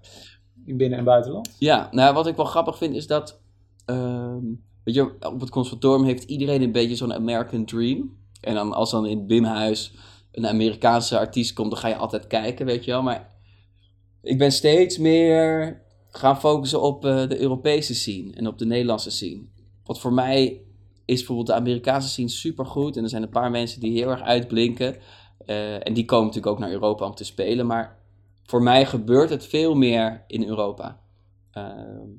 In 0.64 0.76
binnen- 0.76 0.98
en 0.98 1.04
buitenland? 1.04 1.56
Ja, 1.58 1.88
nou 1.90 2.14
wat 2.14 2.26
ik 2.26 2.36
wel 2.36 2.44
grappig 2.44 2.78
vind 2.78 2.94
is 2.94 3.06
dat, 3.06 3.40
ehm, 3.84 4.44
weet 4.84 4.94
je, 4.94 5.16
op 5.20 5.40
het 5.40 5.50
conservatorium 5.50 6.04
heeft 6.04 6.24
iedereen 6.24 6.62
een 6.62 6.72
beetje 6.72 6.96
zo'n 6.96 7.14
American 7.14 7.64
dream. 7.64 8.16
En 8.40 8.54
dan 8.54 8.72
als 8.72 8.90
dan 8.90 9.06
in 9.06 9.18
het 9.18 9.26
Bimhuis 9.26 9.94
een 10.32 10.46
Amerikaanse 10.46 11.18
artiest 11.18 11.52
komt, 11.52 11.70
dan 11.70 11.80
ga 11.80 11.88
je 11.88 11.96
altijd 11.96 12.26
kijken, 12.26 12.66
weet 12.66 12.84
je 12.84 12.90
wel. 12.90 13.02
Maar 13.02 13.28
ik 14.22 14.38
ben 14.38 14.52
steeds 14.52 14.98
meer 14.98 15.80
gaan 16.10 16.40
focussen 16.40 16.82
op 16.82 17.04
eh, 17.04 17.28
de 17.28 17.40
Europese 17.40 17.94
scene 17.94 18.32
en 18.34 18.46
op 18.46 18.58
de 18.58 18.66
Nederlandse 18.66 19.10
scene. 19.10 19.42
Wat 19.84 20.00
voor 20.00 20.12
mij 20.12 20.60
is 21.08 21.16
bijvoorbeeld 21.16 21.46
de 21.46 21.54
Amerikaanse 21.54 22.08
scene 22.08 22.28
supergoed. 22.28 22.96
En 22.96 23.02
er 23.02 23.08
zijn 23.08 23.22
een 23.22 23.28
paar 23.28 23.50
mensen 23.50 23.80
die 23.80 23.92
heel 23.92 24.10
erg 24.10 24.22
uitblinken. 24.22 24.96
Eh, 25.46 25.86
en 25.86 25.94
die 25.94 26.04
komen 26.04 26.26
natuurlijk 26.26 26.52
ook 26.52 26.60
naar 26.60 26.70
Europa 26.70 27.06
om 27.06 27.14
te 27.14 27.24
spelen. 27.24 27.66
Maar 27.66 27.98
voor 28.42 28.62
mij 28.62 28.86
gebeurt 28.86 29.30
het 29.30 29.46
veel 29.46 29.74
meer 29.74 30.24
in 30.26 30.48
Europa. 30.48 31.00
Eh, 31.50 31.64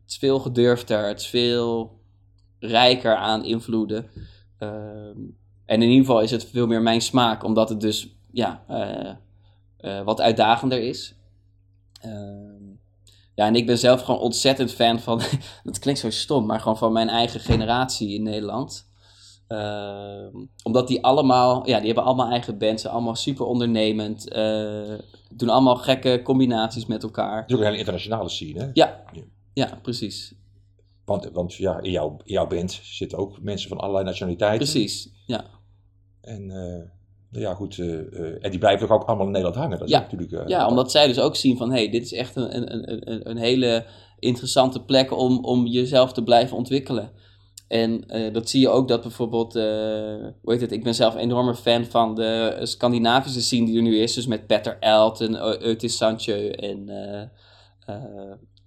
het 0.01 0.09
is 0.11 0.17
veel 0.17 0.39
gedurfder, 0.39 1.07
het 1.07 1.19
is 1.19 1.27
veel 1.27 1.99
rijker 2.59 3.15
aan 3.15 3.45
invloeden. 3.45 4.09
Ehm, 4.57 5.17
en 5.65 5.81
in 5.81 5.89
ieder 5.89 6.05
geval 6.05 6.21
is 6.21 6.31
het 6.31 6.45
veel 6.45 6.67
meer 6.67 6.81
mijn 6.81 7.01
smaak, 7.01 7.43
omdat 7.43 7.69
het 7.69 7.81
dus 7.81 8.15
ja, 8.31 8.63
eh, 8.67 9.15
eh, 9.77 10.05
wat 10.05 10.21
uitdagender 10.21 10.81
is. 10.81 11.15
Ja, 13.39 13.45
en 13.45 13.55
ik 13.55 13.65
ben 13.65 13.77
zelf 13.77 14.01
gewoon 14.01 14.19
ontzettend 14.19 14.71
fan 14.73 14.99
van, 14.99 15.21
dat 15.63 15.79
klinkt 15.79 15.99
zo 15.99 16.09
stom, 16.09 16.45
maar 16.45 16.59
gewoon 16.59 16.77
van 16.77 16.91
mijn 16.91 17.09
eigen 17.09 17.39
generatie 17.39 18.13
in 18.13 18.23
Nederland. 18.23 18.89
Ehm, 19.47 20.35
omdat 20.63 20.87
die 20.87 21.03
allemaal, 21.03 21.67
ja, 21.67 21.77
die 21.77 21.85
hebben 21.85 22.03
allemaal 22.03 22.29
eigen 22.29 22.57
bands, 22.57 22.81
zijn 22.81 22.93
allemaal 22.93 23.15
super 23.15 23.45
ondernemend, 23.45 24.29
eh, 24.29 24.93
doen 25.29 25.49
allemaal 25.49 25.75
gekke 25.75 26.21
combinaties 26.23 26.85
met 26.85 27.03
elkaar. 27.03 27.41
Het 27.41 27.49
is 27.49 27.55
ook 27.55 27.61
een 27.61 27.67
hele 27.67 27.77
internationale 27.77 28.29
scene, 28.29 28.59
hè? 28.59 28.69
Ja, 28.73 29.03
Ja. 29.13 29.23
ja, 29.53 29.79
precies. 29.81 30.33
Want, 31.05 31.29
want 31.33 31.53
ja, 31.53 31.79
in, 31.79 31.91
jouw, 31.91 32.17
in 32.23 32.33
jouw 32.33 32.47
band 32.47 32.79
zitten 32.83 33.17
ook 33.17 33.41
mensen 33.41 33.69
van 33.69 33.77
allerlei 33.77 34.05
nationaliteiten. 34.05 34.69
Precies, 34.69 35.09
ja. 35.25 35.45
En 36.21 36.51
eh, 36.51 36.89
ja, 37.31 37.53
goed, 37.53 37.77
eh, 37.79 37.93
eh, 37.99 38.37
en 38.41 38.49
die 38.49 38.59
blijven 38.59 38.87
toch 38.87 38.97
ook 38.97 39.07
allemaal 39.07 39.25
in 39.25 39.31
Nederland 39.31 39.59
hangen. 39.59 39.77
Dat 39.79 39.87
is 39.87 39.93
Ja. 39.93 39.99
natuurlijk, 39.99 40.31
eh, 40.31 40.47
Ja, 40.47 40.67
omdat 40.67 40.91
zij 40.91 41.07
dus 41.07 41.19
ook 41.19 41.35
zien 41.35 41.57
van, 41.57 41.69
hé, 41.71 41.75
hey, 41.77 41.89
dit 41.89 42.03
is 42.03 42.13
echt 42.13 42.35
een, 42.35 42.55
een, 42.57 42.91
een- 43.11 43.29
een, 43.29 43.37
hele 43.37 43.85
interessante 44.19 44.83
plek 44.83 45.17
om, 45.17 45.45
om 45.45 45.65
jezelf 45.65 46.13
te 46.13 46.23
blijven 46.23 46.57
ontwikkelen. 46.57 47.11
En 47.67 48.03
dat 48.33 48.49
zie 48.49 48.61
je 48.61 48.69
ook 48.69 48.87
dat 48.87 49.01
bijvoorbeeld, 49.01 49.55
eh, 49.55 49.63
hoe 50.41 50.51
heet 50.53 50.61
het, 50.61 50.71
ik 50.71 50.83
ben 50.83 50.95
zelf 50.95 51.13
een 51.13 51.19
enorme 51.19 51.55
fan 51.55 51.85
van 51.85 52.15
de 52.15 52.59
Scandinavische 52.63 53.41
scene 53.41 53.65
die 53.65 53.75
er 53.75 53.81
nu 53.81 53.97
is. 53.97 54.13
Dus 54.13 54.27
met 54.27 54.47
Petter 54.47 54.77
Elton, 54.79 55.35
Eutis 55.61 55.97
Sanchez 55.97 56.49
en, 56.49 56.89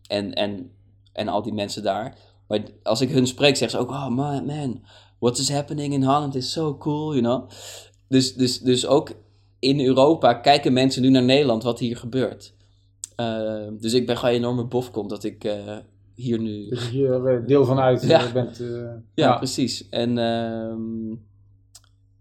en, 0.08 0.32
en, 0.34 0.70
en 1.12 1.28
al 1.28 1.42
die 1.42 1.52
mensen 1.54 1.82
daar. 1.82 2.16
Maar 2.48 2.60
als 2.82 3.00
ik 3.00 3.10
hun 3.10 3.26
spreek, 3.26 3.56
zeggen 3.56 3.78
ze 3.78 3.84
ook, 3.86 3.90
oh 3.90 4.08
man, 4.08 4.46
man, 4.46 4.82
what 5.18 5.38
is 5.38 5.48
happening 5.50 5.92
in 5.94 6.02
Holland 6.02 6.34
is 6.34 6.52
so 6.52 6.76
cool, 6.78 7.10
you 7.16 7.20
know. 7.22 7.48
Dus, 8.12 8.34
dus, 8.34 8.58
dus 8.58 8.86
ook 8.86 9.10
in 9.58 9.80
Europa 9.80 10.34
kijken 10.34 10.72
mensen 10.72 11.02
nu 11.02 11.08
naar 11.08 11.22
Nederland, 11.22 11.62
wat 11.62 11.78
hier 11.78 11.96
gebeurt. 11.96 12.54
Eh, 13.16 13.68
dus 13.78 13.92
ik 13.92 14.06
ben 14.06 14.16
gewoon 14.16 14.34
een 14.34 14.40
enorme 14.40 14.64
bofkont 14.64 15.10
dat 15.10 15.24
ik 15.24 15.44
eh, 15.44 15.76
hier 16.14 16.38
nu... 16.38 16.68
Dus 16.68 16.90
hier 16.90 17.26
eh, 17.26 17.46
deel 17.46 17.64
van 17.64 17.78
uit. 17.78 18.02
Ja. 18.02 18.32
Bent, 18.32 18.60
eh, 18.60 18.68
Ja, 18.68 19.02
ja. 19.14 19.36
precies. 19.36 19.88
En, 19.88 20.18
ehm, 20.18 21.10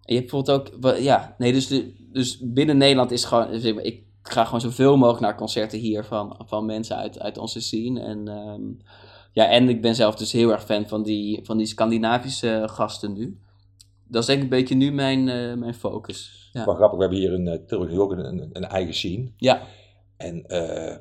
en 0.02 0.14
je 0.14 0.16
hebt 0.16 0.32
bijvoorbeeld 0.32 0.84
ook... 0.84 0.98
Ja, 0.98 1.36
nee, 1.38 1.54
dus, 1.54 1.68
de, 1.68 1.94
dus 2.12 2.40
binnen 2.42 2.78
Nederland 2.78 3.12
is 3.12 3.24
gewoon... 3.24 3.60
zeg 3.60 3.74
maar, 3.74 3.84
Ik 3.84 4.04
ga 4.22 4.46
gewoon 4.46 4.62
zoveel 4.62 4.98
mogelijk 4.98 5.22
naar 5.22 5.36
concerten 5.36 5.80
hier 5.80 6.04
van, 6.04 6.36
van 6.46 6.66
mensen 6.66 6.96
uit, 6.96 7.20
uit 7.20 7.38
onze 7.38 7.62
scene. 7.62 8.00
En, 8.00 8.28
ehm, 8.28 8.62
ja, 9.32 9.50
en 9.50 9.70
ik 9.70 9.82
ben 9.82 9.96
zelf 9.96 10.16
dus 10.16 10.32
heel 10.32 10.52
erg 10.52 10.64
fan 10.64 10.88
van 10.88 11.04
die, 11.04 11.40
van 11.44 11.58
die 11.58 11.66
Scandinavische 11.66 12.64
gasten 12.66 13.14
nu. 13.14 13.40
Dat 14.12 14.22
is 14.22 14.28
denk 14.28 14.38
ik 14.38 14.44
een 14.44 14.58
beetje 14.58 14.76
nu 14.76 14.92
mijn, 14.92 15.30
eh, 15.30 15.54
mijn 15.54 15.74
focus. 15.74 16.50
Ja. 16.54 16.62
Grappig, 16.62 16.92
we 16.92 17.00
hebben 17.00 17.20
hier 17.20 17.34
in 17.34 17.48
uh, 17.48 17.54
Tilburg 17.54 17.98
ook 17.98 18.12
een, 18.12 18.50
een, 18.54 18.66
eigen 18.66 18.94
scene. 18.94 19.32
Ja. 19.38 19.62
En 20.18 20.46
eh, 20.46 20.96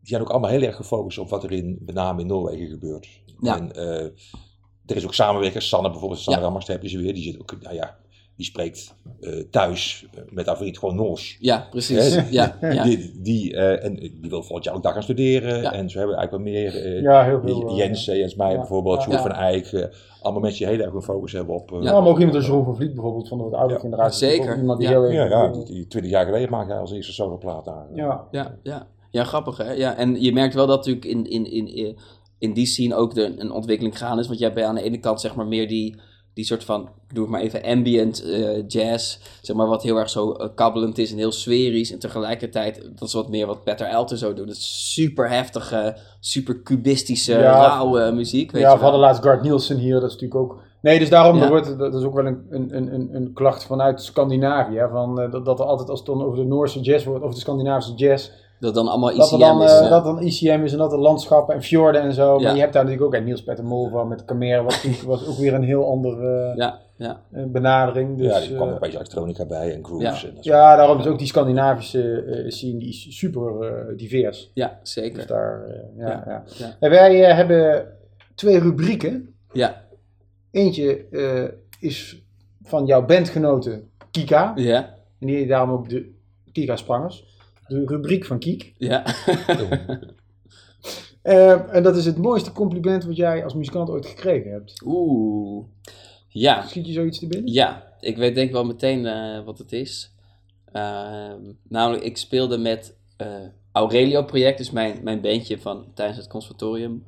die 0.00 0.08
zijn 0.08 0.20
ook 0.20 0.30
allemaal 0.30 0.50
heel 0.50 0.62
erg 0.62 0.76
gefocust 0.76 1.18
op 1.18 1.28
wat 1.28 1.44
er 1.44 1.52
in, 1.52 1.78
met 1.84 1.94
name 1.94 2.20
in 2.20 2.26
Noorwegen 2.26 2.68
gebeurt. 2.68 3.08
Ja. 3.40 3.56
En 3.56 3.72
eh, 3.72 4.04
er 4.86 4.96
is 4.96 5.04
ook 5.04 5.14
samenwerkers, 5.14 5.68
Sanne 5.68 5.90
bijvoorbeeld, 5.90 6.20
Sanne 6.20 6.40
Ja. 6.40 6.44
Rammers, 6.44 6.66
daar 6.66 6.76
heb 6.76 6.84
je 6.84 6.90
ze 6.90 6.98
weer. 6.98 7.14
Die 7.14 7.22
zit 7.22 7.40
ook, 7.40 7.60
nou 7.60 7.74
ja, 7.74 7.98
die 8.36 8.46
spreekt 8.46 8.94
eh, 9.20 9.32
thuis 9.50 10.06
eh, 10.14 10.22
met 10.30 10.46
haar 10.46 10.56
vriend 10.56 10.78
gewoon 10.78 10.94
Noors. 10.96 11.36
Ja, 11.40 11.66
precies. 11.70 12.14
Hè? 12.14 12.22
Ja, 12.30 12.56
ja. 12.60 12.82
Die, 12.84 13.12
die, 13.22 13.56
eh, 13.56 13.84
en 13.84 13.94
die 13.96 14.16
wil 14.20 14.42
volgend 14.42 14.64
jaar 14.64 14.74
ook 14.74 14.82
daar 14.82 14.92
gaan 14.92 15.02
studeren. 15.02 15.62
Ja. 15.62 15.72
En 15.72 15.90
zo 15.90 15.98
hebben 15.98 16.16
we 16.16 16.20
eigenlijk 16.22 16.30
wel 16.44 16.54
meer. 16.62 16.84
eh, 16.96 17.02
ja, 17.02 17.24
heel 17.24 17.40
veel. 17.40 17.76
Jens, 17.76 18.04
Jens 18.04 18.34
Meijer 18.34 18.54
ja. 18.54 18.60
bijvoorbeeld. 18.60 19.02
Sjoerd 19.02 19.16
Ja. 19.16 19.22
van 19.22 19.32
Eyck. 19.32 19.90
allemaal 20.22 20.42
mensen 20.42 20.66
die 20.66 20.74
heel 20.76 20.84
erg 20.84 20.94
een 20.94 21.02
focus 21.02 21.32
hebben 21.32 21.54
op... 21.54 21.72
eh, 21.72 21.82
Ja, 21.82 22.00
maar 22.00 22.08
ook 22.10 22.18
iemand 22.18 22.36
als 22.36 22.46
Jeroen 22.46 22.64
van 22.64 22.76
Vliet 22.76 22.94
bijvoorbeeld, 22.94 23.28
van 23.28 23.38
de 23.38 23.44
wat 23.44 23.52
oudere 23.54 23.74
Ja. 23.74 23.84
generatie. 23.84 24.28
Zeker. 24.28 24.56
Iemand 24.58 24.78
die 24.78 24.88
Ja. 24.88 24.94
heel 24.94 25.02
erg... 25.04 25.12
ja, 25.14 25.24
ja, 25.24 25.48
die, 25.64 25.86
20 25.86 26.10
jaar 26.10 26.24
geleden 26.24 26.50
maakte 26.50 26.72
hij 26.72 26.80
als 26.80 26.92
eerste 26.92 27.12
soloplaat 27.12 27.64
daar. 27.64 27.86
ja. 27.94 28.24
Ja, 28.30 28.58
ja. 28.62 28.86
ja, 29.10 29.24
grappig 29.24 29.56
hè. 29.56 29.72
Ja, 29.72 29.96
en 29.96 30.22
je 30.22 30.32
merkt 30.32 30.54
wel 30.54 30.66
dat 30.66 30.76
natuurlijk 30.76 31.04
in, 31.06 31.24
in, 31.30 31.46
in, 31.52 31.96
in 32.38 32.52
die 32.52 32.66
scene 32.66 32.94
ook 32.94 33.14
de, 33.14 33.34
een 33.38 33.50
ontwikkeling 33.52 33.98
gaan 33.98 34.18
is. 34.18 34.26
Want 34.26 34.38
jij 34.38 34.48
hebt 34.48 34.60
aan 34.60 34.74
de 34.74 34.82
ene 34.82 34.98
kant 34.98 35.20
zeg 35.20 35.34
maar 35.34 35.46
meer 35.46 35.68
die, 35.68 35.96
die 36.34 36.44
soort 36.44 36.64
van, 36.64 36.88
doe 37.12 37.22
het 37.22 37.32
maar 37.32 37.40
even, 37.40 37.62
ambient 37.62 38.22
eh, 38.24 38.68
jazz. 38.68 39.18
Zeg 39.42 39.56
maar 39.56 39.66
wat 39.66 39.82
heel 39.82 39.96
erg 39.96 40.10
zo 40.10 40.32
eh, 40.32 40.48
kabbelend 40.54 40.98
is 40.98 41.10
en 41.10 41.16
heel 41.16 41.32
sferisch. 41.32 41.92
En 41.92 41.98
tegelijkertijd, 41.98 42.82
dat 42.98 43.08
is 43.08 43.14
wat 43.14 43.28
meer 43.28 43.46
wat 43.46 43.64
Peter 43.64 43.86
Elton 43.86 44.16
zo 44.16 44.34
doet. 44.34 44.46
Dat 44.46 44.56
is 44.56 44.92
super 44.94 45.30
heftige, 45.30 45.96
super 46.20 46.62
cubistische, 46.62 47.32
Ja, 47.32 47.66
rauwe 47.66 48.12
muziek. 48.12 48.50
Weet 48.50 48.62
ja, 48.62 48.70
je 48.70 48.76
we 48.76 48.82
hadden 48.82 49.00
laatst 49.00 49.22
Gart 49.22 49.42
Nielsen 49.42 49.76
hier, 49.76 49.94
dat 50.00 50.02
is 50.10 50.12
natuurlijk 50.12 50.40
ook... 50.40 50.58
Nee, 50.80 50.98
dus 50.98 51.08
daarom 51.10 51.36
Ja. 51.38 51.48
wordt, 51.48 51.78
dat 51.78 51.94
is 51.94 52.02
ook 52.04 52.14
wel 52.14 52.26
een, 52.26 52.46
een, 52.50 52.76
een, 52.94 53.08
een 53.12 53.32
klacht 53.34 53.64
vanuit 53.64 54.02
Scandinavië. 54.02 54.86
Van, 54.90 55.20
eh, 55.20 55.30
dat, 55.30 55.44
dat 55.44 55.60
er 55.60 55.66
altijd 55.66 55.88
als 55.88 55.98
het 55.98 56.08
dan 56.08 56.24
over 56.24 56.38
de 56.38 56.44
Noorse 56.44 56.80
jazz 56.80 57.04
wordt, 57.04 57.22
over 57.22 57.34
de 57.34 57.40
Scandinavische 57.40 57.94
jazz, 57.94 58.30
Dat 58.62 58.74
dan 58.74 58.88
allemaal 58.88 59.16
dat 59.16 59.30
er 59.32 59.36
ICM 59.38 59.44
dan, 59.46 59.62
is. 59.62 59.70
eh, 59.72 59.80
ja. 59.80 59.88
dat 59.88 60.04
dan 60.04 60.22
ICM 60.22 60.60
is 60.64 60.72
en 60.72 60.78
dat 60.78 60.92
er 60.92 60.98
landschappen 60.98 61.54
en 61.54 61.62
fjorden 61.62 62.02
en 62.02 62.12
zo. 62.12 62.38
Ja. 62.38 62.42
Maar 62.42 62.54
je 62.54 62.60
hebt 62.60 62.72
daar 62.72 62.84
natuurlijk 62.84 63.14
ook 63.14 63.20
en 63.20 63.24
Niels 63.26 63.42
Petter 63.42 63.64
Mol 63.64 63.88
van 63.88 64.08
met 64.08 64.24
Kamer, 64.24 64.62
was, 64.62 64.74
natuurlijk- 64.82 65.02
was 65.08 65.26
ook 65.26 65.36
weer 65.36 65.54
een 65.54 65.62
heel 65.62 65.86
andere 65.90 66.52
ja, 66.56 66.78
ja. 66.96 67.20
eh, 67.32 67.44
benadering. 67.46 68.18
Dus, 68.18 68.26
ja, 68.32 68.40
die 68.40 68.54
kwam 68.54 68.66
eh, 68.68 68.74
een 68.74 68.80
beetje 68.80 68.96
elektronica 68.98 69.44
bij 69.46 69.74
en 69.74 69.84
grooves. 69.84 70.20
Ja. 70.22 70.28
En 70.28 70.34
dat 70.34 70.44
ja, 70.44 70.76
daarom 70.76 70.98
is 70.98 71.06
ook 71.06 71.18
die 71.18 71.26
Scandinavische 71.26 72.22
eh, 72.22 72.50
scene 72.50 72.78
die 72.78 72.88
is 72.88 73.18
super 73.18 73.60
eh, 73.62 73.96
divers. 73.96 74.50
ja, 74.54 74.78
Dus 74.80 74.92
zeker. 74.92 75.26
daar, 75.26 75.64
eh, 75.64 75.74
ja, 75.98 76.08
Ja. 76.08 76.22
ja. 76.26 76.42
Ja. 76.56 76.76
En 76.80 76.90
wij 76.90 77.24
eh, 77.28 77.34
hebben 77.34 77.86
twee 78.34 78.58
rubrieken. 78.58 79.34
Ja, 79.52 79.82
Eentje 80.50 81.04
eh, 81.10 81.44
is 81.80 82.22
van 82.62 82.86
jouw 82.86 83.04
bandgenote 83.04 83.82
Kika. 84.10 84.52
ja, 84.56 84.76
En 85.20 85.26
die 85.26 85.36
heet 85.36 85.48
daarom 85.48 85.70
ook 85.70 85.88
de 85.88 86.14
Kika 86.52 86.76
Sprangers. 86.76 87.31
De 87.66 87.84
rubriek 87.86 88.24
van 88.24 88.38
Kiek. 88.38 88.74
ja. 88.78 89.04
Eh, 91.22 91.74
en 91.74 91.82
dat 91.82 91.96
is 91.96 92.04
het 92.04 92.16
mooiste 92.16 92.52
compliment 92.52 93.04
wat 93.04 93.16
jij 93.16 93.44
als 93.44 93.54
muzikant 93.54 93.90
ooit 93.90 94.06
gekregen 94.06 94.50
hebt. 94.50 94.82
Oeh. 94.84 95.64
Ja, 96.28 96.66
Schiet 96.66 96.86
je 96.86 96.92
zoiets 96.92 97.18
te 97.18 97.26
binnen? 97.26 97.52
Ja, 97.52 97.92
ik 98.00 98.16
weet 98.16 98.34
denk 98.34 98.46
ik 98.46 98.54
wel 98.54 98.64
meteen 98.64 99.06
eh, 99.06 99.44
wat 99.44 99.58
het 99.58 99.72
is. 99.72 100.14
Ehm, 100.72 101.40
namelijk, 101.68 102.02
ik 102.04 102.16
speelde 102.16 102.58
met 102.58 102.96
eh, 103.16 103.26
Aurelio 103.72 104.22
Project, 104.22 104.58
dus 104.58 104.70
mijn, 104.70 105.00
mijn 105.02 105.20
bandje 105.20 105.58
van 105.58 105.86
tijdens 105.94 106.18
het 106.18 106.28
conservatorium. 106.28 107.04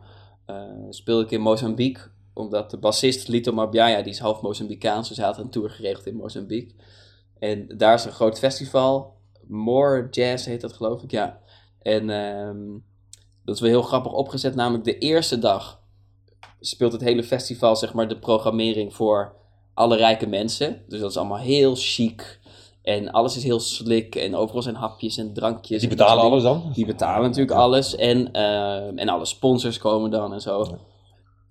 speelde 0.91 1.25
ik 1.25 1.31
in 1.31 1.41
Mozambique, 1.41 2.03
omdat 2.33 2.71
de 2.71 2.79
bassist 2.79 3.29
Lito 3.29 3.53
Mabjaya, 3.53 4.03
die 4.03 4.13
is 4.13 4.19
half 4.19 4.43
Mozambicaans, 4.43 5.09
dus 5.09 5.17
hij 5.17 5.27
had 5.27 5.39
een 5.39 5.51
tour 5.51 5.71
geregeld 5.71 6.07
in 6.07 6.17
Mozambique. 6.17 6.75
En 7.39 7.69
daar 7.77 7.95
is 7.95 8.05
een 8.05 8.13
groot 8.13 8.39
festival, 8.39 9.14
More 9.49 10.09
Jazz 10.11 10.47
heet 10.47 10.61
dat 10.61 10.73
geloof 10.73 11.03
ik, 11.03 11.11
ja. 11.11 11.41
En 11.83 12.11
ehm, 12.11 12.79
dat 13.45 13.55
is 13.55 13.61
wel 13.61 13.71
heel 13.71 13.83
grappig 13.83 14.13
opgezet, 14.13 14.55
namelijk 14.55 14.85
de 14.85 14.99
eerste 14.99 15.39
dag 15.39 15.83
speelt 16.61 16.93
het 16.93 17.01
hele 17.01 17.25
festival 17.25 17.77
zeg 17.77 17.93
maar 17.93 18.09
de 18.09 18.19
programmering 18.19 18.95
voor 18.95 19.35
alle 19.75 19.97
rijke 19.97 20.27
mensen. 20.27 20.83
Dus 20.89 21.01
dat 21.01 21.11
is 21.11 21.17
allemaal 21.17 21.39
heel 21.39 21.75
chic. 21.77 22.41
En 22.83 23.11
alles 23.11 23.37
is 23.37 23.45
heel 23.45 23.61
slik. 23.61 24.15
En 24.15 24.37
overal 24.37 24.63
zijn 24.63 24.75
hapjes 24.75 25.17
en 25.17 25.33
drankjes. 25.33 25.81
Die 25.81 25.91
en 25.91 25.97
betalen 25.97 26.21
soort 26.21 26.33
alles 26.33 26.43
dan? 26.43 26.71
Die 26.73 26.87
betalen 26.87 27.23
natuurlijk 27.23 27.59
alles. 27.59 27.97
En, 27.97 28.33
eh, 28.33 29.01
en 29.01 29.09
alle 29.09 29.25
sponsors 29.25 29.79
komen 29.79 30.11
dan 30.11 30.33
en 30.33 30.41
zo. 30.41 30.65
Ja. 30.71 30.79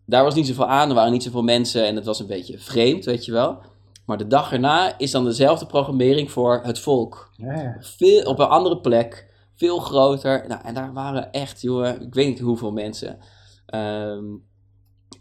Daar 0.06 0.24
was 0.24 0.36
niet 0.36 0.48
zoveel 0.48 0.68
aan. 0.68 0.90
Er 0.90 0.96
waren 0.96 1.12
niet 1.12 1.24
zoveel 1.24 1.44
mensen. 1.44 1.86
En 1.86 1.96
het 1.96 2.06
was 2.06 2.20
een 2.20 2.28
beetje 2.28 2.58
vreemd, 2.58 3.06
weet 3.06 3.26
je 3.26 3.32
wel. 3.32 3.58
Maar 4.06 4.18
de 4.18 4.28
dag 4.28 4.52
erna 4.52 4.98
is 4.98 5.12
dan 5.12 5.24
dezelfde 5.24 5.66
programmering 5.66 6.32
voor 6.32 6.60
het 6.64 6.80
volk. 6.80 7.30
Ja, 7.36 7.62
ja. 7.62 7.78
Veel, 7.80 8.24
op 8.24 8.40
een 8.40 8.48
andere 8.48 8.80
plek. 8.80 9.32
Veel 9.56 9.80
groter. 9.80 10.48
Nou, 10.48 10.62
en 10.64 10.74
daar 10.74 10.94
waren 10.94 11.32
echt, 11.32 11.62
jongen, 11.62 12.02
ik 12.02 12.14
weet 12.14 12.28
niet 12.28 12.40
hoeveel 12.40 12.72
mensen. 12.72 13.20
Ehm, 13.66 14.26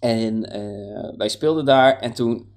en 0.01 0.51
eh, 0.51 1.17
wij 1.17 1.29
speelden 1.29 1.65
daar. 1.65 1.99
En 1.99 2.13
toen, 2.13 2.53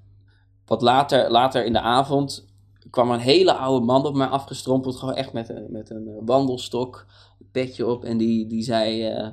wat 0.65 0.81
later, 0.81 1.31
later 1.31 1.65
in 1.65 1.73
de 1.73 1.81
avond, 1.81 2.45
kwam 2.89 3.11
een 3.11 3.19
hele 3.19 3.53
oude 3.53 3.85
man 3.85 4.05
op 4.05 4.15
mij 4.15 4.27
afgestrompeld. 4.27 4.95
Gewoon 4.95 5.15
echt 5.15 5.33
met 5.33 5.49
een, 5.49 5.65
met 5.69 5.89
een 5.89 6.07
eh, 6.07 6.21
wandelstok, 6.25 7.05
een 7.39 7.49
petje 7.51 7.87
op. 7.87 8.03
En 8.03 8.17
die, 8.17 8.47
die 8.47 8.63
zei: 8.63 9.07
eh, 9.07 9.27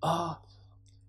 Oh, 0.00 0.32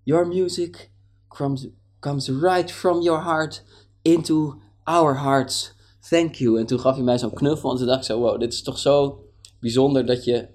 your 0.04 0.28
music 0.28 0.92
comes, 1.28 1.68
comes 2.00 2.30
right 2.30 2.72
from 2.72 3.02
your 3.02 3.24
heart 3.24 3.64
into 4.02 4.62
our 4.88 5.20
hearts 5.20 5.76
thank 6.10 6.36
you. 6.36 6.60
En 6.60 6.66
toen 6.66 6.80
gaf 6.80 6.96
hij 6.96 7.04
mij 7.04 7.18
zo'n 7.18 7.34
knuffel 7.34 7.72
en 7.72 7.78
toen 7.78 7.86
dacht 7.86 8.00
ik 8.00 8.06
zo, 8.06 8.20
wow, 8.20 8.40
dit 8.40 8.54
is 8.54 8.64
toch 8.64 8.78
zo 8.78 9.24
bijzonder 9.60 10.06
dat 10.06 10.24
je, 10.24 10.48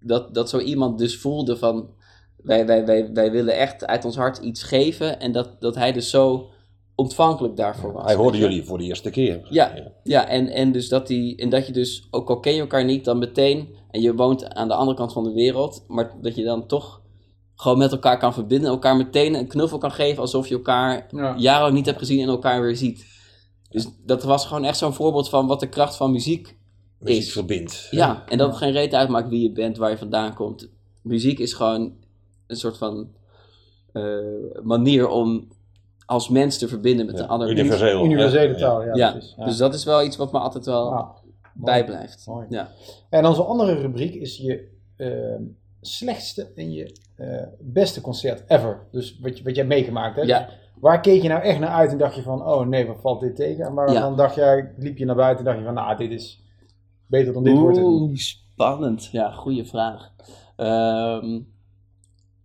dat, 0.00 0.34
dat 0.34 0.48
zo 0.48 0.58
iemand 0.58 0.98
dus 0.98 1.18
voelde 1.18 1.56
van, 1.56 1.88
wij, 2.36 2.66
wij, 2.66 2.86
wij, 2.86 3.12
wij 3.12 3.30
willen 3.30 3.56
echt 3.56 3.86
uit 3.86 4.04
ons 4.04 4.16
hart 4.16 4.38
iets 4.38 4.62
geven 4.62 5.20
en 5.20 5.32
dat, 5.32 5.60
dat 5.60 5.74
hij 5.74 5.92
dus 5.92 6.10
zo 6.10 6.50
ontvankelijk 6.94 7.56
daarvoor 7.56 7.92
was. 7.92 8.04
Hij 8.04 8.14
hoorde 8.14 8.38
jullie 8.38 8.64
voor 8.64 8.78
de 8.78 8.84
eerste 8.84 9.10
keer. 9.10 9.40
Ja, 9.48 9.92
ja 10.04 10.28
en, 10.28 10.48
en, 10.48 10.72
dus 10.72 10.88
dat 10.88 11.06
die, 11.06 11.36
en 11.36 11.48
dat 11.48 11.66
je 11.66 11.72
dus, 11.72 12.08
ook 12.10 12.28
al 12.28 12.40
ken 12.40 12.54
je 12.54 12.60
elkaar 12.60 12.84
niet, 12.84 13.04
dan 13.04 13.18
meteen, 13.18 13.68
en 13.90 14.00
je 14.00 14.14
woont 14.14 14.54
aan 14.54 14.68
de 14.68 14.74
andere 14.74 14.96
kant 14.96 15.12
van 15.12 15.24
de 15.24 15.32
wereld, 15.32 15.84
maar 15.88 16.12
dat 16.22 16.34
je 16.34 16.44
dan 16.44 16.66
toch 16.66 17.00
gewoon 17.54 17.78
met 17.78 17.92
elkaar 17.92 18.18
kan 18.18 18.34
verbinden, 18.34 18.70
elkaar 18.70 18.96
meteen 18.96 19.34
een 19.34 19.48
knuffel 19.48 19.78
kan 19.78 19.92
geven, 19.92 20.22
alsof 20.22 20.48
je 20.48 20.54
elkaar 20.54 21.06
Ja. 21.10 21.34
jarenlang 21.36 21.74
niet 21.74 21.86
hebt 21.86 21.98
gezien 21.98 22.20
en 22.20 22.28
elkaar 22.28 22.62
weer 22.62 22.76
ziet. 22.76 23.06
Dus 23.70 23.86
dat 24.04 24.22
was 24.22 24.46
gewoon 24.46 24.64
echt 24.64 24.78
zo'n 24.78 24.92
voorbeeld 24.94 25.28
van 25.28 25.46
wat 25.46 25.60
de 25.60 25.68
kracht 25.68 25.96
van 25.96 26.10
muziek 26.10 26.56
Muziek 26.98 27.18
is. 27.22 27.32
verbindt. 27.32 27.88
Ja, 27.90 28.24
en 28.28 28.38
dat 28.38 28.48
het 28.48 28.56
geen 28.56 28.72
reet 28.72 28.94
uitmaakt 28.94 29.28
wie 29.28 29.42
je 29.42 29.52
bent, 29.52 29.76
waar 29.76 29.90
je 29.90 29.98
vandaan 29.98 30.34
komt. 30.34 30.68
Muziek 31.02 31.38
is 31.38 31.52
gewoon 31.52 31.92
een 32.46 32.56
soort 32.56 32.76
van 32.78 33.08
eh, 33.92 34.02
manier 34.62 35.08
om 35.08 35.48
als 36.06 36.28
mens 36.28 36.58
te 36.58 36.68
verbinden 36.68 37.06
met 37.06 37.16
Ja, 37.16 37.22
een 37.22 37.28
ander 37.28 37.50
universeel. 37.50 38.00
mens. 38.00 38.12
Universele 38.12 38.54
taal, 38.54 38.82
ja. 38.84 38.94
Ja, 38.94 39.10
precies. 39.10 39.34
dus 39.44 39.56
dat 39.56 39.74
is 39.74 39.84
wel 39.84 40.02
iets 40.04 40.16
wat 40.16 40.32
me 40.32 40.38
altijd 40.38 40.64
wel 40.66 40.90
Ja, 40.90 40.96
mooi. 41.02 41.14
bijblijft. 41.54 42.26
Mooi. 42.26 42.46
Ja. 42.48 42.70
En 43.10 43.26
onze 43.26 43.42
andere 43.42 43.74
rubriek 43.74 44.14
is 44.14 44.36
je 44.36 44.68
eh, 44.96 45.34
slechtste 45.80 46.52
en 46.54 46.72
je 46.72 46.96
eh, 47.16 47.42
beste 47.60 48.00
concert 48.00 48.42
ever. 48.50 48.86
Dus 48.92 49.18
wat, 49.22 49.38
je, 49.38 49.44
wat 49.44 49.54
jij 49.54 49.64
meegemaakt 49.66 50.16
hebt. 50.16 50.28
Ja. 50.28 50.48
Waar 50.80 51.00
keek 51.00 51.22
je 51.22 51.28
nou 51.28 51.42
echt 51.42 51.58
naar 51.58 51.68
uit 51.70 51.90
en 51.90 51.98
dacht 51.98 52.14
je 52.14 52.22
van, 52.22 52.46
oh 52.46 52.66
nee, 52.66 52.86
wat 52.86 53.00
valt 53.00 53.20
dit 53.20 53.36
tegen? 53.36 53.64
En 53.64 53.74
waarvan 53.74 53.94
Ja. 54.10 54.10
dacht 54.10 54.34
jij, 54.34 54.72
liep 54.76 54.98
je 54.98 55.04
naar 55.04 55.16
buiten 55.16 55.38
en 55.38 55.44
dacht 55.44 55.58
je 55.58 55.64
van, 55.64 55.74
nou, 55.74 55.96
dit 55.96 56.10
is 56.10 56.42
beter 57.06 57.32
dan 57.32 57.42
dit 57.44 57.58
wordt 57.58 57.76
het 57.76 57.86
niet. 57.86 58.00
Oeh, 58.00 58.16
spannend. 58.16 59.08
Ja, 59.12 59.30
goede 59.30 59.64
vraag. 59.64 60.10
Ehm, 60.56 61.40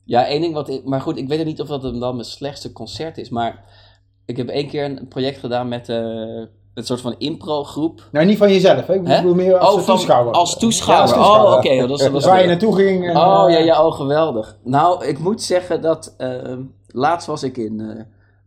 ja, 0.03 0.25
één 0.27 0.41
ding 0.41 0.53
wat 0.53 0.69
ik... 0.69 0.85
Maar 0.85 1.01
goed, 1.01 1.17
ik 1.17 1.27
weet 1.27 1.45
niet 1.45 1.61
of 1.61 1.67
dat 1.67 1.81
dan 1.81 1.99
mijn 1.99 2.23
slechtste 2.25 2.71
concert 2.71 3.17
is. 3.17 3.29
Maar 3.29 3.63
ik 4.25 4.37
heb 4.37 4.47
één 4.47 4.67
keer 4.67 4.85
een 4.85 5.07
project 5.07 5.37
gedaan 5.37 5.67
met 5.67 5.89
eh, 5.89 5.97
een 6.73 6.83
soort 6.83 7.01
van 7.01 7.15
impro-groep. 7.17 8.07
Nou, 8.11 8.25
niet 8.25 8.37
van 8.37 8.49
jezelf, 8.51 8.87
hè? 8.87 8.93
Ik 8.93 9.03
bedoel 9.03 9.35
meer 9.35 9.57
als 9.57 9.73
oh, 9.73 9.79
eh, 9.79 9.85
van- 9.85 9.95
toeschouwer. 9.95 10.33
Als 10.33 10.57
toeschouwer. 10.57 11.07
Ja, 11.07 11.15
als 11.15 11.25
toeschouwer. 11.27 11.51
Oh, 11.51 11.57
oké. 11.57 11.87
dat 11.87 11.99
dat 12.13 12.25
waar 12.25 12.41
je 12.41 12.47
naartoe 12.47 12.75
ging. 12.75 13.07
En, 13.09 13.17
Oh, 13.17 13.43
eh, 13.47 13.53
ja, 13.57 13.65
ja, 13.65 13.85
oh, 13.85 13.93
geweldig. 13.93 14.57
Nou, 14.63 15.05
ik 15.05 15.19
moet 15.19 15.41
zeggen 15.41 15.81
dat... 15.81 16.13
ehm, 16.17 16.61
laatst 16.87 17.27
was 17.27 17.43
ik 17.43 17.57
in 17.57 17.79
eh, 17.79 18.03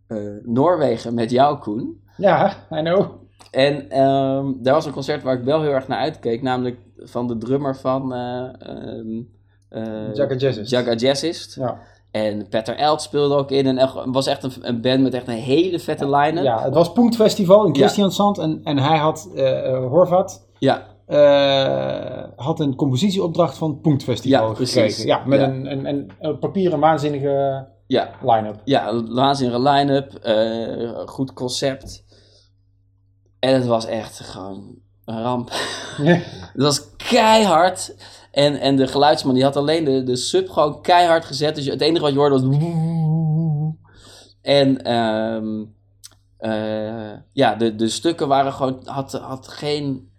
eh, 0.09 0.19
Noorwegen 0.43 1.15
met 1.15 1.31
jou, 1.31 1.59
Koen. 1.59 2.01
Ja, 2.17 2.53
I 2.73 2.81
know. 2.83 3.07
En 3.51 3.91
ehm, 3.91 4.47
daar 4.59 4.75
was 4.75 4.87
een 4.87 4.93
concert 4.93 5.23
waar 5.23 5.35
ik 5.39 5.45
wel 5.45 5.61
heel 5.63 5.71
erg 5.73 5.89
naar 5.89 5.99
uitkeek. 5.99 6.43
Namelijk 6.43 6.77
van 6.97 7.27
de 7.27 7.39
drummer 7.39 7.77
van... 7.77 8.09
Jagga 10.13 10.35
Jazzist. 10.37 10.71
Jagga 10.71 10.95
Jazzist. 10.95 11.55
Ja. 11.55 11.79
En 12.11 12.49
Peter 12.49 12.77
Elt 12.77 13.03
speelde 13.03 13.35
ook 13.35 13.51
in. 13.51 13.67
En 13.67 13.79
het 13.79 13.93
was 14.07 14.27
echt 14.27 14.43
een, 14.43 14.53
een 14.61 14.81
band 14.81 15.03
met 15.03 15.15
echt 15.15 15.29
een 15.29 15.35
hele 15.35 15.79
vette 15.79 16.11
line-up. 16.17 16.45
ja, 16.45 16.63
het 16.63 16.75
was 16.75 16.93
Punktfestival 16.93 17.65
in 17.67 17.73
Ja. 17.73 17.79
Christiansand 17.79 18.39
en, 18.39 18.61
en 18.65 18.79
hij 18.79 18.97
had, 18.99 19.31
Horvat, 19.89 20.47
Ja, 20.59 20.87
had 22.37 22.61
een 22.61 22.75
compositieopdracht 22.75 23.59
van 23.59 23.81
Punktfestival 23.81 24.47
Ja, 24.49 24.53
precies. 24.53 24.75
gekregen. 24.75 25.07
Ja, 25.07 25.23
met 25.27 25.41
Ja. 25.41 25.47
Een, 25.47 25.71
een, 25.73 25.87
een, 25.89 26.11
een 26.21 26.39
papieren 26.39 26.81
waanzinnige 26.81 27.67
ja, 27.89 28.11
line-up. 28.23 28.61
ja, 28.65 28.89
een 28.89 29.15
waanzinnige 29.15 29.63
line-up. 29.63 30.15
eh, 30.15 31.07
goed 31.07 31.33
concept. 31.33 32.05
En 33.39 33.55
het 33.55 33.67
was 33.67 33.87
echt 33.87 34.21
gewoon 34.21 34.79
een 35.05 35.23
ramp. 35.23 35.51
Het 36.53 36.63
was 36.63 36.97
keihard. 36.97 37.95
En, 38.31 38.61
en 38.61 38.77
de 38.77 38.87
geluidsman 38.87 39.35
die 39.35 39.45
had 39.45 39.57
alleen 39.57 39.85
de, 39.85 40.03
de 40.03 40.17
sub 40.17 40.49
gewoon 40.51 40.83
keihard 40.83 41.25
gezet. 41.25 41.55
Dus 41.55 41.67
het 41.67 41.81
enige 41.81 42.03
wat 42.03 42.13
je 42.13 42.19
hoorde 42.19 42.41
was... 42.41 42.57
En 44.43 44.83
ehm, 44.83 45.65
eh, 46.37 47.19
ja, 47.33 47.55
de, 47.55 47.77
de 47.77 47.89
stukken 47.89 48.29
waren 48.29 48.53
gewoon... 48.53 48.81
Had, 48.85 49.13
had 49.13 49.49
geen... 49.49 50.11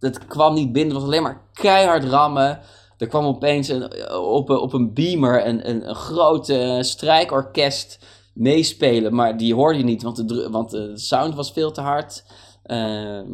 Het 0.00 0.26
kwam 0.26 0.54
niet 0.54 0.72
binnen. 0.72 0.92
Het 0.92 1.00
was 1.00 1.10
alleen 1.10 1.22
maar 1.22 1.40
keihard 1.52 2.04
rammen. 2.04 2.60
Er 3.02 3.08
kwam 3.08 3.24
opeens 3.24 3.68
een, 3.68 4.10
op, 4.18 4.48
een- 4.48 4.58
op 4.58 4.72
een 4.72 4.92
beamer 4.94 5.46
een, 5.46 5.68
een, 5.68 5.88
een 5.88 5.94
groot 5.94 6.48
eh, 6.48 6.80
strijkorkest 6.80 7.98
meespelen. 8.34 9.14
Maar 9.14 9.36
die 9.36 9.54
hoorde 9.54 9.78
je 9.78 9.84
niet, 9.84 10.02
want 10.02 10.28
de, 10.28 10.50
want 10.50 10.70
de 10.70 10.92
sound 10.98 11.34
was 11.34 11.52
veel 11.52 11.70
te 11.72 11.80
hard. 11.80 12.24
Ehm, 12.62 13.32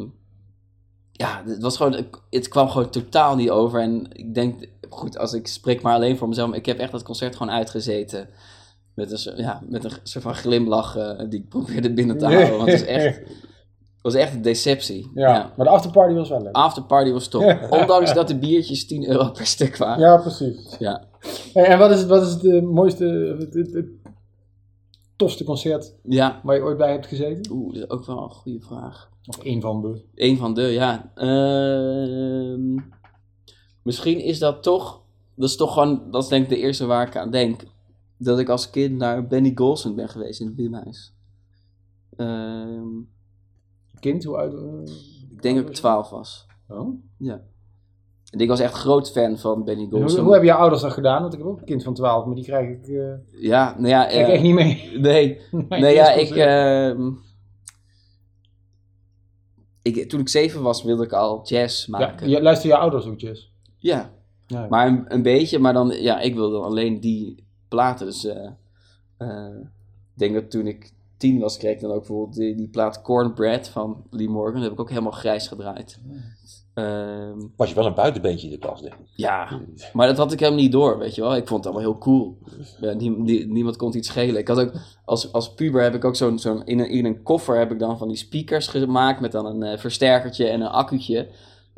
ja, 1.11 1.43
het 1.45 1.61
was 1.61 1.77
gewoon, 1.77 2.05
het 2.29 2.47
kwam 2.47 2.69
gewoon 2.69 2.89
totaal 2.89 3.35
niet 3.35 3.49
over. 3.49 3.81
En 3.81 4.07
ik 4.13 4.33
denk, 4.33 4.65
goed, 4.89 5.17
als 5.17 5.33
ik 5.33 5.47
spreek 5.47 5.81
maar 5.81 5.93
alleen 5.95 6.17
voor 6.17 6.27
mezelf, 6.27 6.49
maar 6.49 6.57
ik 6.57 6.65
heb 6.65 6.79
echt 6.79 6.91
dat 6.91 7.03
concert 7.03 7.35
gewoon 7.35 7.53
uitgezeten. 7.53 8.29
Met 8.95 9.11
een, 9.11 9.17
soort- 9.17 9.37
ja, 9.37 9.61
met 9.67 9.83
een 9.83 9.91
soort 10.03 10.23
van 10.23 10.35
glimlach 10.35 10.95
eh, 10.97 11.29
die 11.29 11.39
ik 11.39 11.49
probeerde 11.49 11.93
binnen 11.93 12.17
te 12.17 12.25
houden. 12.25 12.57
Want 12.57 12.69
het 12.71 12.79
was 12.79 12.89
echt, 12.89 13.21
was 14.01 14.13
echt 14.13 14.33
een 14.33 14.41
deceptie. 14.41 15.11
Ja, 15.13 15.33
Ja. 15.33 15.53
maar 15.57 15.65
de 15.65 15.71
afterparty 15.71 16.13
was 16.13 16.29
wel 16.29 16.41
leuk. 16.41 16.55
Afterparty 16.55 17.11
was 17.11 17.27
top. 17.27 17.67
Ondanks 17.69 18.13
dat 18.13 18.27
de 18.27 18.37
biertjes 18.37 18.87
10 18.87 19.07
euro 19.09 19.31
per 19.31 19.45
stuk 19.45 19.77
waren. 19.77 19.99
Ja, 20.03 20.17
precies. 20.17 20.75
Ja. 20.79 21.03
En, 21.53 21.65
en 21.65 21.79
wat 21.79 21.91
is, 21.91 22.05
wat 22.05 22.21
is 22.27 22.33
het 22.33 22.45
eh, 22.45 22.61
mooiste, 22.61 23.05
het, 23.39 23.53
het, 23.53 23.73
het 23.73 23.85
tofste 25.15 25.43
concert 25.43 25.95
Ja. 26.03 26.39
waar 26.43 26.55
je 26.55 26.61
ooit 26.61 26.77
bij 26.77 26.91
hebt 26.91 27.05
gezeten? 27.07 27.51
Oeh, 27.51 27.73
dat 27.73 27.83
is 27.83 27.89
ook 27.89 28.05
wel 28.05 28.23
een 28.23 28.29
goede 28.29 28.59
vraag. 28.61 29.09
Of 29.25 29.37
één 29.43 29.61
van 29.61 29.81
de. 29.81 30.01
Eén 30.15 30.37
van 30.37 30.53
de, 30.53 30.61
ja. 30.61 31.11
Ehm, 31.15 32.77
misschien 33.83 34.19
is 34.19 34.39
dat 34.39 34.63
toch, 34.63 35.01
dat 35.35 35.49
is 35.49 35.55
toch 35.55 35.73
gewoon, 35.73 36.11
dat 36.11 36.23
is 36.23 36.29
denk 36.29 36.43
ik 36.43 36.49
de 36.49 36.57
eerste 36.57 36.85
waar 36.85 37.07
ik 37.07 37.15
aan 37.17 37.31
denk. 37.31 37.63
Dat 38.17 38.39
ik 38.39 38.49
als 38.49 38.69
kind 38.69 38.97
naar 38.97 39.27
Benny 39.27 39.51
Golson 39.55 39.95
ben 39.95 40.09
geweest 40.09 40.39
in 40.39 40.45
het 40.45 40.55
Bimhuis. 40.55 41.13
Ehm, 42.15 42.87
Kind, 43.99 44.23
hoe 44.23 44.37
oud? 44.37 44.53
eh, 44.53 44.93
ik 45.31 45.41
denk 45.41 45.57
dat 45.57 45.69
ik 45.69 45.73
12 45.73 46.09
was. 46.09 46.45
Oh. 46.67 47.01
Ja. 47.17 47.41
En 48.31 48.39
ik 48.39 48.47
was 48.47 48.59
echt 48.59 48.73
groot 48.73 49.11
fan 49.11 49.37
van 49.37 49.63
Benny 49.63 49.87
Hoe, 49.89 49.99
Golson. 49.99 50.23
hoe 50.23 50.31
hebben 50.31 50.49
je 50.49 50.55
ouders 50.55 50.81
dat 50.81 50.91
gedaan? 50.93 51.21
Want 51.21 51.33
ik 51.33 51.39
heb 51.39 51.47
ook 51.47 51.59
een 51.59 51.65
kind 51.65 51.83
van 51.83 51.93
12, 51.93 52.25
maar 52.25 52.35
die 52.35 52.43
krijg 52.43 52.69
ik, 52.69 52.87
eh, 52.87 53.41
Ja, 53.41 53.75
nou 53.77 53.87
ja. 53.87 54.05
krijg 54.05 54.21
ik 54.21 54.27
eh, 54.27 54.33
echt 54.33 54.43
niet 54.43 54.53
mee. 54.53 54.89
Nee, 55.01 55.39
nee 55.69 55.93
ja, 55.93 56.11
ik, 56.11 56.29
ehm, 56.29 57.11
ik... 59.81 60.09
Toen 60.09 60.19
ik 60.19 60.29
zeven 60.29 60.61
was, 60.61 60.83
wilde 60.83 61.03
ik 61.03 61.13
al 61.13 61.41
jazz 61.47 61.85
ja, 61.85 61.97
maken. 61.97 62.29
je, 62.29 62.41
luister 62.41 62.69
je 62.69 62.77
ouders 62.77 63.05
ook, 63.05 63.19
Jess? 63.19 63.53
ja. 63.77 64.17
Ja. 64.47 64.67
Maar 64.69 64.87
een, 64.87 65.05
een 65.07 65.21
beetje, 65.21 65.59
maar 65.59 65.73
dan, 65.73 65.89
ja, 65.89 66.19
ik 66.19 66.35
wilde 66.35 66.57
alleen 66.57 66.99
die 66.99 67.43
platen. 67.67 68.05
Dus 68.05 68.25
ik 68.25 68.35
denk 70.15 70.33
dat 70.33 70.51
toen 70.51 70.67
ik 70.67 70.91
tien 71.19 71.39
was, 71.39 71.57
kreeg 71.57 71.73
ik 71.73 71.79
dan 71.81 71.91
ook 71.91 71.97
bijvoorbeeld 71.97 72.35
die, 72.35 72.55
die 72.55 72.69
plaat 72.69 73.01
Cornbread 73.01 73.69
van 73.69 74.03
Lee 74.09 74.29
Morgan. 74.29 74.53
Dat 74.53 74.63
heb 74.63 74.71
ik 74.71 74.79
ook 74.79 74.89
helemaal 74.89 75.11
grijs 75.11 75.47
gedraaid. 75.47 75.99
Ehm, 76.73 77.37
Was 77.55 77.69
je 77.69 77.75
wel 77.75 77.85
een 77.85 77.93
buitenbeentje 77.93 78.45
in 78.47 78.53
de 78.53 78.59
klas, 78.59 78.81
denk 78.81 78.93
ik. 78.93 78.99
ja, 79.15 79.59
maar 79.93 80.07
dat 80.07 80.17
had 80.17 80.31
ik 80.31 80.39
helemaal 80.39 80.61
niet 80.61 80.71
door, 80.71 80.97
weet 80.97 81.15
je 81.15 81.21
wel. 81.21 81.35
Ik 81.35 81.47
vond 81.47 81.63
het 81.63 81.73
allemaal 81.73 81.91
heel 81.91 81.99
cool. 82.01 82.37
Ja, 82.81 82.93
nie- 82.93 83.09
nie- 83.19 83.45
niemand 83.45 83.75
kon 83.77 83.97
iets 83.97 84.07
schelen. 84.07 84.37
Ik 84.37 84.47
had 84.47 84.59
ook, 84.59 84.71
als, 85.05 85.31
als 85.33 85.53
puber 85.53 85.81
heb 85.81 85.95
ik 85.95 86.05
ook 86.05 86.15
zo'n, 86.15 86.39
zo'n 86.39 86.65
in, 86.65 86.79
een, 86.79 86.89
in 86.89 87.05
een 87.05 87.23
koffer 87.23 87.57
heb 87.57 87.71
ik 87.71 87.79
dan 87.79 87.97
van 87.97 88.07
die 88.07 88.17
speakers 88.17 88.67
gemaakt 88.67 89.21
met 89.21 89.31
dan 89.31 89.45
een 89.45 89.63
eh, 89.63 89.77
versterkertje 89.77 90.47
en 90.47 90.61
een 90.61 90.67
accu'tje. 90.67 91.27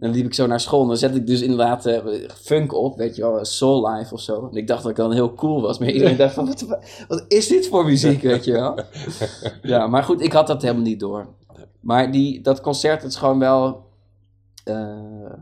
En 0.01 0.07
dan 0.07 0.15
liep 0.17 0.25
ik 0.25 0.33
zo 0.33 0.47
naar 0.47 0.59
school 0.59 0.81
en 0.81 0.87
dan 0.87 0.97
zette 0.97 1.17
ik 1.17 1.27
dus 1.27 1.41
inderdaad 1.41 1.85
eh, 1.85 2.29
funk 2.35 2.73
op, 2.73 2.97
weet 2.97 3.15
je 3.15 3.21
wel, 3.21 3.45
Soul 3.45 3.89
Life 3.89 4.13
of 4.13 4.21
zo. 4.21 4.47
En 4.51 4.57
ik 4.57 4.67
dacht 4.67 4.81
dat 4.81 4.91
ik 4.91 4.97
dan 4.97 5.11
heel 5.11 5.33
cool 5.33 5.61
was, 5.61 5.77
maar 5.79 5.89
iedereen 5.89 6.17
dacht 6.17 6.33
van, 6.33 6.45
wat, 6.45 6.65
wat 7.07 7.25
is 7.27 7.47
dit 7.47 7.67
voor 7.67 7.85
muziek, 7.85 8.21
weet 8.21 8.45
je 8.45 8.51
wel. 8.51 8.79
Ja, 9.61 9.87
maar 9.87 10.03
goed, 10.03 10.21
ik 10.21 10.31
had 10.31 10.47
dat 10.47 10.61
helemaal 10.61 10.83
niet 10.83 10.99
door. 10.99 11.27
Maar 11.79 12.11
die, 12.11 12.41
dat 12.41 12.61
concert, 12.61 13.01
het 13.01 13.11
is 13.11 13.17
gewoon 13.17 13.39
wel... 13.39 13.85
eh, 14.63 15.33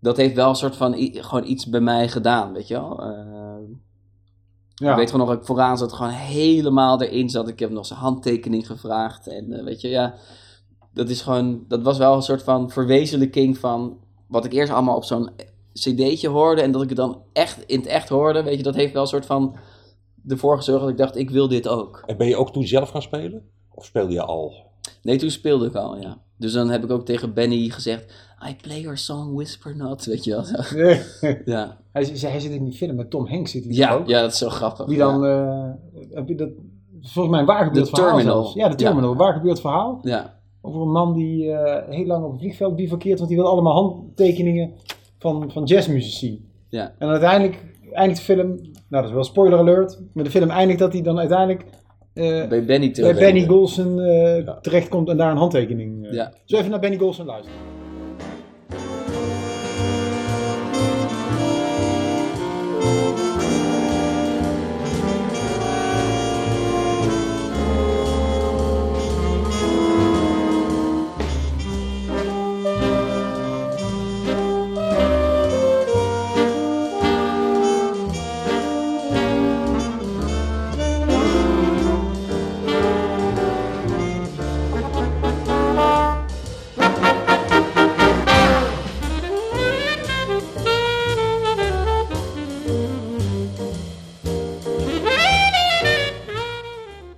dat 0.00 0.16
heeft 0.16 0.34
wel 0.34 0.48
een 0.48 0.54
soort 0.54 0.76
van 0.76 0.94
gewoon 1.12 1.46
iets 1.46 1.66
bij 1.66 1.80
mij 1.80 2.08
gedaan, 2.08 2.52
weet 2.52 2.68
je 2.68 2.74
wel. 2.74 3.02
Eh, 3.02 3.14
Ja. 4.74 4.90
Ik 4.90 4.96
weet 4.96 5.10
gewoon 5.10 5.20
nog 5.26 5.34
dat 5.34 5.40
ik 5.40 5.46
vooraan 5.48 5.78
zat, 5.78 5.92
gewoon 5.92 6.12
helemaal 6.12 7.02
erin 7.02 7.28
zat. 7.30 7.48
Ik 7.48 7.58
heb 7.58 7.70
nog 7.70 7.86
zijn 7.86 7.98
handtekening 7.98 8.66
gevraagd. 8.66 9.26
En 9.26 9.64
weet 9.64 9.80
je, 9.80 9.88
ja, 9.88 10.14
dat 10.96 11.08
is 11.08 11.22
gewoon, 11.22 11.64
dat 11.68 11.82
was 11.82 11.98
wel 11.98 12.14
een 12.14 12.22
soort 12.22 12.42
van 12.42 12.70
verwezenlijking 12.70 13.58
van 13.58 13.98
wat 14.26 14.44
ik 14.44 14.52
eerst 14.52 14.72
allemaal 14.72 14.96
op 14.96 15.04
zo'n 15.04 15.30
cd'tje 15.72 16.28
hoorde. 16.28 16.62
En 16.62 16.72
dat 16.72 16.82
ik 16.82 16.88
het 16.88 16.98
dan 16.98 17.22
echt 17.32 17.64
in 17.66 17.78
het 17.78 17.88
echt 17.88 18.08
hoorde, 18.08 18.42
weet 18.42 18.56
je, 18.56 18.62
dat 18.62 18.74
heeft 18.74 18.92
wel 18.92 19.02
een 19.02 19.08
soort 19.08 19.26
van 19.26 19.56
ervoor 20.28 20.56
gezorgd 20.56 20.80
dat 20.80 20.90
ik 20.90 20.96
dacht, 20.96 21.16
ik 21.16 21.30
wil 21.30 21.48
dit 21.48 21.68
ook. 21.68 22.02
En 22.06 22.16
ben 22.16 22.26
je 22.26 22.36
ook 22.36 22.52
toen 22.52 22.66
zelf 22.66 22.90
gaan 22.90 23.02
spelen? 23.02 23.42
Of 23.74 23.84
speelde 23.84 24.12
je 24.12 24.22
al? 24.22 24.54
Nee, 25.02 25.16
toen 25.16 25.30
speelde 25.30 25.66
ik 25.66 25.74
al, 25.74 26.00
ja. 26.00 26.18
Dus 26.38 26.52
dan 26.52 26.70
heb 26.70 26.84
ik 26.84 26.90
ook 26.90 27.04
tegen 27.04 27.34
Benny 27.34 27.68
gezegd, 27.68 28.12
I 28.50 28.56
play 28.62 28.80
your 28.80 28.98
song 28.98 29.34
Whisper 29.34 29.76
Not, 29.76 30.04
weet 30.04 30.24
je 30.24 30.30
wel. 30.30 30.44
Ja, 31.44 31.76
hij, 31.92 32.04
zit- 32.04 32.20
hij 32.30 32.40
zit 32.40 32.50
in 32.50 32.64
die 32.64 32.72
film 32.72 32.96
met 32.96 33.10
Tom 33.10 33.26
Hanks, 33.28 33.50
zit 33.50 33.64
hij 33.64 33.72
ja, 33.74 33.94
ook. 33.94 34.08
ja 34.08 34.20
dat 34.20 34.32
is 34.32 34.38
zo 34.38 34.48
grappig. 34.48 34.86
Die 34.86 34.96
ja. 34.96 35.04
dan, 35.04 35.24
eh, 35.24 35.70
heb 36.14 36.28
je 36.28 36.34
dat, 36.34 36.48
volgens 37.00 37.28
mij 37.30 37.40
een 37.40 37.46
waar 37.46 37.64
gebeurd 37.64 37.84
De 37.84 37.90
verhaal 37.90 38.14
Terminal. 38.14 38.42
zelfs. 38.42 38.54
Ja, 38.54 38.68
de 38.68 38.74
Terminal, 38.74 39.10
Ja. 39.10 39.16
waar 39.16 39.32
gebeurd 39.32 39.60
verhaal. 39.60 39.98
Ja, 40.02 40.35
over 40.66 40.80
een 40.80 40.90
man 40.92 41.12
die 41.14 41.52
eh, 41.52 41.94
heel 41.96 42.06
lang 42.06 42.24
op 42.24 42.32
een 42.32 42.38
vliegveld 42.38 42.76
bivakkeert, 42.76 43.18
want 43.18 43.30
die 43.30 43.38
wil 43.38 43.48
allemaal 43.48 43.72
handtekeningen 43.72 44.72
van, 45.18 45.50
van 45.50 45.64
jazzmuzici. 45.64 46.44
Ja. 46.68 46.94
En 46.98 47.08
uiteindelijk 47.08 47.64
eindigt 47.92 48.18
de 48.18 48.24
film, 48.34 48.46
nou 48.48 48.72
dat 48.88 49.04
is 49.04 49.12
wel 49.12 49.24
spoiler 49.24 49.58
alert, 49.58 50.00
maar 50.12 50.24
de 50.24 50.30
film 50.30 50.50
eindigt 50.50 50.78
dat 50.78 50.92
hij 50.92 51.02
dan 51.02 51.18
uiteindelijk 51.18 51.64
eh, 52.14 52.48
Bij 52.48 52.64
Benny 52.64 52.86
bij 52.86 52.90
terug. 52.90 53.18
Benny 53.18 53.46
Golson 53.46 54.00
eh, 54.00 54.44
Ja. 54.44 54.58
terechtkomt 54.60 55.08
en 55.08 55.16
daar 55.16 55.30
een 55.30 55.36
handtekening. 55.36 56.06
eh. 56.06 56.12
Ja. 56.12 56.32
Zo 56.44 56.56
even 56.56 56.70
naar 56.70 56.80
Benny 56.80 56.98
Golson 56.98 57.26
luisteren. 57.26 57.75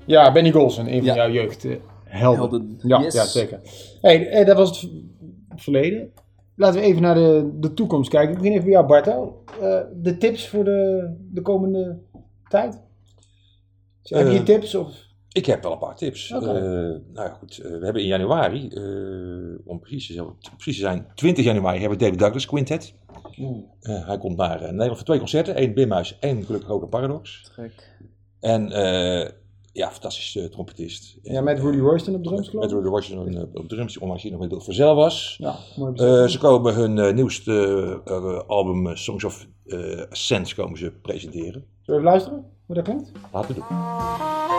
Ja, 0.09 0.33
Benny 0.33 0.53
Golson, 0.53 0.87
een 0.87 0.97
van 0.97 1.05
Ja. 1.05 1.15
jouw 1.15 1.31
jeugdhelden. 1.31 1.81
Helden. 2.05 2.79
Ja, 2.83 3.01
Yes. 3.01 3.15
ja, 3.15 3.25
zeker. 3.25 3.61
Hey, 4.01 4.29
eh, 4.29 4.47
dat 4.47 4.57
was 4.57 4.81
het 4.81 4.91
verleden. 5.63 6.13
Laten 6.57 6.81
we 6.81 6.87
even 6.87 7.03
naar 7.03 7.15
de, 7.15 7.51
de 7.61 7.75
toekomst 7.75 8.11
kijken. 8.11 8.31
Ik 8.31 8.37
begin 8.37 8.53
even 8.53 8.65
bij 8.65 8.73
jou, 8.73 8.87
Barto. 8.87 9.45
Eh, 9.61 9.81
de 9.95 10.17
tips 10.17 10.49
voor 10.49 10.65
de, 10.65 11.11
de 11.33 11.43
komende 11.43 11.99
tijd? 12.49 12.81
Heb 14.03 14.27
je 14.27 14.39
Eh, 14.39 14.43
tips? 14.45 14.75
Of? 14.75 15.07
Ik 15.33 15.47
heb 15.47 15.63
wel 15.63 15.73
een 15.73 15.79
paar 15.79 15.97
tips. 15.97 16.31
Eh, 16.31 16.41
nou 16.41 17.01
ja, 17.15 17.29
goed. 17.29 17.57
we 17.57 17.79
hebben 17.83 18.03
in 18.03 18.09
januari, 18.09 18.69
eh, 18.69 19.67
om 19.69 19.79
precies 19.81 20.07
te, 20.07 20.13
zijn, 20.13 20.27
precies 20.57 20.75
te 20.77 20.81
zijn, 20.89 21.07
20 21.15 21.45
januari 21.45 21.79
hebben 21.81 21.99
we 21.99 22.05
David 22.05 22.19
Douglas 22.19 22.47
Quintet. 22.47 22.95
Eh, 23.81 24.07
hij 24.07 24.19
komt 24.19 24.37
naar 24.37 24.61
Nederland 24.61 24.97
voor 24.97 25.05
twee 25.07 25.19
concerten. 25.19 25.55
één 25.55 25.75
Bimhuis 25.75 26.19
en 26.19 26.45
gelukkig 26.45 26.71
ook 26.71 26.83
een 26.83 26.89
Paradox. 26.89 27.51
Gek. 27.53 27.97
En 28.41 28.73
eh, 28.73 29.29
ja, 29.79 29.91
fantastisch 29.91 30.37
eh, 30.37 30.45
trompetist. 30.45 31.19
Ja, 31.23 31.41
met 31.41 31.59
Rudy 31.61 31.79
Royston 31.79 32.15
op 32.15 32.25
drums, 32.25 32.49
geloof 32.49 32.65
Met? 32.65 32.75
Rudy 32.75 32.89
Washington 32.89 33.35
eh, 33.37 33.43
op 33.61 33.69
drums, 33.69 33.93
die 33.93 34.03
onlangs 34.03 34.23
hier 34.23 34.33
nog 34.33 34.41
met 34.41 34.49
Bill 34.49 34.61
Verzel 34.61 34.95
was. 34.95 35.37
Ja, 35.39 35.57
mooi 35.77 35.93
Eh, 35.95 36.27
ze 36.27 36.39
komen 36.39 36.75
hun 36.75 36.99
eh, 36.99 37.15
nieuwste 37.15 38.01
eh, 38.05 38.39
album 38.47 38.87
eh, 38.89 38.95
Songs 38.97 39.25
of 39.25 39.47
eh, 39.67 40.03
Ascent 40.11 40.55
komen 40.55 40.79
ze 40.79 40.93
presenteren. 41.03 41.53
Zullen 41.53 41.65
we 41.85 41.93
even 41.93 42.03
luisteren 42.05 42.45
hoe 42.67 42.75
dat 42.75 42.85
klinkt? 42.85 43.13
Laten 43.33 43.55
we 43.55 43.61
doen. 43.61 44.58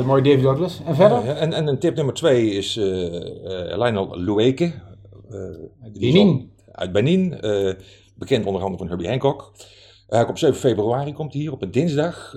Altijd 0.00 0.24
mooi 0.24 0.36
David 0.36 0.42
Douglas. 0.42 0.82
En 0.86 0.94
verder? 0.94 1.24
Ja, 1.24 1.34
en, 1.34 1.52
en 1.52 1.66
een 1.66 1.78
tip 1.78 1.96
nummer 1.96 2.14
twee 2.14 2.50
is 2.50 2.76
eh 2.76 3.72
eh, 3.72 3.78
Lionel 3.78 4.20
Loueke. 4.20 4.72
eh, 5.30 5.92
Benin. 5.92 6.52
Uit 6.72 6.92
Benin. 6.92 7.28
bekend 8.14 8.46
onder 8.46 8.62
andere 8.62 8.78
van 8.78 8.88
Herbie 8.88 9.08
Hancock. 9.08 9.52
Hij 10.06 10.18
komt 10.18 10.30
op 10.30 10.38
7 10.38 10.56
februari 10.56 11.12
komt 11.12 11.32
hij 11.32 11.42
hier 11.42 11.52
op 11.52 11.62
een 11.62 11.70
dinsdag. 11.70 12.34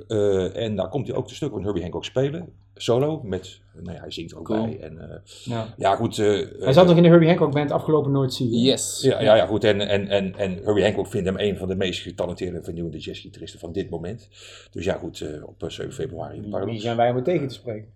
en 0.54 0.76
daar 0.76 0.90
komt 0.90 1.08
hij 1.08 1.16
ook 1.16 1.28
de 1.28 1.36
stukken 1.36 1.58
van 1.58 1.66
Herbie 1.66 1.84
Hancock 1.84 2.06
spelen. 2.06 2.54
Solo. 2.76 3.22
Met, 3.24 3.60
nou 3.74 3.96
ja, 3.96 4.02
hij 4.02 4.12
zingt 4.12 4.32
er 4.32 4.38
ook 4.38 4.46
Cool. 4.46 4.66
bij. 4.66 4.80
En, 4.80 5.10
eh, 5.12 5.18
Ja. 5.44 5.74
ja, 5.78 5.96
goed. 5.96 6.18
eh, 6.20 6.26
Hij 6.60 6.74
zat 6.74 6.88
nog 6.88 6.96
in 6.98 7.04
de 7.04 7.10
Herbie 7.10 7.28
Hancock 7.28 7.54
band 7.54 7.72
afgelopen 7.72 8.12
nooit 8.12 8.34
zien. 8.34 8.50
Yes. 8.50 9.02
Ja, 9.02 9.22
ja, 9.22 9.36
ja, 9.36 9.46
goed. 9.46 9.64
En, 9.64 9.82
en, 9.82 10.08
en, 10.08 10.36
en 10.36 10.60
Herbie 10.64 10.84
Hancock 10.84 11.08
vindt 11.08 11.28
hem 11.28 11.40
een 11.40 11.58
van 11.58 11.68
de 11.68 11.76
meest 11.76 12.02
getalenteerde 12.02 12.58
en 12.58 12.64
vernieuwende 12.64 12.98
jazzgitaristen 12.98 13.60
van 13.60 13.72
dit 13.72 13.90
moment. 13.90 14.30
Dus 14.72 14.86
ja, 14.86 14.94
goed, 14.98 15.22
eh, 15.22 15.48
op 15.48 15.64
eh, 15.64 15.70
7 15.70 15.94
februari 15.94 16.30
in 16.36 16.38
de 16.38 16.42
Wie 16.48 16.52
Paradox. 16.52 16.82
zijn 16.82 16.98
wij 16.98 17.10
om 17.10 17.16
het 17.16 17.26
tegen 17.26 17.48
te 17.48 17.54
spreken? 17.54 17.88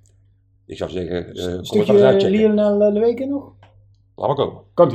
Ik 0.65 0.77
zou 0.77 0.89
zeggen, 0.89 1.17
eh 1.27 1.33
kom 1.33 1.45
het 1.47 1.57
eens 1.57 1.67
Stukje 1.67 2.03
uitchecken. 2.03 2.37
Lionel 2.37 2.81
eh, 2.81 2.93
Leweke 2.93 3.25
nog? 3.25 3.53
Laat 4.15 4.27
maar 4.27 4.35
komen. 4.35 4.61
Komt 4.73 4.91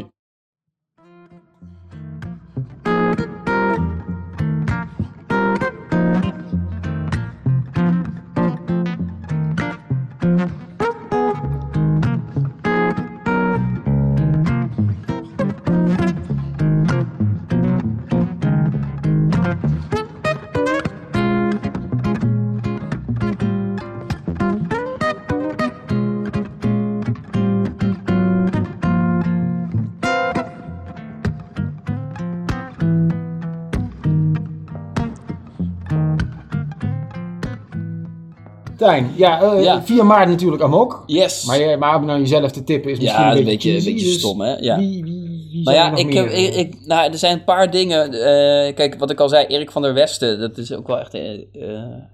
Tijn, 38.83 39.13
ja, 39.17 39.43
eh, 39.43 39.63
Ja. 39.63 39.83
4 39.83 40.07
maart 40.07 40.29
natuurlijk 40.29 40.63
Amok. 40.63 41.03
Yes. 41.07 41.45
Maar, 41.45 41.61
je- 41.61 41.77
maar 41.77 41.97
om 41.97 42.05
nou 42.05 42.21
jezelf 42.21 42.51
te 42.51 42.65
tippen 42.65 42.91
is 42.91 42.99
misschien 42.99 43.23
ja, 43.23 43.31
een 43.33 43.39
een 43.39 43.45
beetje, 43.45 43.73
beetje, 43.73 43.89
een 43.89 43.95
beetje 43.95 44.07
dus 44.11 44.19
stom, 44.19 44.41
hè? 44.41 44.57
Ja. 44.57 44.79
Wie, 44.79 45.05
wie, 45.05 45.49
wie 45.53 45.63
Maar 45.65 45.75
zijn 45.75 45.87
ja, 45.87 45.93
er 45.93 45.99
ik 45.99 46.13
heb, 46.13 46.25
meer? 46.27 46.35
ik, 46.49 46.55
ik- 46.55 46.87
nou, 46.87 47.13
er 47.13 47.19
zijn 47.19 47.33
een 47.39 47.45
paar 47.45 47.71
dingen. 47.71 48.13
eh, 48.13 48.75
kijk, 48.75 48.97
wat 48.99 49.11
ik 49.11 49.21
al 49.21 49.29
zei, 49.29 49.47
Erik 49.47 49.71
van 49.71 49.83
der 49.83 49.95
Westen, 49.95 50.41
dat 50.41 50.59
is 50.59 50.73
ook 50.73 50.87
wel 50.87 50.99
echt 50.99 51.15
eh, 51.15 51.33
eh, 51.33 51.41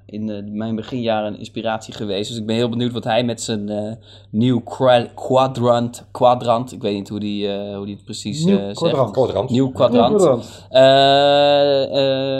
in 0.06 0.30
eh, 0.30 0.36
mijn 0.50 0.74
beginjaren 0.76 1.32
een 1.32 1.38
inspiratie 1.38 1.94
geweest. 1.94 2.28
Dus 2.28 2.38
ik 2.38 2.46
ben 2.46 2.56
heel 2.56 2.68
benieuwd 2.68 2.92
wat 2.92 3.04
hij 3.04 3.24
met 3.24 3.40
zijn 3.40 3.68
eh, 3.68 3.92
nieuw 4.30 4.60
qua- 4.60 5.06
quadrant, 5.14 6.06
quadrant, 6.10 6.72
ik 6.72 6.82
weet 6.82 6.94
niet 6.94 7.08
hoe 7.08 7.20
die, 7.20 7.48
eh, 7.52 7.76
hoe 7.76 7.86
die 7.86 7.94
het 7.94 8.04
precies 8.04 8.44
Nieuw 8.44 8.58
eh, 8.58 8.64
zegt. 8.64 8.76
Quadrant. 8.78 9.50
Nieuw 9.50 9.70
kwadrant. 9.70 10.08
Nieuw 10.08 10.18
kwadrant. 10.18 10.66
eh, 10.70 11.82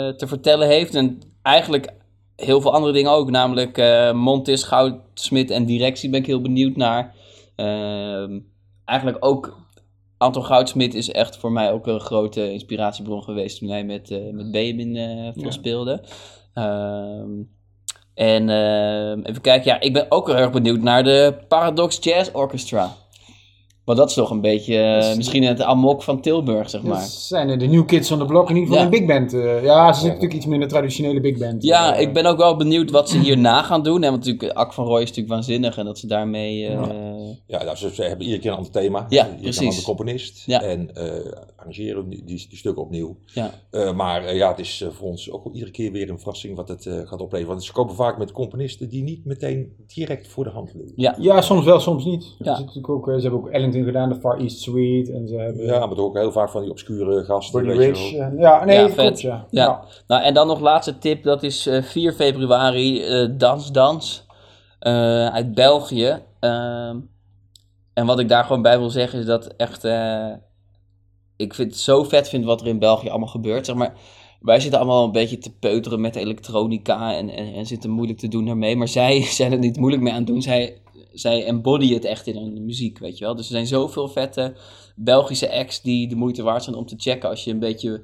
eh, 0.07 0.13
te 0.15 0.27
vertellen 0.27 0.67
heeft. 0.67 0.95
En 0.95 1.19
eigenlijk 1.41 1.97
heel 2.39 2.61
veel 2.61 2.73
andere 2.73 2.93
dingen 2.93 3.11
ook. 3.11 3.29
Namelijk 3.31 3.77
eh 3.77 4.11
Montis, 4.13 4.63
Goudsmit 4.63 5.51
en 5.51 5.65
directie 5.65 6.09
ben 6.09 6.19
ik 6.19 6.25
heel 6.25 6.41
benieuwd 6.41 6.75
naar. 6.75 7.15
Ehm, 7.55 8.39
eigenlijk 8.85 9.25
ook 9.25 9.57
Anton 10.17 10.45
Goudsmit 10.45 10.93
is 10.93 11.11
echt 11.11 11.37
voor 11.37 11.51
mij 11.51 11.71
ook 11.71 11.87
een 11.87 11.99
grote 11.99 12.51
inspiratiebron 12.51 13.23
geweest 13.23 13.59
toen 13.59 13.69
hij 13.69 13.83
met, 13.83 14.11
eh 14.11 14.31
met 14.31 14.51
Benjamin 14.51 14.95
eh 14.95 15.33
veel 15.33 15.43
Ja. 15.43 15.51
speelde. 15.51 16.03
Ehm, 16.53 17.29
en 18.13 18.49
ehm, 18.49 19.21
even 19.23 19.41
kijken, 19.41 19.71
ja, 19.71 19.79
ik 19.79 19.93
ben 19.93 20.05
ook 20.09 20.27
heel 20.27 20.35
erg 20.35 20.51
benieuwd 20.51 20.81
naar 20.81 21.03
de 21.03 21.37
Paradox 21.47 21.97
Jazz 22.01 22.29
Orchestra. 22.33 22.95
Want 23.89 24.01
dat 24.01 24.09
is 24.09 24.15
toch 24.15 24.29
een 24.29 24.41
beetje 24.41 24.77
eh, 24.77 25.15
misschien 25.15 25.43
het 25.43 25.61
amok 25.61 26.03
van 26.03 26.21
Tilburg, 26.21 26.69
zeg 26.69 26.81
Dat 26.81 26.89
maar. 26.91 27.01
zijn 27.07 27.49
er 27.49 27.57
de 27.57 27.65
New 27.67 27.85
Kids 27.85 28.11
on 28.11 28.19
the 28.19 28.25
Block, 28.25 28.49
in 28.49 28.55
ieder 28.55 28.69
geval 28.69 28.77
Ja. 28.89 28.93
een 28.93 29.05
big 29.05 29.07
band. 29.07 29.33
eh, 29.33 29.63
ja, 29.63 29.93
ze 29.93 29.99
zijn 29.99 30.07
natuurlijk 30.11 30.33
iets 30.39 30.45
minder 30.45 30.67
traditionele 30.67 31.19
big 31.19 31.37
band. 31.37 31.63
Ja, 31.63 31.95
eh, 31.95 32.01
ik 32.01 32.13
ben 32.13 32.25
ook 32.25 32.37
wel 32.37 32.55
benieuwd 32.55 32.91
wat 32.91 33.09
ze 33.09 33.17
hierna 33.19 33.61
gaan 33.63 33.83
doen. 33.83 34.01
Hè? 34.01 34.09
Want 34.09 34.25
natuurlijk, 34.25 34.57
Ak 34.57 34.73
van 34.73 34.85
Rooij 34.85 35.01
is 35.01 35.07
natuurlijk 35.07 35.33
waanzinnig. 35.35 35.77
En 35.77 35.85
dat 35.85 35.97
ze 35.99 36.07
daarmee... 36.07 36.67
eh, 36.67 36.81
Ja, 37.47 37.63
nou, 37.63 37.75
ze, 37.77 37.93
ze 37.93 38.01
hebben 38.03 38.21
iedere 38.25 38.41
keer 38.41 38.51
een 38.51 38.57
ander 38.57 38.71
thema. 38.71 38.99
Ja, 38.99 39.05
Iedere 39.09 39.29
keer 39.31 39.41
precies. 39.41 39.59
een 39.59 39.65
andere 39.67 39.85
componist. 39.85 40.43
Ja. 40.45 40.61
En 40.61 40.95
eh, 40.95 41.31
arrangeren 41.55 42.09
die, 42.09 42.23
die, 42.25 42.45
die 42.49 42.57
stukken 42.57 42.83
opnieuw. 42.83 43.17
ja. 43.33 43.51
Eh, 43.71 43.93
maar 43.93 44.35
ja, 44.35 44.49
het 44.49 44.59
is 44.59 44.85
voor 44.91 45.07
ons 45.07 45.31
ook 45.31 45.43
wel 45.43 45.53
iedere 45.53 45.71
keer 45.71 45.91
weer 45.91 46.09
een 46.09 46.17
verrassing 46.19 46.55
wat 46.55 46.67
het 46.67 46.85
eh, 46.85 46.93
gaat 47.03 47.21
opleveren. 47.21 47.47
Want 47.53 47.63
ze 47.63 47.71
komen 47.73 47.95
vaak 47.95 48.17
met 48.17 48.31
componisten 48.31 48.89
die 48.89 49.03
niet 49.03 49.25
meteen 49.25 49.73
direct 49.93 50.27
voor 50.27 50.43
de 50.43 50.49
hand 50.49 50.71
liggen. 50.73 50.93
Ja. 50.95 51.15
Ja, 51.19 51.41
soms 51.41 51.65
wel, 51.65 51.79
soms 51.79 52.05
niet. 52.05 52.35
Ja. 52.39 52.59
Natuurlijk 52.59 52.89
ook, 52.89 53.05
ze 53.05 53.11
hebben 53.21 53.39
ook 53.39 53.49
Ellington 53.49 53.78
dingen 53.79 53.93
gedaan. 53.93 54.09
De 54.09 54.15
Far 54.19 54.37
East 54.39 54.59
Suite. 54.59 55.13
En 55.13 55.27
ze 55.27 55.35
hebben 55.35 55.65
Ja, 55.65 55.79
maar 55.85 55.95
toch 55.95 56.05
ook 56.05 56.17
heel 56.17 56.31
vaak 56.31 56.49
van 56.49 56.61
die 56.61 56.71
obscure 56.71 57.23
gasten. 57.23 57.71
Rich. 57.71 58.13
En, 58.13 58.37
ja, 58.37 58.65
nee, 58.65 58.75
Ja, 58.75 58.81
dat 58.81 58.91
vet. 58.91 59.05
klopt, 59.05 59.21
ja. 59.21 59.45
Ja. 59.49 59.83
Nou, 60.07 60.23
en 60.23 60.33
dan 60.33 60.47
nog 60.47 60.59
laatste 60.59 60.97
tip, 60.97 61.23
dat 61.23 61.43
is 61.43 61.67
eh, 61.67 61.83
4 61.83 62.13
februari, 62.13 63.03
eh, 63.03 63.27
Dans 63.37 63.71
Dans 63.71 64.25
eh, 64.79 65.27
uit 65.27 65.53
België. 65.53 66.17
Ehm, 66.39 66.97
en 67.93 68.05
wat 68.05 68.19
ik 68.19 68.29
daar 68.29 68.43
gewoon 68.43 68.61
bij 68.61 68.79
wil 68.79 68.89
zeggen 68.89 69.19
is 69.19 69.25
dat 69.25 69.47
echt, 69.57 69.83
eh, 69.83 70.27
ik 71.37 71.53
vind 71.53 71.71
het 71.71 71.79
zo 71.79 72.03
vet 72.03 72.29
vind 72.29 72.45
wat 72.45 72.61
er 72.61 72.67
in 72.67 72.79
België 72.79 73.09
allemaal 73.09 73.27
gebeurt. 73.27 73.65
Zeg 73.65 73.75
maar, 73.75 73.93
wij 74.39 74.59
zitten 74.59 74.79
allemaal 74.79 75.03
een 75.05 75.11
beetje 75.11 75.37
te 75.37 75.51
peuteren 75.59 76.01
met 76.01 76.15
elektronica 76.15 77.15
en, 77.15 77.29
en, 77.29 77.53
en 77.53 77.65
zitten 77.65 77.89
moeilijk 77.89 78.19
te 78.19 78.27
doen 78.27 78.45
daarmee. 78.45 78.75
Maar 78.75 78.87
zij 78.87 79.21
zijn 79.39 79.51
er 79.51 79.57
niet 79.57 79.77
moeilijk 79.77 80.03
mee 80.03 80.11
aan 80.11 80.17
het 80.17 80.27
doen. 80.27 80.41
Zij, 80.41 80.81
zij 81.13 81.45
embodyen 81.45 81.93
het 81.93 82.05
echt 82.05 82.27
in 82.27 82.35
hun 82.37 82.65
muziek, 82.65 82.99
weet 82.99 83.17
je 83.17 83.25
wel. 83.25 83.35
Dus 83.35 83.45
er 83.45 83.51
zijn 83.51 83.67
zoveel 83.67 84.07
vette 84.07 84.53
Belgische 84.95 85.51
acts 85.51 85.81
die 85.81 86.07
de 86.07 86.15
moeite 86.15 86.43
waard 86.43 86.63
zijn 86.63 86.75
om 86.75 86.85
te 86.85 86.95
checken 86.97 87.29
als 87.29 87.43
je 87.43 87.51
een 87.51 87.59
beetje 87.59 88.01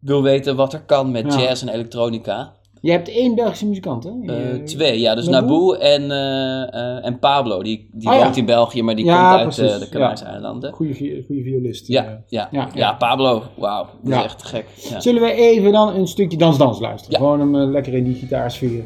wil 0.00 0.22
weten 0.22 0.56
wat 0.56 0.72
er 0.72 0.82
kan 0.82 1.10
met 1.10 1.32
Ja. 1.32 1.40
jazz 1.40 1.62
en 1.62 1.68
elektronica. 1.68 2.56
Je 2.82 2.90
hebt 2.90 3.08
één 3.08 3.34
Belgische 3.34 3.66
muzikant, 3.66 4.04
hè? 4.04 4.10
Eh, 4.10 4.52
Je- 4.56 4.62
twee, 4.62 5.00
ja. 5.00 5.14
Dus 5.14 5.28
Naboe? 5.28 5.50
Naboe 5.50 5.78
en, 5.78 6.10
eh, 6.10 6.96
eh, 6.96 7.04
en 7.06 7.18
Pablo. 7.18 7.62
Die, 7.62 7.88
die 7.92 8.08
Ah, 8.08 8.14
ja. 8.16 8.22
woont 8.22 8.36
in 8.36 8.44
België, 8.44 8.82
maar 8.82 8.94
die 8.96 9.04
Ja, 9.04 9.28
komt 9.28 9.40
uit 9.40 9.56
precies, 9.56 9.72
eh, 9.74 9.78
de 9.80 9.88
Canarische 9.88 10.24
ja. 10.24 10.30
eilanden. 10.32 10.72
Goeie, 10.72 11.24
goeie 11.26 11.42
violist. 11.42 11.86
Ja, 11.86 12.02
ja, 12.02 12.20
ja, 12.28 12.48
ja, 12.52 12.68
ja. 12.74 12.92
Pablo. 12.92 13.42
Wauw, 13.56 13.86
dat 14.02 14.12
Ja. 14.12 14.18
is 14.18 14.24
echt 14.24 14.42
gek. 14.44 14.66
Ja. 14.90 15.00
Zullen 15.00 15.22
we 15.22 15.32
even 15.32 15.72
dan 15.72 15.94
een 15.94 16.06
stukje 16.06 16.36
Dans 16.38 16.58
Dans 16.58 16.80
luisteren? 16.80 17.20
Ja. 17.20 17.26
Gewoon 17.26 17.40
om 17.56 17.70
lekker 17.70 17.94
in 17.94 18.04
die 18.04 18.14
gitaarsfeer 18.14 18.78
eh, 18.78 18.84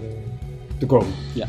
te 0.78 0.86
komen. 0.86 1.08
Ja. 1.34 1.46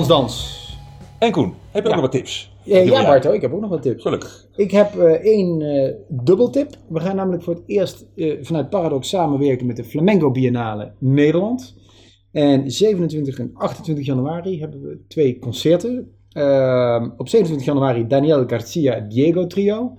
Dans 0.00 0.08
Dans. 0.08 0.78
En 1.18 1.32
Koen, 1.32 1.54
heb 1.70 1.82
je 1.82 1.88
Ja. 1.88 1.88
ook 1.88 1.92
nog 1.92 2.00
wat 2.00 2.12
tips? 2.12 2.52
Ja, 2.64 2.78
ja 2.78 2.84
Ja. 3.00 3.02
Barto, 3.02 3.32
ik 3.32 3.40
heb 3.40 3.52
ook 3.52 3.60
nog 3.60 3.70
wat 3.70 3.82
tips. 3.82 4.02
Gelukkig. 4.02 4.46
Ik 4.56 4.70
heb 4.70 4.98
eh, 4.98 5.10
één 5.10 5.60
eh 5.62 5.94
dubbeltip. 6.08 6.76
We 6.88 7.00
gaan 7.00 7.16
namelijk 7.16 7.42
voor 7.42 7.54
het 7.54 7.62
eerst 7.66 8.06
eh, 8.16 8.38
vanuit 8.42 8.70
Paradox 8.70 9.08
samenwerken 9.08 9.66
met 9.66 9.76
de 9.76 9.84
Flamengo 9.84 10.30
Biennale 10.30 10.92
Nederland. 10.98 11.74
En 12.32 12.70
27 12.70 13.38
en 13.38 13.50
28 13.54 14.06
januari 14.06 14.60
hebben 14.60 14.82
we 14.82 15.00
twee 15.08 15.38
concerten. 15.38 16.10
Ehm, 16.32 17.10
op 17.16 17.28
27 17.28 17.66
januari 17.66 18.06
Daniel 18.06 18.44
Garcia 18.46 19.00
Diego 19.00 19.46
Trio. 19.46 19.96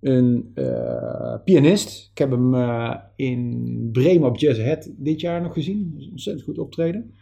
Een 0.00 0.50
eh, 0.54 1.34
pianist. 1.44 2.08
Ik 2.12 2.18
heb 2.18 2.30
hem 2.30 2.54
eh, 2.54 2.96
in 3.16 3.88
Bremen 3.92 4.28
op 4.28 4.36
Jazz 4.38 4.60
Ahead 4.60 4.90
dit 4.96 5.20
jaar 5.20 5.42
nog 5.42 5.52
gezien. 5.52 5.90
Dat 5.90 6.00
is 6.00 6.04
een 6.06 6.10
ontzettend 6.10 6.44
goed 6.46 6.58
optreden. 6.58 7.14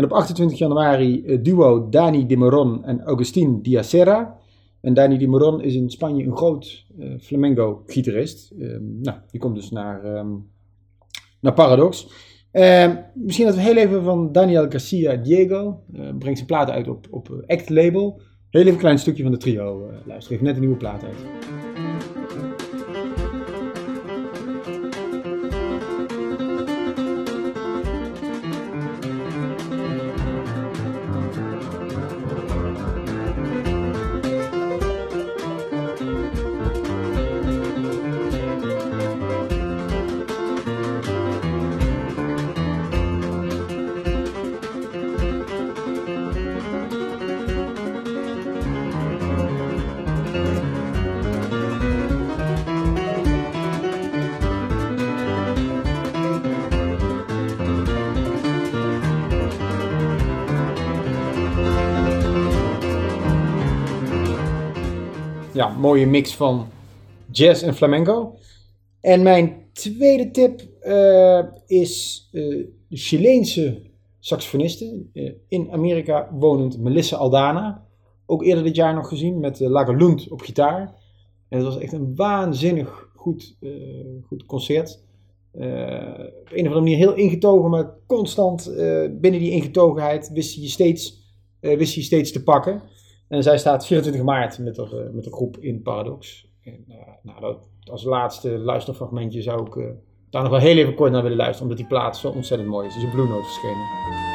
En 0.00 0.06
op 0.06 0.12
28 0.12 0.58
januari 0.58 1.24
eh, 1.24 1.38
duo 1.42 1.88
Dani 1.88 2.26
de 2.26 2.36
Moron 2.36 2.84
en 2.84 3.02
Augustin 3.02 3.62
Diacera. 3.62 4.38
En 4.80 4.94
Dani 4.94 5.18
Di 5.18 5.28
Moron 5.28 5.62
is 5.62 5.74
in 5.74 5.90
Spanje 5.90 6.24
een 6.24 6.36
groot 6.36 6.86
eh, 6.98 7.08
flamenco-gitarist. 7.20 8.50
Ehm, 8.50 9.00
nou, 9.00 9.18
die 9.30 9.40
komt 9.40 9.54
dus 9.54 9.70
naar, 9.70 10.04
ehm, 10.04 10.28
naar 11.40 11.52
Paradox. 11.52 12.08
Ehm, 12.50 12.96
misschien 13.14 13.46
dat 13.46 13.54
we 13.54 13.60
heel 13.60 13.76
even 13.76 14.02
van 14.02 14.32
Daniel 14.32 14.70
Garcia 14.70 15.16
Diego. 15.16 15.82
eh, 15.92 16.00
brengt 16.18 16.38
zijn 16.38 16.46
platen 16.46 16.74
uit 16.74 16.88
op, 16.88 17.06
op 17.10 17.44
Act 17.46 17.68
Label. 17.68 18.20
Heel 18.50 18.60
even 18.60 18.72
een 18.72 18.78
klein 18.78 18.98
stukje 18.98 19.22
van 19.22 19.32
de 19.32 19.38
trio 19.38 19.90
luisteren. 20.06 20.28
Heeft 20.28 20.42
net 20.42 20.54
een 20.54 20.60
nieuwe 20.60 20.76
plaat 20.76 21.02
uit. 21.04 21.59
Ja, 65.60 65.68
mooie 65.68 66.06
mix 66.06 66.34
van 66.34 66.68
jazz 67.30 67.62
en 67.62 67.74
flamenco. 67.74 68.34
En 69.00 69.22
mijn 69.22 69.66
tweede 69.72 70.30
tip 70.30 70.60
eh, 70.80 71.44
is 71.66 72.28
eh, 72.32 72.42
de 72.88 72.96
Chileense 72.96 73.82
saxofoniste. 74.18 75.06
eh, 75.12 75.32
in 75.48 75.70
Amerika 75.70 76.28
wonend 76.32 76.78
Melissa 76.78 77.16
Aldana. 77.16 77.86
Ook 78.26 78.42
eerder 78.44 78.64
dit 78.64 78.76
jaar 78.76 78.94
nog 78.94 79.08
gezien 79.08 79.40
met 79.40 79.60
uh, 79.60 79.68
Lagerlund 79.68 80.28
op 80.28 80.40
gitaar. 80.40 80.94
En 81.48 81.58
het 81.58 81.66
was 81.66 81.78
echt 81.78 81.92
een 81.92 82.16
waanzinnig 82.16 83.08
goed, 83.14 83.56
goed 84.26 84.46
concert. 84.46 85.02
Op 85.52 85.60
een 85.60 86.32
of 86.50 86.56
andere 86.56 86.80
manier 86.80 86.96
heel 86.96 87.14
ingetogen, 87.14 87.70
maar 87.70 87.94
constant 88.06 88.72
binnen 89.20 89.40
die 89.40 89.50
ingetogenheid 89.50 90.30
wist 90.32 90.54
hij 90.54 90.62
je 90.62 90.70
steeds, 90.70 91.22
wist 91.60 91.94
hij 91.94 92.02
steeds 92.02 92.32
te 92.32 92.42
pakken. 92.42 92.82
En 93.30 93.42
zij 93.42 93.58
staat 93.58 93.86
24 93.86 94.22
maart 94.22 94.58
met 94.58 94.76
haar, 94.76 94.92
eh, 94.92 95.10
met 95.10 95.24
haar 95.24 95.34
groep 95.34 95.56
in 95.56 95.82
Paradox. 95.82 96.48
En, 96.62 96.84
eh, 96.88 96.96
nou, 97.22 97.40
dat, 97.40 97.70
als 97.84 98.04
laatste 98.04 98.58
luisterfragmentje 98.58 99.42
zou 99.42 99.66
ik 99.66 99.76
eh, 99.76 99.84
daar 100.30 100.42
nog 100.42 100.50
wel 100.50 100.60
heel 100.60 100.76
even 100.76 100.94
kort 100.94 101.12
naar 101.12 101.22
willen 101.22 101.36
luisteren, 101.36 101.62
omdat 101.62 101.78
die 101.78 101.86
plaat 101.86 102.16
zo 102.16 102.28
ontzettend 102.28 102.70
mooi 102.70 102.86
is. 102.86 102.94
Het 102.94 103.02
is 103.02 103.08
in 103.08 103.14
Blue 103.14 103.28
Note 103.28 103.44
verschenen. 103.44 104.29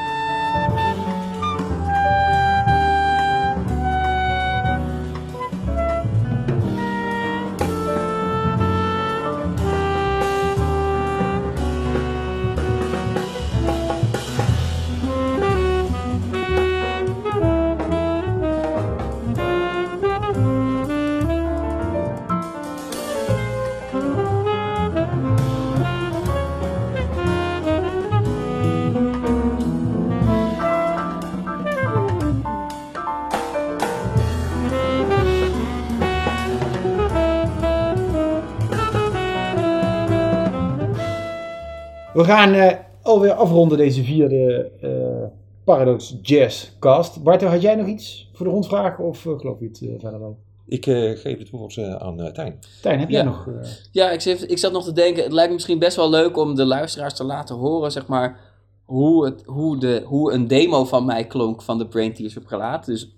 Gaan 42.26 42.54
eh, 42.54 42.78
alweer 43.02 43.34
afronden 43.34 43.78
deze 43.78 44.04
vierde 44.04 44.72
eh, 44.82 45.28
Paradox 45.64 46.16
Jazz 46.22 46.70
cast. 46.80 47.24
Bart, 47.24 47.42
had 47.42 47.62
jij 47.62 47.76
nog 47.76 47.88
iets 47.88 48.30
voor 48.34 48.46
de 48.46 48.52
rondvraag 48.52 49.00
of 49.00 49.26
eh, 49.26 49.40
geloof 49.40 49.60
je 49.60 49.66
het 49.66 49.78
verder 50.00 50.20
al? 50.22 50.38
Ik 50.68 50.86
eh, 50.86 51.18
geef 51.18 51.38
het 51.38 51.50
woord 51.50 51.78
eh, 51.78 51.96
aan 51.96 52.22
eh, 52.22 52.32
Tijn. 52.32 52.60
Tijn, 52.82 53.00
heb 53.00 53.10
jij 53.10 53.20
Ja. 53.20 53.26
nog... 53.26 53.50
Ja, 53.92 54.12
ik 54.12 54.22
zat, 54.22 54.50
ik 54.50 54.58
zat 54.58 54.72
nog 54.72 54.84
te 54.84 54.94
denken, 54.94 55.24
het 55.24 55.32
lijkt 55.32 55.48
me 55.50 55.54
misschien 55.56 55.80
best 55.80 55.96
wel 55.96 56.10
leuk 56.10 56.38
om 56.38 56.56
de 56.56 56.66
luisteraars 56.66 57.14
te 57.14 57.24
laten 57.24 57.56
horen, 57.56 57.92
zeg 57.92 58.08
maar, 58.08 58.40
hoe, 58.86 59.26
het, 59.26 59.44
hoe, 59.46 59.78
de, 59.78 60.02
hoe 60.06 60.32
een 60.34 60.48
demo 60.48 60.86
van 60.86 61.06
mij 61.06 61.26
klonk 61.28 61.62
van 61.62 61.78
de 61.78 61.88
Brain 61.88 62.14
Tears 62.14 62.38
op 62.38 62.46
gelaat. 62.46 62.86
Dus 62.86 63.16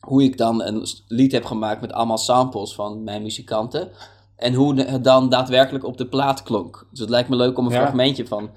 hoe 0.00 0.22
ik 0.22 0.38
dan 0.38 0.62
een 0.62 0.86
lied 1.08 1.32
heb 1.32 1.44
gemaakt 1.44 1.80
met 1.80 1.92
allemaal 1.92 2.18
samples 2.18 2.74
van 2.74 3.04
mijn 3.04 3.22
muzikanten. 3.22 3.88
En 4.36 4.54
hoe 4.54 4.80
het 4.80 5.04
dan 5.04 5.28
daadwerkelijk 5.28 5.84
op 5.84 5.96
de 5.96 6.06
plaat 6.06 6.42
klonk. 6.42 6.86
Dus 6.90 7.00
het 7.00 7.08
lijkt 7.10 7.28
me 7.28 7.36
leuk 7.36 7.58
om 7.58 7.66
een 7.66 7.72
Ja. 7.72 7.80
fragmentje 7.80 8.26
van 8.26 8.50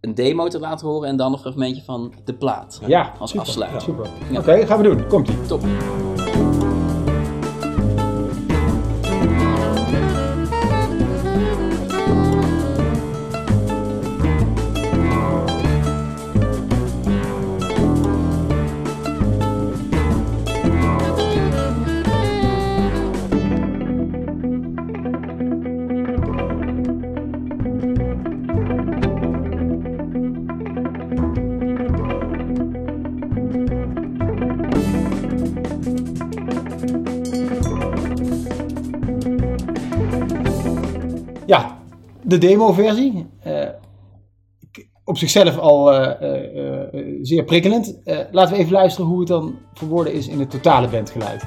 een 0.00 0.14
demo 0.14 0.48
te 0.48 0.58
laten 0.58 0.86
horen 0.86 1.08
en 1.08 1.16
dan 1.16 1.32
een 1.32 1.38
fragmentje 1.38 1.82
van 1.82 2.12
de 2.24 2.34
plaat. 2.34 2.80
Ja, 2.86 3.12
Als 3.18 3.30
super, 3.30 3.46
afsluiter. 3.46 3.80
Super. 3.80 4.06
Ja. 4.30 4.38
Oké, 4.38 4.66
gaan 4.66 4.78
we 4.78 4.84
doen. 4.84 5.06
Komt-ie. 5.08 5.40
Top. 5.46 5.60
De 42.24 42.38
demo-versie. 42.38 43.26
Eh, 43.40 43.68
op 45.04 45.18
zichzelf 45.18 45.58
al 45.58 45.92
eh, 45.92 46.82
eh, 46.82 47.04
zeer 47.22 47.44
prikkelend. 47.44 48.00
Laten 48.30 48.54
we 48.54 48.60
even 48.60 48.72
luisteren 48.72 49.10
hoe 49.10 49.18
het 49.18 49.28
dan 49.28 49.58
verwoorden 49.74 50.12
is 50.12 50.28
in 50.28 50.38
het 50.40 50.50
totale 50.50 50.88
bandgeluid. 50.88 51.44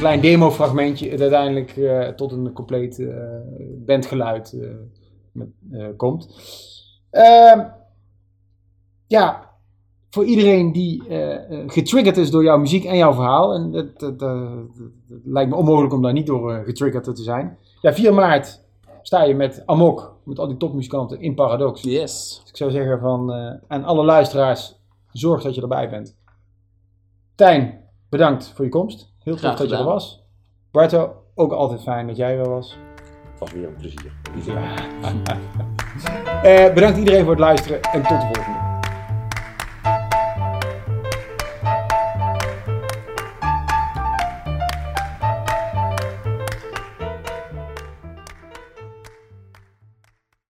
Klein 0.00 0.20
demo-fragmentje 0.20 1.10
het 1.10 1.20
uiteindelijk 1.20 1.76
eh, 1.76 2.08
tot 2.08 2.32
een 2.32 2.52
compleet 2.52 2.98
eh, 2.98 3.14
bandgeluid 3.86 4.52
eh, 4.52 4.68
met, 5.32 5.48
komt. 5.96 6.28
Ehm, 7.10 7.64
ja, 9.06 9.50
voor 10.10 10.24
iedereen 10.24 10.72
die 10.72 11.02
getriggerd 11.66 12.16
is 12.16 12.30
door 12.30 12.44
jouw 12.44 12.58
muziek 12.58 12.84
en 12.84 12.96
jouw 12.96 13.12
verhaal, 13.12 13.54
en 13.54 13.70
dat 13.72 14.20
lijkt 15.24 15.50
me 15.50 15.56
onmogelijk 15.56 15.92
om 15.92 16.02
daar 16.02 16.12
niet 16.12 16.26
door 16.26 16.62
getriggerd 16.64 17.04
te 17.04 17.22
zijn. 17.22 17.58
Ja, 17.80 17.92
4 17.92 18.14
maart 18.14 18.64
sta 19.02 19.24
je 19.24 19.34
met 19.34 19.62
Amok, 19.66 20.16
met 20.24 20.38
al 20.38 20.48
die 20.48 20.56
topmuzikanten 20.56 21.20
in 21.20 21.34
Paradox. 21.34 21.82
Yes. 21.82 22.38
Dus 22.40 22.50
ik 22.50 22.56
zou 22.56 22.70
zeggen 22.70 23.00
van, 23.00 23.32
aan 23.68 23.84
alle 23.84 24.04
luisteraars, 24.04 24.80
zorg 25.12 25.42
dat 25.42 25.54
je 25.54 25.62
erbij 25.62 25.90
bent. 25.90 26.16
Tijn, 27.34 27.84
bedankt 28.08 28.52
voor 28.54 28.64
je 28.64 28.70
komst. 28.70 29.10
Heel 29.22 29.32
tof 29.32 29.42
Graag 29.42 29.56
dat 29.56 29.70
je 29.70 29.76
er 29.76 29.84
was. 29.84 30.22
Barto, 30.70 31.14
ook 31.34 31.52
altijd 31.52 31.82
fijn 31.82 32.06
dat 32.06 32.16
jij 32.16 32.38
er 32.38 32.48
was. 32.48 32.76
Was 33.38 33.52
weer 33.52 33.66
een 33.66 33.76
plezier. 33.76 34.12
Eh, 36.42 36.74
bedankt 36.74 36.98
iedereen 36.98 37.22
voor 37.22 37.30
het 37.30 37.40
luisteren 37.40 37.82
en 37.82 38.02
tot 38.02 38.20
de 38.20 38.30
volgende. 38.32 38.69